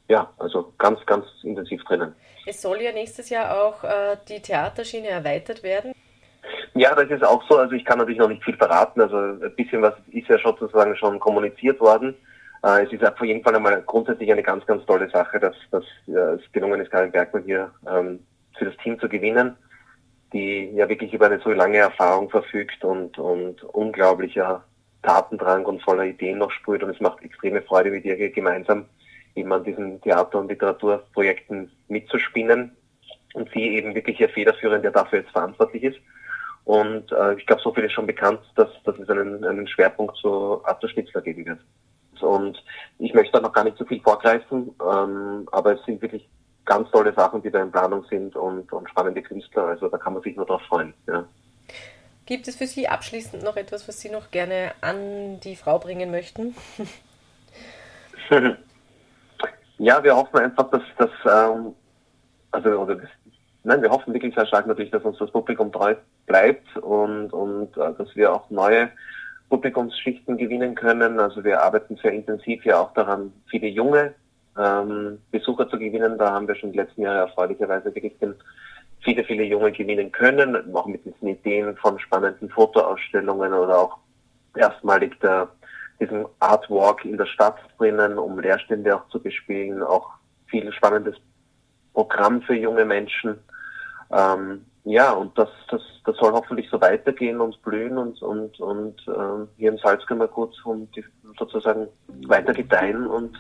ja, 0.07 0.31
also 0.37 0.73
ganz, 0.77 1.03
ganz 1.05 1.25
intensiv 1.43 1.83
drinnen. 1.83 2.15
Es 2.45 2.61
soll 2.61 2.81
ja 2.81 2.91
nächstes 2.91 3.29
Jahr 3.29 3.59
auch 3.59 3.83
äh, 3.83 4.17
die 4.29 4.39
Theaterschiene 4.39 5.07
erweitert 5.07 5.63
werden. 5.63 5.93
Ja, 6.75 6.93
das 6.93 7.09
ist 7.09 7.23
auch 7.23 7.41
so. 7.49 7.57
Also 7.57 7.73
ich 7.73 7.85
kann 7.85 7.97
natürlich 7.97 8.19
noch 8.19 8.29
nicht 8.29 8.43
viel 8.43 8.57
verraten. 8.57 9.01
Also 9.01 9.17
ein 9.17 9.55
bisschen 9.55 9.81
was 9.81 9.93
ist 10.11 10.27
ja 10.27 10.37
sozusagen 10.37 10.95
schon 10.95 11.19
kommuniziert 11.19 11.79
worden. 11.79 12.13
Äh, 12.63 12.83
es 12.83 12.91
ist 12.91 13.03
auf 13.03 13.19
jeden 13.21 13.43
Fall 13.43 13.55
einmal 13.55 13.81
grundsätzlich 13.83 14.31
eine 14.31 14.43
ganz, 14.43 14.65
ganz 14.65 14.85
tolle 14.85 15.09
Sache, 15.09 15.39
dass, 15.39 15.55
dass 15.71 15.83
äh, 16.07 16.35
es 16.35 16.51
gelungen 16.51 16.81
ist, 16.81 16.91
Karin 16.91 17.11
Bergmann 17.11 17.43
hier 17.43 17.71
ähm, 17.89 18.19
für 18.57 18.65
das 18.65 18.77
Team 18.77 18.99
zu 18.99 19.09
gewinnen, 19.09 19.55
die 20.33 20.71
ja 20.75 20.87
wirklich 20.87 21.13
über 21.13 21.27
eine 21.27 21.39
so 21.39 21.49
lange 21.51 21.77
Erfahrung 21.77 22.29
verfügt 22.29 22.83
und, 22.83 23.17
und 23.17 23.63
unglaublicher 23.63 24.63
Tatendrang 25.01 25.65
und 25.65 25.81
voller 25.81 26.05
Ideen 26.05 26.39
noch 26.39 26.51
spürt. 26.51 26.83
Und 26.83 26.89
es 26.89 26.99
macht 26.99 27.23
extreme 27.23 27.61
Freude, 27.61 27.89
mit 27.89 28.05
ihr 28.05 28.29
gemeinsam 28.31 28.85
eben 29.35 29.51
an 29.51 29.63
diesen 29.63 30.01
Theater- 30.01 30.39
und 30.39 30.49
Literaturprojekten 30.49 31.71
mitzuspinnen 31.87 32.75
und 33.33 33.49
sie 33.53 33.75
eben 33.75 33.93
wirklich 33.93 34.19
ihr 34.19 34.29
federführend, 34.29 34.83
der 34.83 34.91
dafür 34.91 35.19
jetzt 35.19 35.31
verantwortlich 35.31 35.83
ist. 35.83 35.99
Und 36.63 37.11
äh, 37.11 37.35
ich 37.35 37.45
glaube, 37.45 37.61
so 37.61 37.73
viel 37.73 37.83
ist 37.83 37.91
schon 37.91 38.07
bekannt, 38.07 38.39
dass, 38.55 38.69
dass 38.85 38.97
es 38.97 39.09
einen, 39.09 39.43
einen 39.43 39.67
Schwerpunkt 39.67 40.17
zu 40.17 40.65
Arthur 40.65 40.89
Schnitzler 40.89 41.21
geben 41.21 41.45
wird. 41.45 41.59
Und 42.21 42.63
ich 42.97 43.13
möchte 43.13 43.33
da 43.33 43.41
noch 43.41 43.53
gar 43.53 43.65
nicht 43.65 43.77
zu 43.77 43.85
viel 43.85 44.01
vorgreifen, 44.01 44.73
ähm, 44.81 45.47
aber 45.51 45.73
es 45.73 45.85
sind 45.85 46.01
wirklich 46.01 46.27
ganz 46.63 46.89
tolle 46.89 47.13
Sachen, 47.13 47.43
die 47.43 47.51
da 47.51 47.61
in 47.61 47.71
Planung 47.71 48.03
sind 48.09 48.35
und, 48.35 48.71
und 48.71 48.89
spannende 48.89 49.21
Künstler. 49.21 49.65
Also 49.65 49.89
da 49.89 49.97
kann 49.97 50.13
man 50.13 50.23
sich 50.23 50.35
nur 50.35 50.45
drauf 50.45 50.61
freuen. 50.63 50.93
Ja. 51.07 51.25
Gibt 52.25 52.47
es 52.47 52.55
für 52.55 52.65
Sie 52.65 52.87
abschließend 52.87 53.43
noch 53.43 53.57
etwas, 53.57 53.87
was 53.87 53.99
Sie 53.99 54.09
noch 54.09 54.31
gerne 54.31 54.73
an 54.81 55.39
die 55.41 55.55
Frau 55.55 55.77
bringen 55.77 56.09
möchten? 56.09 56.55
ja, 59.77 60.03
wir 60.03 60.15
hoffen 60.15 60.39
einfach, 60.39 60.69
dass 60.69 60.83
das, 60.97 61.09
ähm, 61.25 61.73
also 62.51 62.69
oder 62.69 62.97
nein, 63.63 63.81
wir 63.81 63.89
hoffen 63.89 64.13
wirklich 64.13 64.33
sehr 64.35 64.45
stark 64.45 64.67
natürlich, 64.67 64.91
dass 64.91 65.03
uns 65.03 65.17
das 65.17 65.31
Publikum 65.31 65.71
treu 65.71 65.95
bleibt 66.25 66.77
und, 66.77 67.31
und 67.33 67.75
äh, 67.77 67.93
dass 67.97 68.15
wir 68.15 68.33
auch 68.33 68.49
neue 68.49 68.89
Publikumsschichten 69.49 70.37
gewinnen 70.37 70.75
können. 70.75 71.19
Also 71.19 71.43
wir 71.43 71.61
arbeiten 71.61 71.97
sehr 71.97 72.13
intensiv 72.13 72.65
ja 72.65 72.79
auch 72.79 72.93
daran, 72.93 73.33
viele 73.49 73.67
junge 73.67 74.13
ähm, 74.57 75.19
Besucher 75.31 75.69
zu 75.69 75.77
gewinnen. 75.77 76.17
Da 76.17 76.31
haben 76.31 76.47
wir 76.47 76.55
schon 76.55 76.71
die 76.71 76.77
letzten 76.77 77.01
Jahre 77.01 77.19
erfreulicherweise 77.19 77.93
wirklich 77.93 78.17
den, 78.19 78.35
viele, 79.03 79.23
viele 79.23 79.43
junge 79.43 79.71
gewinnen 79.71 80.11
können, 80.11 80.75
auch 80.75 80.87
mit 80.87 81.05
diesen 81.05 81.27
Ideen 81.27 81.75
von 81.77 81.99
spannenden 81.99 82.49
Fotoausstellungen 82.49 83.53
oder 83.53 83.77
auch 83.77 83.97
erstmalig 84.55 85.19
der, 85.19 85.49
diesem 85.99 86.27
Artwalk 86.39 87.05
in 87.05 87.17
der 87.17 87.25
Stadt 87.25 87.57
drinnen, 87.77 88.17
um 88.17 88.39
Leerstände 88.39 88.95
auch 88.95 89.07
zu 89.09 89.21
bespielen, 89.21 89.81
auch 89.81 90.09
viel 90.47 90.71
spannendes 90.71 91.15
Programm 91.93 92.41
für 92.41 92.55
junge 92.55 92.85
Menschen. 92.85 93.39
Ähm, 94.11 94.65
ja, 94.83 95.11
und 95.13 95.35
das, 95.37 95.49
das, 95.69 95.81
das 96.05 96.15
soll 96.17 96.31
hoffentlich 96.33 96.69
so 96.69 96.79
weitergehen 96.79 97.41
und 97.41 97.59
blühen 97.63 97.97
und, 97.97 98.21
und, 98.21 98.59
und 98.59 98.95
ähm, 99.07 99.47
hier 99.57 99.71
im 99.71 99.79
Salzkammergut 99.79 100.55
und 100.63 100.95
die, 100.95 101.03
sozusagen 101.39 101.87
weiter 102.27 102.53
gedeihen 102.53 103.07
und 103.07 103.35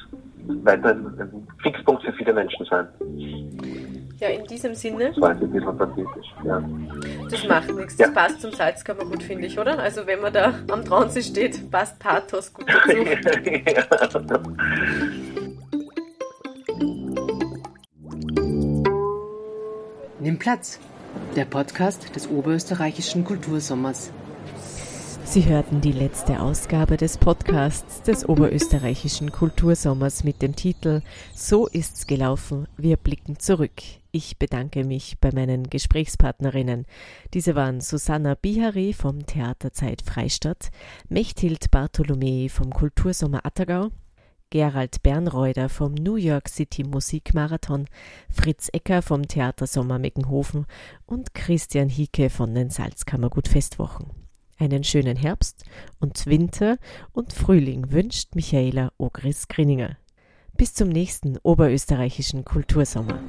weiter 0.63 0.89
ein, 0.89 1.47
Fixpunkt 1.61 2.03
für 2.03 2.13
viele 2.13 2.33
Menschen 2.33 2.65
sein. 2.65 2.87
Ja, 4.19 4.29
in 4.29 4.45
diesem 4.45 4.75
Sinne. 4.75 5.09
Das 5.09 5.19
war 5.19 5.31
ein 5.31 5.39
bisschen 5.39 5.77
pathetisch, 5.77 6.33
ja. 6.43 6.63
Das 7.29 7.47
macht 7.47 7.75
nichts, 7.75 7.97
das 7.97 8.07
ja. 8.07 8.13
passt 8.13 8.41
zum 8.41 8.51
Salzkammergut, 8.51 9.23
finde 9.23 9.47
ich, 9.47 9.59
oder? 9.59 9.77
Also 9.79 10.07
wenn 10.07 10.21
man 10.21 10.31
da 10.31 10.53
am 10.71 10.85
Traunsee 10.85 11.21
steht, 11.21 11.69
passt 11.69 11.99
Pathos 11.99 12.53
gut 12.53 12.65
dazu. 12.67 12.97
ja. 12.97 13.85
Nimm 20.19 20.39
Platz 20.39 20.79
der 21.35 21.45
Podcast 21.45 22.15
des 22.15 22.29
Oberösterreichischen 22.29 23.25
Kultursommers. 23.25 24.11
Sie 25.25 25.45
hörten 25.49 25.81
die 25.81 25.91
letzte 25.91 26.39
Ausgabe 26.39 26.97
des 26.97 27.17
Podcasts 27.17 28.03
des 28.03 28.29
Oberösterreichischen 28.29 29.31
Kultursommers 29.31 30.23
mit 30.23 30.41
dem 30.41 30.55
Titel 30.55 31.01
So 31.33 31.67
ist's 31.67 32.05
gelaufen, 32.05 32.67
wir 32.77 32.95
blicken 32.95 33.39
zurück. 33.39 33.81
Ich 34.11 34.37
bedanke 34.37 34.85
mich 34.85 35.17
bei 35.19 35.31
meinen 35.33 35.69
Gesprächspartnerinnen. 35.69 36.85
Diese 37.33 37.55
waren 37.55 37.81
Susanna 37.81 38.35
Bihari 38.35 38.93
vom 38.93 39.25
Theaterzeit 39.25 40.03
Freistadt, 40.03 40.69
Mechthild 41.09 41.71
Bartholomä 41.71 42.47
vom 42.47 42.69
Kultursommer 42.69 43.45
Attergau, 43.45 43.89
Gerald 44.51 45.01
Bernreuder 45.03 45.69
vom 45.69 45.95
New 45.95 46.15
York 46.15 46.47
City 46.47 46.83
Musikmarathon, 46.83 47.87
Fritz 48.29 48.69
Ecker 48.71 49.01
vom 49.01 49.27
Theater 49.27 49.65
Sommer 49.67 49.99
Meckenhofen 49.99 50.65
und 51.07 51.33
Christian 51.33 51.89
Hieke 51.89 52.29
von 52.29 52.53
den 52.53 52.69
Salzkammergut 52.69 53.47
Festwochen. 53.47 54.24
Einen 54.57 54.83
schönen 54.85 55.17
Herbst 55.17 55.65
und 55.99 56.25
Winter 56.27 56.77
und 57.11 57.33
Frühling 57.33 57.91
wünscht 57.91 58.35
Michaela 58.35 58.93
Ogris-Grinninger. 58.97 59.97
Bis 60.55 60.73
zum 60.73 60.87
nächsten 60.87 61.37
oberösterreichischen 61.39 62.45
Kultursommer. 62.45 63.19